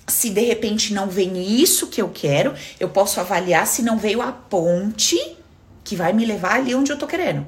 se 0.08 0.30
de 0.30 0.41
repente 0.41 0.93
não 0.93 1.10
vem 1.10 1.62
isso 1.62 1.88
que 1.88 2.01
eu 2.01 2.10
quero, 2.10 2.53
eu 2.80 2.89
posso 2.89 3.20
avaliar 3.20 3.68
se 3.68 3.82
não 3.82 3.97
veio 3.97 4.22
a 4.22 4.32
ponte 4.32 5.38
que 5.84 5.95
vai 5.95 6.14
me 6.14 6.26
levar 6.26 6.55
ali 6.55 6.74
onde 6.74 6.91
eu 6.91 6.97
tô 6.97 7.05
querendo. 7.05 7.45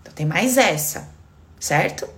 Então 0.00 0.12
tem 0.12 0.26
mais 0.26 0.56
essa, 0.56 1.08
certo? 1.58 2.08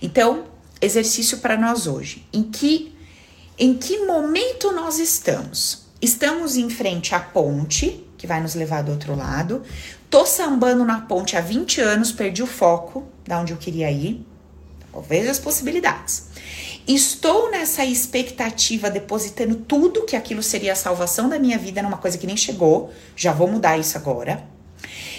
Então, 0.00 0.46
exercício 0.80 1.38
para 1.38 1.56
nós 1.56 1.86
hoje. 1.86 2.26
Em 2.32 2.42
que 2.42 2.94
em 3.56 3.74
que 3.74 4.04
momento 4.04 4.72
nós 4.72 4.98
estamos? 4.98 5.84
Estamos 6.02 6.56
em 6.56 6.68
frente 6.68 7.14
à 7.14 7.20
ponte 7.20 8.04
que 8.18 8.26
vai 8.26 8.40
nos 8.40 8.54
levar 8.54 8.82
do 8.82 8.90
outro 8.90 9.14
lado. 9.14 9.62
Tô 10.10 10.26
sambando 10.26 10.84
na 10.84 11.02
ponte 11.02 11.36
há 11.36 11.40
20 11.40 11.80
anos, 11.80 12.10
perdi 12.10 12.42
o 12.42 12.46
foco 12.46 13.06
da 13.26 13.38
onde 13.40 13.52
eu 13.52 13.56
queria 13.56 13.90
ir. 13.90 14.26
Veja 15.00 15.30
as 15.30 15.38
possibilidades. 15.38 16.28
Estou 16.86 17.50
nessa 17.50 17.84
expectativa, 17.84 18.90
depositando 18.90 19.56
tudo 19.56 20.04
que 20.04 20.14
aquilo 20.14 20.42
seria 20.42 20.72
a 20.72 20.76
salvação 20.76 21.28
da 21.28 21.38
minha 21.38 21.58
vida 21.58 21.82
numa 21.82 21.96
coisa 21.96 22.18
que 22.18 22.26
nem 22.26 22.36
chegou. 22.36 22.92
Já 23.16 23.32
vou 23.32 23.48
mudar 23.48 23.78
isso 23.78 23.96
agora. 23.96 24.46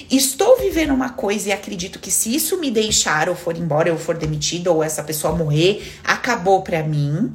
Estou 0.09 0.59
vivendo 0.59 0.93
uma 0.93 1.09
coisa 1.09 1.49
e 1.49 1.51
acredito 1.51 1.97
que 1.99 2.11
se 2.11 2.35
isso 2.35 2.59
me 2.59 2.69
deixar 2.69 3.27
ou 3.27 3.35
for 3.35 3.57
embora, 3.57 3.89
eu 3.89 3.97
for 3.97 4.15
demitido 4.15 4.67
ou 4.67 4.83
essa 4.83 5.03
pessoa 5.03 5.35
morrer, 5.35 5.91
acabou 6.03 6.61
para 6.61 6.83
mim, 6.83 7.33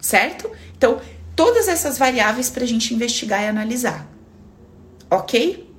certo? 0.00 0.48
Então, 0.76 1.00
todas 1.34 1.66
essas 1.66 1.98
variáveis 1.98 2.48
para 2.48 2.62
a 2.62 2.66
gente 2.66 2.94
investigar 2.94 3.42
e 3.42 3.48
analisar, 3.48 4.08
ok? 5.10 5.69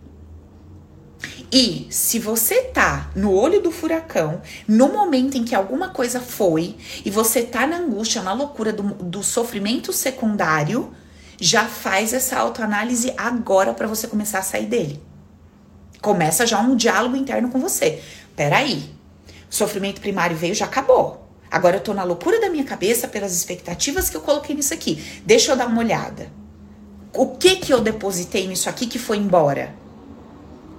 E 1.52 1.86
se 1.90 2.18
você 2.18 2.62
tá 2.62 3.12
no 3.14 3.34
olho 3.34 3.62
do 3.62 3.72
furacão, 3.72 4.42
no 4.66 4.88
momento 4.88 5.38
em 5.38 5.44
que 5.44 5.54
alguma 5.54 5.90
coisa 5.90 6.22
foi, 6.22 6.78
e 7.04 7.12
você 7.12 7.44
tá 7.44 7.68
na 7.68 7.78
angústia, 7.78 8.22
na 8.22 8.32
loucura 8.32 8.72
do, 8.72 8.84
do 8.84 9.22
sofrimento 9.22 9.92
secundário, 9.92 10.94
já 11.38 11.66
faz 11.66 12.14
essa 12.14 12.38
autoanálise 12.40 13.14
agora 13.18 13.74
para 13.74 13.88
você 13.88 14.08
começar 14.08 14.40
a 14.40 14.44
sair 14.44 14.68
dele. 14.68 15.04
Começa 16.02 16.48
já 16.48 16.60
um 16.60 16.76
diálogo 16.76 17.18
interno 17.18 17.50
com 17.50 17.60
você. 17.60 18.02
Peraí, 18.34 18.90
o 19.50 19.54
sofrimento 19.54 20.00
primário 20.00 20.38
veio, 20.38 20.56
já 20.56 20.66
acabou. 20.66 21.30
Agora 21.50 21.76
eu 21.76 21.82
tô 21.82 21.94
na 21.94 22.04
loucura 22.04 22.40
da 22.40 22.50
minha 22.50 22.64
cabeça 22.64 23.10
pelas 23.10 23.36
expectativas 23.36 24.10
que 24.10 24.16
eu 24.16 24.22
coloquei 24.22 24.56
nisso 24.56 24.74
aqui. 24.74 25.22
Deixa 25.26 25.52
eu 25.52 25.58
dar 25.58 25.68
uma 25.68 25.80
olhada. 25.80 26.32
O 27.14 27.36
que 27.36 27.58
que 27.58 27.74
eu 27.74 27.82
depositei 27.82 28.48
nisso 28.48 28.70
aqui 28.70 28.88
que 28.88 28.98
foi 28.98 29.18
embora? 29.18 29.81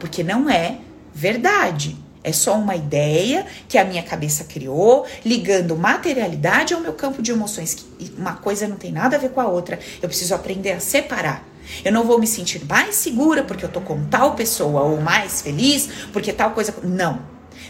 Porque 0.03 0.25
não 0.25 0.51
é 0.51 0.79
verdade. 1.15 1.97
É 2.25 2.33
só 2.33 2.59
uma 2.59 2.75
ideia 2.75 3.47
que 3.69 3.79
a 3.79 3.85
minha 3.85 4.03
cabeça 4.03 4.43
criou, 4.43 5.07
ligando 5.25 5.77
materialidade 5.77 6.75
ao 6.75 6.81
meu 6.81 6.93
campo 6.93 7.23
de 7.23 7.31
emoções. 7.31 7.87
Uma 8.19 8.35
coisa 8.35 8.67
não 8.67 8.75
tem 8.75 8.91
nada 8.91 9.15
a 9.15 9.19
ver 9.21 9.31
com 9.31 9.41
a 9.41 9.47
outra. 9.47 9.79
Eu 10.03 10.09
preciso 10.09 10.35
aprender 10.35 10.73
a 10.73 10.81
separar. 10.81 11.47
Eu 11.85 11.93
não 11.93 12.05
vou 12.05 12.19
me 12.19 12.27
sentir 12.27 12.65
mais 12.65 12.97
segura 12.97 13.45
porque 13.45 13.65
eu 13.65 13.69
tô 13.69 13.81
com 13.81 14.05
tal 14.07 14.35
pessoa 14.35 14.83
ou 14.83 15.01
mais 15.01 15.41
feliz 15.41 15.89
porque 16.13 16.33
tal 16.33 16.51
coisa. 16.51 16.75
Não. 16.83 17.21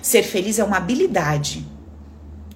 Ser 0.00 0.22
feliz 0.22 0.58
é 0.58 0.64
uma 0.64 0.78
habilidade 0.78 1.66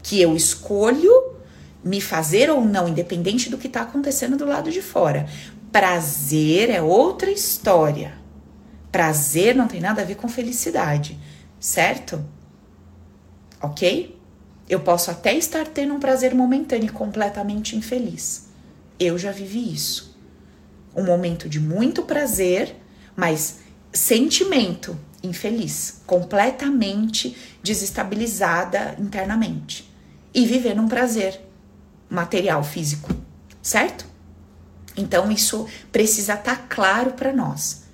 que 0.03 0.23
eu 0.23 0.35
escolho 0.35 1.37
me 1.85 2.01
fazer 2.01 2.49
ou 2.49 2.63
não, 2.63 2.89
independente 2.89 3.51
do 3.51 3.59
que 3.59 3.69
tá 3.69 3.83
acontecendo 3.83 4.39
do 4.39 4.47
lado 4.47 4.71
de 4.71 4.81
fora. 4.81 5.27
Prazer 5.71 6.71
é 6.71 6.81
outra 6.81 7.31
história. 7.31 8.26
Prazer 8.97 9.55
não 9.55 9.69
tem 9.69 9.79
nada 9.79 10.01
a 10.01 10.05
ver 10.07 10.15
com 10.15 10.27
felicidade, 10.27 11.19
certo? 11.61 12.25
Ok? 13.61 14.19
Eu 14.67 14.81
posso 14.81 15.11
até 15.11 15.35
estar 15.35 15.67
tendo 15.67 15.93
um 15.93 16.01
prazer 16.01 16.35
momentâneo 16.35 16.87
e 16.87 16.89
completamente 16.89 17.77
infeliz. 17.77 18.49
Eu 18.99 19.19
já 19.19 19.31
vivi 19.31 19.71
isso. 19.71 20.19
Um 20.97 21.05
momento 21.05 21.47
de 21.47 21.61
muito 21.61 22.05
prazer, 22.05 22.75
mas 23.15 23.59
sentimento 23.93 24.99
infeliz, 25.23 26.01
completamente 26.07 27.37
desestabilizada 27.63 28.97
internamente 28.99 29.93
e 30.33 30.47
viver 30.47 30.75
num 30.75 30.89
prazer 30.89 31.39
material, 32.09 32.65
físico, 32.65 33.15
certo? 33.61 34.07
Então 34.97 35.31
isso 35.31 35.69
precisa 35.93 36.33
estar 36.33 36.57
tá 36.57 36.65
claro 36.67 37.13
para 37.13 37.31
nós. 37.31 37.85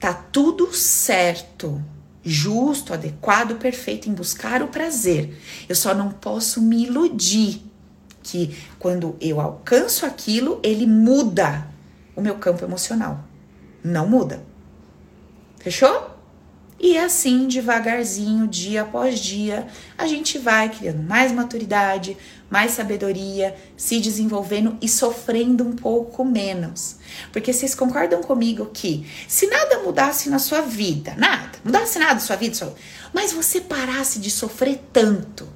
Tá 0.00 0.14
tudo 0.14 0.74
certo, 0.74 1.80
justo, 2.24 2.94
adequado, 2.94 3.58
perfeito 3.58 4.08
em 4.08 4.14
buscar 4.14 4.62
o 4.62 4.68
prazer. 4.68 5.38
Eu 5.68 5.76
só 5.76 5.94
não 5.94 6.10
posso 6.10 6.62
me 6.62 6.86
iludir 6.86 7.62
que 8.22 8.56
quando 8.78 9.14
eu 9.20 9.40
alcanço 9.40 10.06
aquilo, 10.06 10.58
ele 10.62 10.86
muda 10.86 11.68
o 12.16 12.22
meu 12.22 12.36
campo 12.36 12.64
emocional. 12.64 13.22
Não 13.84 14.08
muda. 14.08 14.42
Fechou? 15.58 16.18
E 16.78 16.96
assim, 16.96 17.46
devagarzinho, 17.46 18.46
dia 18.48 18.82
após 18.82 19.20
dia, 19.20 19.66
a 19.98 20.06
gente 20.06 20.38
vai 20.38 20.70
criando 20.70 21.02
mais 21.02 21.30
maturidade, 21.30 22.16
mais 22.50 22.72
sabedoria, 22.72 23.56
se 23.76 24.00
desenvolvendo 24.00 24.76
e 24.82 24.88
sofrendo 24.88 25.64
um 25.64 25.72
pouco 25.72 26.24
menos. 26.24 26.96
Porque 27.32 27.52
vocês 27.52 27.74
concordam 27.74 28.20
comigo 28.22 28.66
que 28.66 29.08
se 29.28 29.46
nada 29.46 29.78
mudasse 29.78 30.28
na 30.28 30.40
sua 30.40 30.60
vida, 30.60 31.14
nada, 31.16 31.58
mudasse 31.64 31.98
nada 31.98 32.14
na 32.14 32.20
sua 32.20 32.36
vida, 32.36 32.74
mas 33.14 33.32
você 33.32 33.60
parasse 33.60 34.18
de 34.18 34.30
sofrer 34.30 34.80
tanto, 34.92 35.48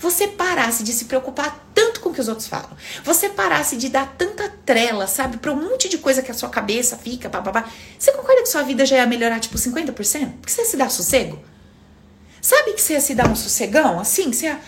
você 0.00 0.26
parasse 0.26 0.82
de 0.82 0.92
se 0.92 1.04
preocupar 1.04 1.68
tanto 1.74 2.00
com 2.00 2.10
o 2.10 2.14
que 2.14 2.20
os 2.20 2.28
outros 2.28 2.46
falam, 2.46 2.70
você 3.04 3.28
parasse 3.28 3.76
de 3.76 3.88
dar 3.88 4.14
tanta 4.16 4.48
trela, 4.64 5.06
sabe, 5.06 5.38
para 5.38 5.52
um 5.52 5.56
monte 5.56 5.88
de 5.88 5.98
coisa 5.98 6.22
que 6.22 6.30
a 6.30 6.34
sua 6.34 6.48
cabeça 6.48 6.96
fica, 6.96 7.28
papapá, 7.28 7.68
você 7.98 8.12
concorda 8.12 8.42
que 8.42 8.48
sua 8.48 8.62
vida 8.62 8.86
já 8.86 8.96
ia 8.96 9.06
melhorar 9.06 9.40
tipo 9.40 9.56
50%? 9.56 9.92
Porque 9.92 10.52
você 10.52 10.62
ia 10.62 10.66
se 10.66 10.76
dar 10.76 10.90
sossego? 10.90 11.38
Sabe 12.40 12.72
que 12.72 12.80
você 12.80 12.94
ia 12.94 13.00
se 13.00 13.14
dar 13.14 13.28
um 13.28 13.36
sossegão 13.36 13.98
assim? 13.98 14.32
Você 14.32 14.46
ia, 14.46 14.60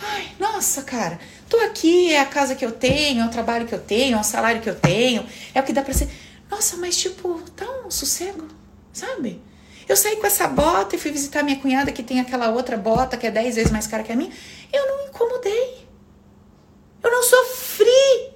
ai, 0.00 0.32
nossa, 0.38 0.82
cara, 0.82 1.18
tô 1.48 1.56
aqui, 1.58 2.12
é 2.12 2.20
a 2.20 2.26
casa 2.26 2.54
que 2.54 2.64
eu 2.64 2.72
tenho, 2.72 3.22
é 3.22 3.26
o 3.26 3.30
trabalho 3.30 3.66
que 3.66 3.74
eu 3.74 3.80
tenho, 3.80 4.16
é 4.16 4.20
o 4.20 4.24
salário 4.24 4.60
que 4.60 4.68
eu 4.70 4.74
tenho, 4.74 5.26
é 5.54 5.60
o 5.60 5.64
que 5.64 5.72
dá 5.72 5.82
pra 5.82 5.94
ser. 5.94 6.08
Nossa, 6.50 6.76
mas 6.76 6.96
tipo, 6.96 7.40
tá 7.56 7.66
um 7.84 7.90
sossego, 7.90 8.46
sabe? 8.92 9.42
Eu 9.88 9.96
saí 9.96 10.16
com 10.16 10.26
essa 10.26 10.46
bota 10.48 10.96
e 10.96 10.98
fui 10.98 11.10
visitar 11.10 11.42
minha 11.42 11.58
cunhada 11.60 11.92
que 11.92 12.02
tem 12.02 12.20
aquela 12.20 12.50
outra 12.50 12.76
bota 12.76 13.16
que 13.16 13.26
é 13.26 13.30
10 13.30 13.56
vezes 13.56 13.72
mais 13.72 13.86
cara 13.86 14.02
que 14.02 14.12
a 14.12 14.16
minha. 14.16 14.32
Eu 14.72 14.86
não 14.86 15.06
incomodei. 15.08 15.86
Eu 17.02 17.10
não 17.10 17.22
sofri. 17.22 18.32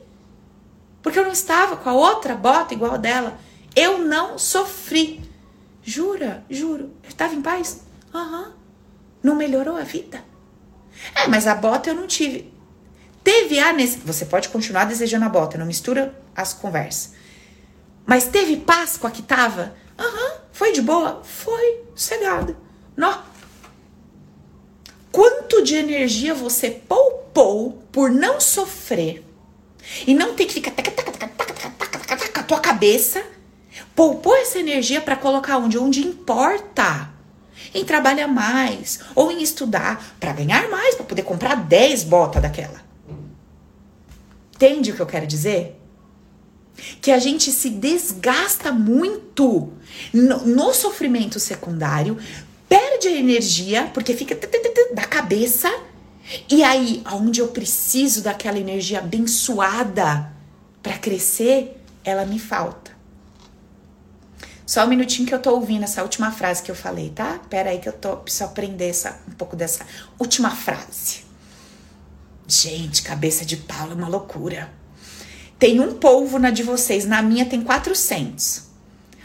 Porque 1.03 1.19
eu 1.19 1.25
não 1.25 1.33
estava 1.33 1.77
com 1.77 1.89
a 1.89 1.95
outra 1.95 2.35
bota 2.35 2.75
igual 2.75 2.95
a 2.95 2.97
dela. 2.99 3.39
Eu 3.75 3.99
não 3.99 4.39
sofri. 4.39 5.23
Jura? 5.83 6.45
Juro. 6.51 6.93
Eu 7.03 7.09
estava 7.09 7.35
em 7.35 7.41
paz? 7.41 7.83
Aham. 8.15 8.43
Uhum. 8.43 8.53
Não 9.23 9.35
melhorou 9.35 9.77
a 9.77 9.83
vida. 9.83 10.23
É, 11.15 11.27
mas 11.27 11.47
a 11.47 11.55
bota 11.55 11.91
eu 11.91 11.95
não 11.95 12.07
tive. 12.07 12.53
Teve 13.23 13.59
a 13.59 13.73
nesse... 13.73 13.99
Você 13.99 14.25
pode 14.25 14.49
continuar 14.49 14.85
desejando 14.85 15.25
a 15.25 15.29
bota, 15.29 15.59
não 15.59 15.67
mistura 15.67 16.15
as 16.35 16.53
conversas. 16.53 17.13
Mas 18.07 18.25
teve 18.25 18.57
paz 18.57 18.97
com 18.97 19.07
a 19.07 19.11
que 19.11 19.23
tava? 19.23 19.75
Aham. 19.99 20.09
Uhum. 20.09 20.39
Foi 20.53 20.73
de 20.73 20.83
boa? 20.83 21.23
Foi, 21.23 21.83
sossegada. 21.95 22.57
Nó. 22.97 23.19
Quanto 25.13 25.63
de 25.63 25.77
energia 25.77 26.35
você 26.35 26.71
poupou 26.71 27.85
por 27.93 28.11
não 28.11 28.41
sofrer 28.41 29.25
e 30.07 30.15
não 30.15 30.35
ter 30.35 30.47
que 30.47 30.55
ficar 30.55 30.73
com 30.73 32.41
a 32.41 32.43
tua 32.43 32.61
cabeça? 32.61 33.23
Poupou 33.95 34.37
essa 34.37 34.59
energia 34.59 35.01
para 35.01 35.17
colocar 35.17 35.59
onde? 35.59 35.79
Onde 35.79 36.07
importa. 36.07 37.11
Em 37.75 37.85
trabalhar 37.85 38.29
mais 38.29 39.01
ou 39.15 39.31
em 39.31 39.43
estudar 39.43 40.17
para 40.19 40.33
ganhar 40.33 40.69
mais, 40.69 40.95
para 40.95 41.05
poder 41.05 41.23
comprar 41.23 41.55
10 41.55 42.05
botas 42.05 42.43
daquela. 42.43 42.83
Entende 44.55 44.91
o 44.91 44.95
que 44.95 45.03
eu 45.03 45.07
quero 45.07 45.27
dizer? 45.27 45.79
que 47.01 47.11
a 47.11 47.19
gente 47.19 47.51
se 47.51 47.71
desgasta 47.71 48.73
muito 48.73 49.73
no, 50.13 50.47
no 50.47 50.73
sofrimento 50.73 51.41
secundário, 51.41 52.17
perde 52.69 53.09
energia, 53.09 53.91
porque 53.93 54.15
fica 54.15 54.39
da 54.95 55.05
cabeça, 55.05 55.69
e 56.51 56.63
aí, 56.63 57.03
onde 57.13 57.41
eu 57.41 57.49
preciso 57.49 58.23
daquela 58.23 58.59
energia 58.59 58.99
abençoada 58.99 60.31
para 60.83 60.99
crescer, 60.99 61.83
ela 62.05 62.27
me 62.27 62.39
falta. 62.39 62.98
Só 64.69 64.85
um 64.85 64.87
minutinho 64.87 65.27
que 65.27 65.35
eu 65.35 65.39
tô 65.39 65.55
ouvindo 65.55 65.85
essa 65.85 66.03
última 66.03 66.31
frase 66.31 66.63
que 66.63 66.71
eu 66.71 66.75
falei, 66.75 67.09
tá? 67.09 67.41
Pera 67.49 67.71
aí 67.71 67.79
que 67.79 67.89
eu 67.89 67.93
tô 67.95 68.19
preciso 68.19 68.45
aprender 68.45 68.91
essa, 68.91 69.19
um 69.27 69.33
pouco 69.33 69.57
dessa 69.57 69.87
última 70.19 70.51
frase. 70.51 71.25
Gente, 72.47 73.01
cabeça 73.01 73.47
de 73.47 73.57
pau 73.57 73.91
é 73.91 73.95
uma 73.95 74.09
loucura. 74.09 74.71
Tem 75.59 75.81
um 75.81 75.95
polvo 75.95 76.39
na 76.39 76.51
de 76.51 76.63
vocês, 76.63 77.07
na 77.07 77.23
minha 77.23 77.47
tem 77.47 77.63
400. 77.63 78.65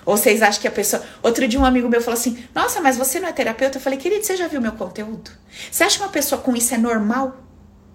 Ou 0.06 0.16
vocês 0.16 0.42
acham 0.42 0.62
que 0.62 0.68
a 0.70 0.72
pessoa. 0.72 1.04
Outro 1.22 1.46
dia, 1.46 1.60
um 1.60 1.66
amigo 1.66 1.90
meu 1.90 2.02
falou 2.02 2.18
assim: 2.18 2.42
Nossa, 2.56 2.80
mas 2.80 2.96
você 2.96 3.20
não 3.20 3.28
é 3.28 3.34
terapeuta? 3.34 3.80
Eu 3.80 3.82
falei, 3.82 4.00
querido, 4.00 4.24
você 4.24 4.38
já 4.38 4.48
viu 4.48 4.62
meu 4.62 4.72
conteúdo? 4.72 5.30
Você 5.70 5.84
acha 5.84 5.98
que 5.98 6.04
uma 6.06 6.10
pessoa 6.10 6.40
com 6.40 6.56
isso 6.56 6.74
é 6.74 6.78
normal? 6.78 7.44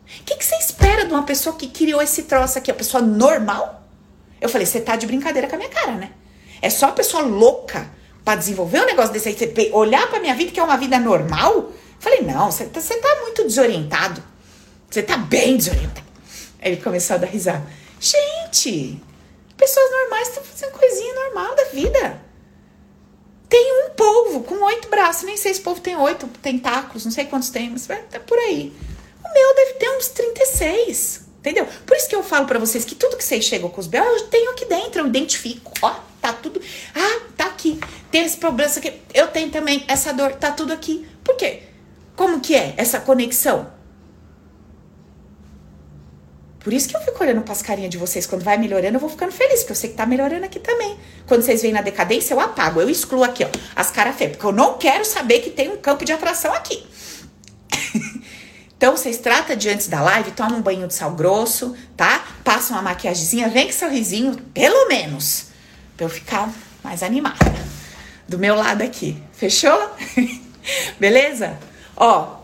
O 0.04 0.24
que, 0.24 0.36
que 0.36 0.44
você 0.44 0.56
espera 0.56 1.06
de 1.06 1.14
uma 1.14 1.22
pessoa 1.22 1.56
que 1.56 1.68
criou 1.68 2.02
esse 2.02 2.24
troço 2.24 2.58
aqui? 2.58 2.70
A 2.70 2.74
pessoa 2.74 3.02
normal? 3.02 3.88
Eu 4.38 4.50
falei, 4.50 4.66
você 4.66 4.82
tá 4.82 4.96
de 4.96 5.06
brincadeira 5.06 5.48
com 5.48 5.54
a 5.54 5.58
minha 5.58 5.70
cara, 5.70 5.92
né? 5.92 6.12
É 6.60 6.70
só 6.70 6.90
pessoa 6.92 7.22
louca 7.22 7.90
para 8.24 8.36
desenvolver 8.36 8.82
um 8.82 8.86
negócio 8.86 9.12
desse 9.12 9.28
aí, 9.28 9.34
você 9.34 9.70
olhar 9.72 10.08
pra 10.08 10.20
minha 10.20 10.34
vida 10.34 10.50
que 10.50 10.60
é 10.60 10.62
uma 10.62 10.76
vida 10.76 10.98
normal? 10.98 11.72
Falei, 11.98 12.20
não, 12.20 12.50
você 12.50 12.66
tá, 12.66 12.80
tá 12.80 13.20
muito 13.22 13.44
desorientado. 13.44 14.22
Você 14.90 15.02
tá 15.02 15.16
bem 15.16 15.56
desorientado. 15.56 16.06
Aí 16.60 16.72
ele 16.72 16.82
começou 16.82 17.16
a 17.16 17.18
dar 17.18 17.26
risada. 17.26 17.66
Gente, 18.00 19.00
pessoas 19.56 19.90
normais 19.90 20.28
estão 20.28 20.44
fazendo 20.44 20.72
coisinha 20.72 21.14
normal 21.14 21.54
da 21.54 21.64
vida. 21.64 22.22
Tem 23.48 23.86
um 23.86 23.90
polvo 23.90 24.42
com 24.42 24.62
oito 24.66 24.88
braços, 24.88 25.22
nem 25.22 25.36
sei 25.36 25.54
se 25.54 25.60
o 25.60 25.62
polvo 25.62 25.80
tem 25.80 25.96
oito 25.96 26.28
tentáculos, 26.42 27.04
não 27.04 27.12
sei 27.12 27.24
quantos 27.24 27.48
tem, 27.48 27.70
mas 27.70 27.86
tá 27.86 28.20
por 28.20 28.38
aí. 28.38 28.72
O 29.24 29.32
meu 29.32 29.54
deve 29.54 29.72
ter 29.74 29.88
uns 29.90 30.08
36, 30.08 31.22
entendeu? 31.38 31.66
Por 31.86 31.96
isso 31.96 32.08
que 32.08 32.14
eu 32.14 32.22
falo 32.22 32.46
para 32.46 32.58
vocês 32.58 32.84
que 32.84 32.94
tudo 32.94 33.16
que 33.16 33.24
vocês 33.24 33.44
chegam 33.44 33.70
com 33.70 33.80
os 33.80 33.86
belos, 33.86 34.22
eu 34.22 34.28
tenho 34.28 34.50
aqui 34.50 34.66
dentro, 34.66 35.00
eu 35.00 35.06
identifico. 35.06 35.72
Ó, 35.80 35.94
tá 36.20 36.32
tudo. 36.32 36.60
Ah, 36.94 37.20
tá 37.36 37.46
aqui. 37.46 37.78
Tem 38.10 38.24
esse 38.24 38.36
problema 38.36 38.70
aqui. 38.70 38.92
Eu 39.14 39.28
tenho 39.28 39.50
também 39.50 39.84
essa 39.88 40.12
dor, 40.12 40.34
tá 40.34 40.50
tudo 40.50 40.72
aqui. 40.72 41.06
Por 41.24 41.36
quê? 41.36 41.62
Como 42.16 42.40
que 42.40 42.54
é 42.54 42.74
essa 42.76 43.00
conexão? 43.00 43.78
Por 46.68 46.72
isso 46.72 46.88
que 46.88 46.96
eu 46.96 47.00
fico 47.00 47.22
olhando 47.22 47.42
as 47.50 47.62
carinhas 47.62 47.90
de 47.90 47.96
vocês. 47.96 48.26
Quando 48.26 48.42
vai 48.42 48.58
melhorando, 48.58 48.96
eu 48.96 49.00
vou 49.00 49.08
ficando 49.08 49.32
feliz, 49.32 49.60
porque 49.60 49.72
eu 49.72 49.76
sei 49.76 49.90
que 49.90 49.96
tá 49.96 50.04
melhorando 50.04 50.44
aqui 50.44 50.58
também. 50.58 50.98
Quando 51.26 51.42
vocês 51.42 51.62
vêm 51.62 51.72
na 51.72 51.80
decadência, 51.80 52.34
eu 52.34 52.40
apago, 52.40 52.80
eu 52.80 52.90
excluo 52.90 53.24
aqui, 53.24 53.44
ó, 53.44 53.48
as 53.74 53.90
caras 53.90 54.16
feias, 54.16 54.32
porque 54.32 54.44
eu 54.44 54.52
não 54.52 54.76
quero 54.76 55.04
saber 55.04 55.40
que 55.40 55.48
tem 55.48 55.70
um 55.70 55.76
campo 55.76 56.04
de 56.04 56.12
atração 56.12 56.52
aqui. 56.52 56.84
então, 58.76 58.96
vocês 58.96 59.16
tratam 59.18 59.56
de 59.56 59.68
antes 59.70 59.86
da 59.88 60.02
live, 60.02 60.32
tomam 60.32 60.58
um 60.58 60.62
banho 60.62 60.86
de 60.86 60.92
sal 60.92 61.12
grosso, 61.12 61.74
tá? 61.96 62.26
Passam 62.44 62.76
uma 62.76 62.82
maquiagemzinha, 62.82 63.48
vem 63.48 63.66
com 63.66 63.72
sorrisinho, 63.72 64.36
pelo 64.52 64.88
menos, 64.88 65.46
pra 65.98 66.06
eu 66.06 66.10
ficar 66.10 66.50
mais 66.82 67.02
animada. 67.02 67.36
Do 68.26 68.38
meu 68.38 68.54
lado 68.54 68.82
aqui, 68.82 69.20
fechou? 69.32 69.76
Beleza? 70.98 71.58
Ó, 71.96 72.38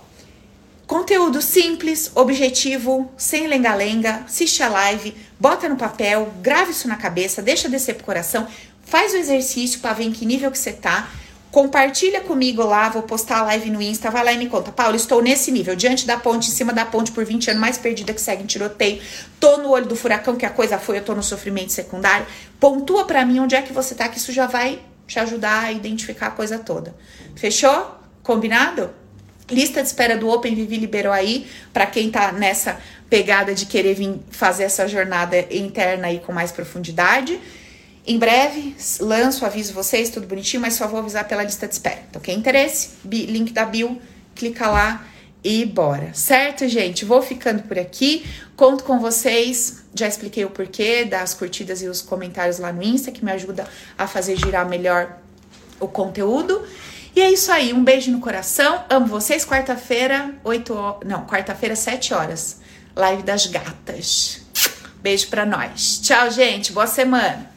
Conteúdo 0.87 1.41
simples, 1.41 2.11
objetivo, 2.15 3.11
sem 3.17 3.47
lenga-lenga. 3.47 4.23
Assiste 4.27 4.63
a 4.63 4.69
live, 4.69 5.17
bota 5.41 5.67
no 5.67 5.77
papel, 5.77 6.31
grave 6.43 6.73
isso 6.73 6.87
na 6.87 6.97
cabeça, 6.97 7.41
deixa 7.41 7.71
descer 7.71 7.95
pro 7.95 8.05
coração, 8.05 8.47
faz 8.85 9.15
o 9.15 9.17
exercício 9.17 9.81
para 9.81 9.95
ver 9.95 10.05
em 10.05 10.13
que 10.13 10.27
nível 10.27 10.51
que 10.51 10.59
você 10.59 10.75
tá. 10.75 11.09
Compartilha 11.55 12.21
comigo 12.21 12.65
lá, 12.65 12.89
vou 12.89 13.03
postar 13.03 13.39
a 13.39 13.43
live 13.45 13.71
no 13.71 13.81
Insta, 13.81 14.11
vai 14.11 14.25
lá 14.25 14.33
e 14.33 14.39
me 14.39 14.49
conta. 14.49 14.73
Paulo, 14.73 14.97
estou 14.97 15.23
nesse 15.23 15.53
nível, 15.53 15.77
diante 15.77 16.05
da 16.05 16.17
ponte, 16.17 16.49
em 16.49 16.53
cima 16.53 16.73
da 16.73 16.85
ponte, 16.85 17.13
por 17.13 17.25
20 17.25 17.49
anos, 17.51 17.61
mais 17.61 17.79
perdida 17.79 18.13
que 18.13 18.21
segue 18.21 18.43
em 18.43 18.47
tiroteio. 18.47 19.01
Tô 19.39 19.59
no 19.59 19.69
olho 19.69 19.87
do 19.87 19.95
furacão, 19.95 20.35
que 20.35 20.45
a 20.45 20.51
coisa 20.51 20.81
foi, 20.81 20.99
eu 20.99 21.05
tô 21.05 21.15
no 21.15 21.23
sofrimento 21.23 21.71
secundário. 21.71 22.27
Pontua 22.59 23.05
para 23.05 23.25
mim 23.25 23.39
onde 23.39 23.55
é 23.55 23.63
que 23.63 23.73
você 23.73 23.95
tá, 23.95 24.09
que 24.09 24.19
isso 24.19 24.33
já 24.33 24.49
vai 24.49 24.81
te 25.07 25.17
ajudar 25.21 25.67
a 25.67 25.71
identificar 25.71 26.27
a 26.27 26.31
coisa 26.33 26.59
toda. 26.59 26.93
Fechou? 27.37 28.01
Combinado? 28.25 28.91
Lista 29.49 29.81
de 29.81 29.87
espera 29.87 30.17
do 30.17 30.29
Open 30.29 30.57
Vivi 30.57 30.77
liberou 30.77 31.13
aí 31.13 31.47
para 31.73 31.87
quem 31.87 32.11
tá 32.11 32.33
nessa 32.33 32.81
pegada 33.09 33.55
de 33.55 33.67
querer 33.67 33.95
vir 33.95 34.19
fazer 34.29 34.65
essa 34.65 34.89
jornada 34.89 35.39
interna 35.55 36.09
aí 36.09 36.19
com 36.19 36.33
mais 36.33 36.51
profundidade. 36.51 37.39
Em 38.07 38.19
breve, 38.19 38.77
lanço, 39.01 39.47
aviso 39.47 39.73
vocês, 39.73 40.11
tudo 40.11 40.27
bonitinho, 40.27 40.61
mas 40.61 40.75
só 40.75 40.87
vou 40.87 41.01
avisar 41.01 41.27
pela 41.27 41.43
lista 41.43 41.67
de 41.67 41.73
espera. 41.73 42.03
Então, 42.11 42.21
quem 42.21 42.39
interesse, 42.39 42.91
link 43.05 43.51
da 43.53 43.65
bio, 43.65 43.99
clica 44.35 44.69
lá 44.69 45.07
e 45.43 45.65
bora. 45.65 46.13
Certo, 46.13 46.69
gente? 46.69 47.05
Vou 47.05 47.23
ficando 47.23 47.63
por 47.63 47.79
aqui. 47.79 48.27
Conto 48.57 48.85
com 48.85 48.99
vocês. 48.99 49.85
Já 49.95 50.07
expliquei 50.07 50.45
o 50.45 50.51
porquê 50.51 51.07
das 51.07 51.33
curtidas 51.33 51.81
e 51.81 51.89
os 51.89 52.03
comentários 52.03 52.59
lá 52.59 52.73
no 52.73 52.83
Insta, 52.83 53.11
que 53.11 53.25
me 53.25 53.33
ajuda 53.33 53.67
a 53.97 54.07
fazer 54.07 54.37
girar 54.37 54.69
melhor 54.69 55.19
o 55.81 55.89
conteúdo. 55.89 56.63
E 57.17 57.23
é 57.23 57.31
isso 57.31 57.51
aí, 57.53 57.73
um 57.73 57.83
beijo 57.83 58.11
no 58.11 58.21
coração. 58.21 58.85
Amo 58.91 59.07
vocês. 59.07 59.47
Quarta-feira, 59.47 60.35
8 60.45 60.75
horas. 60.75 61.09
Não, 61.09 61.25
quarta-feira, 61.27 61.75
7 61.75 62.13
horas. 62.13 62.61
Live 62.95 63.23
das 63.23 63.47
gatas. 63.47 64.43
Beijo 65.01 65.29
pra 65.29 65.47
nós. 65.47 66.01
Tchau, 66.03 66.31
gente. 66.31 66.73
Boa 66.73 66.87
semana. 66.87 67.54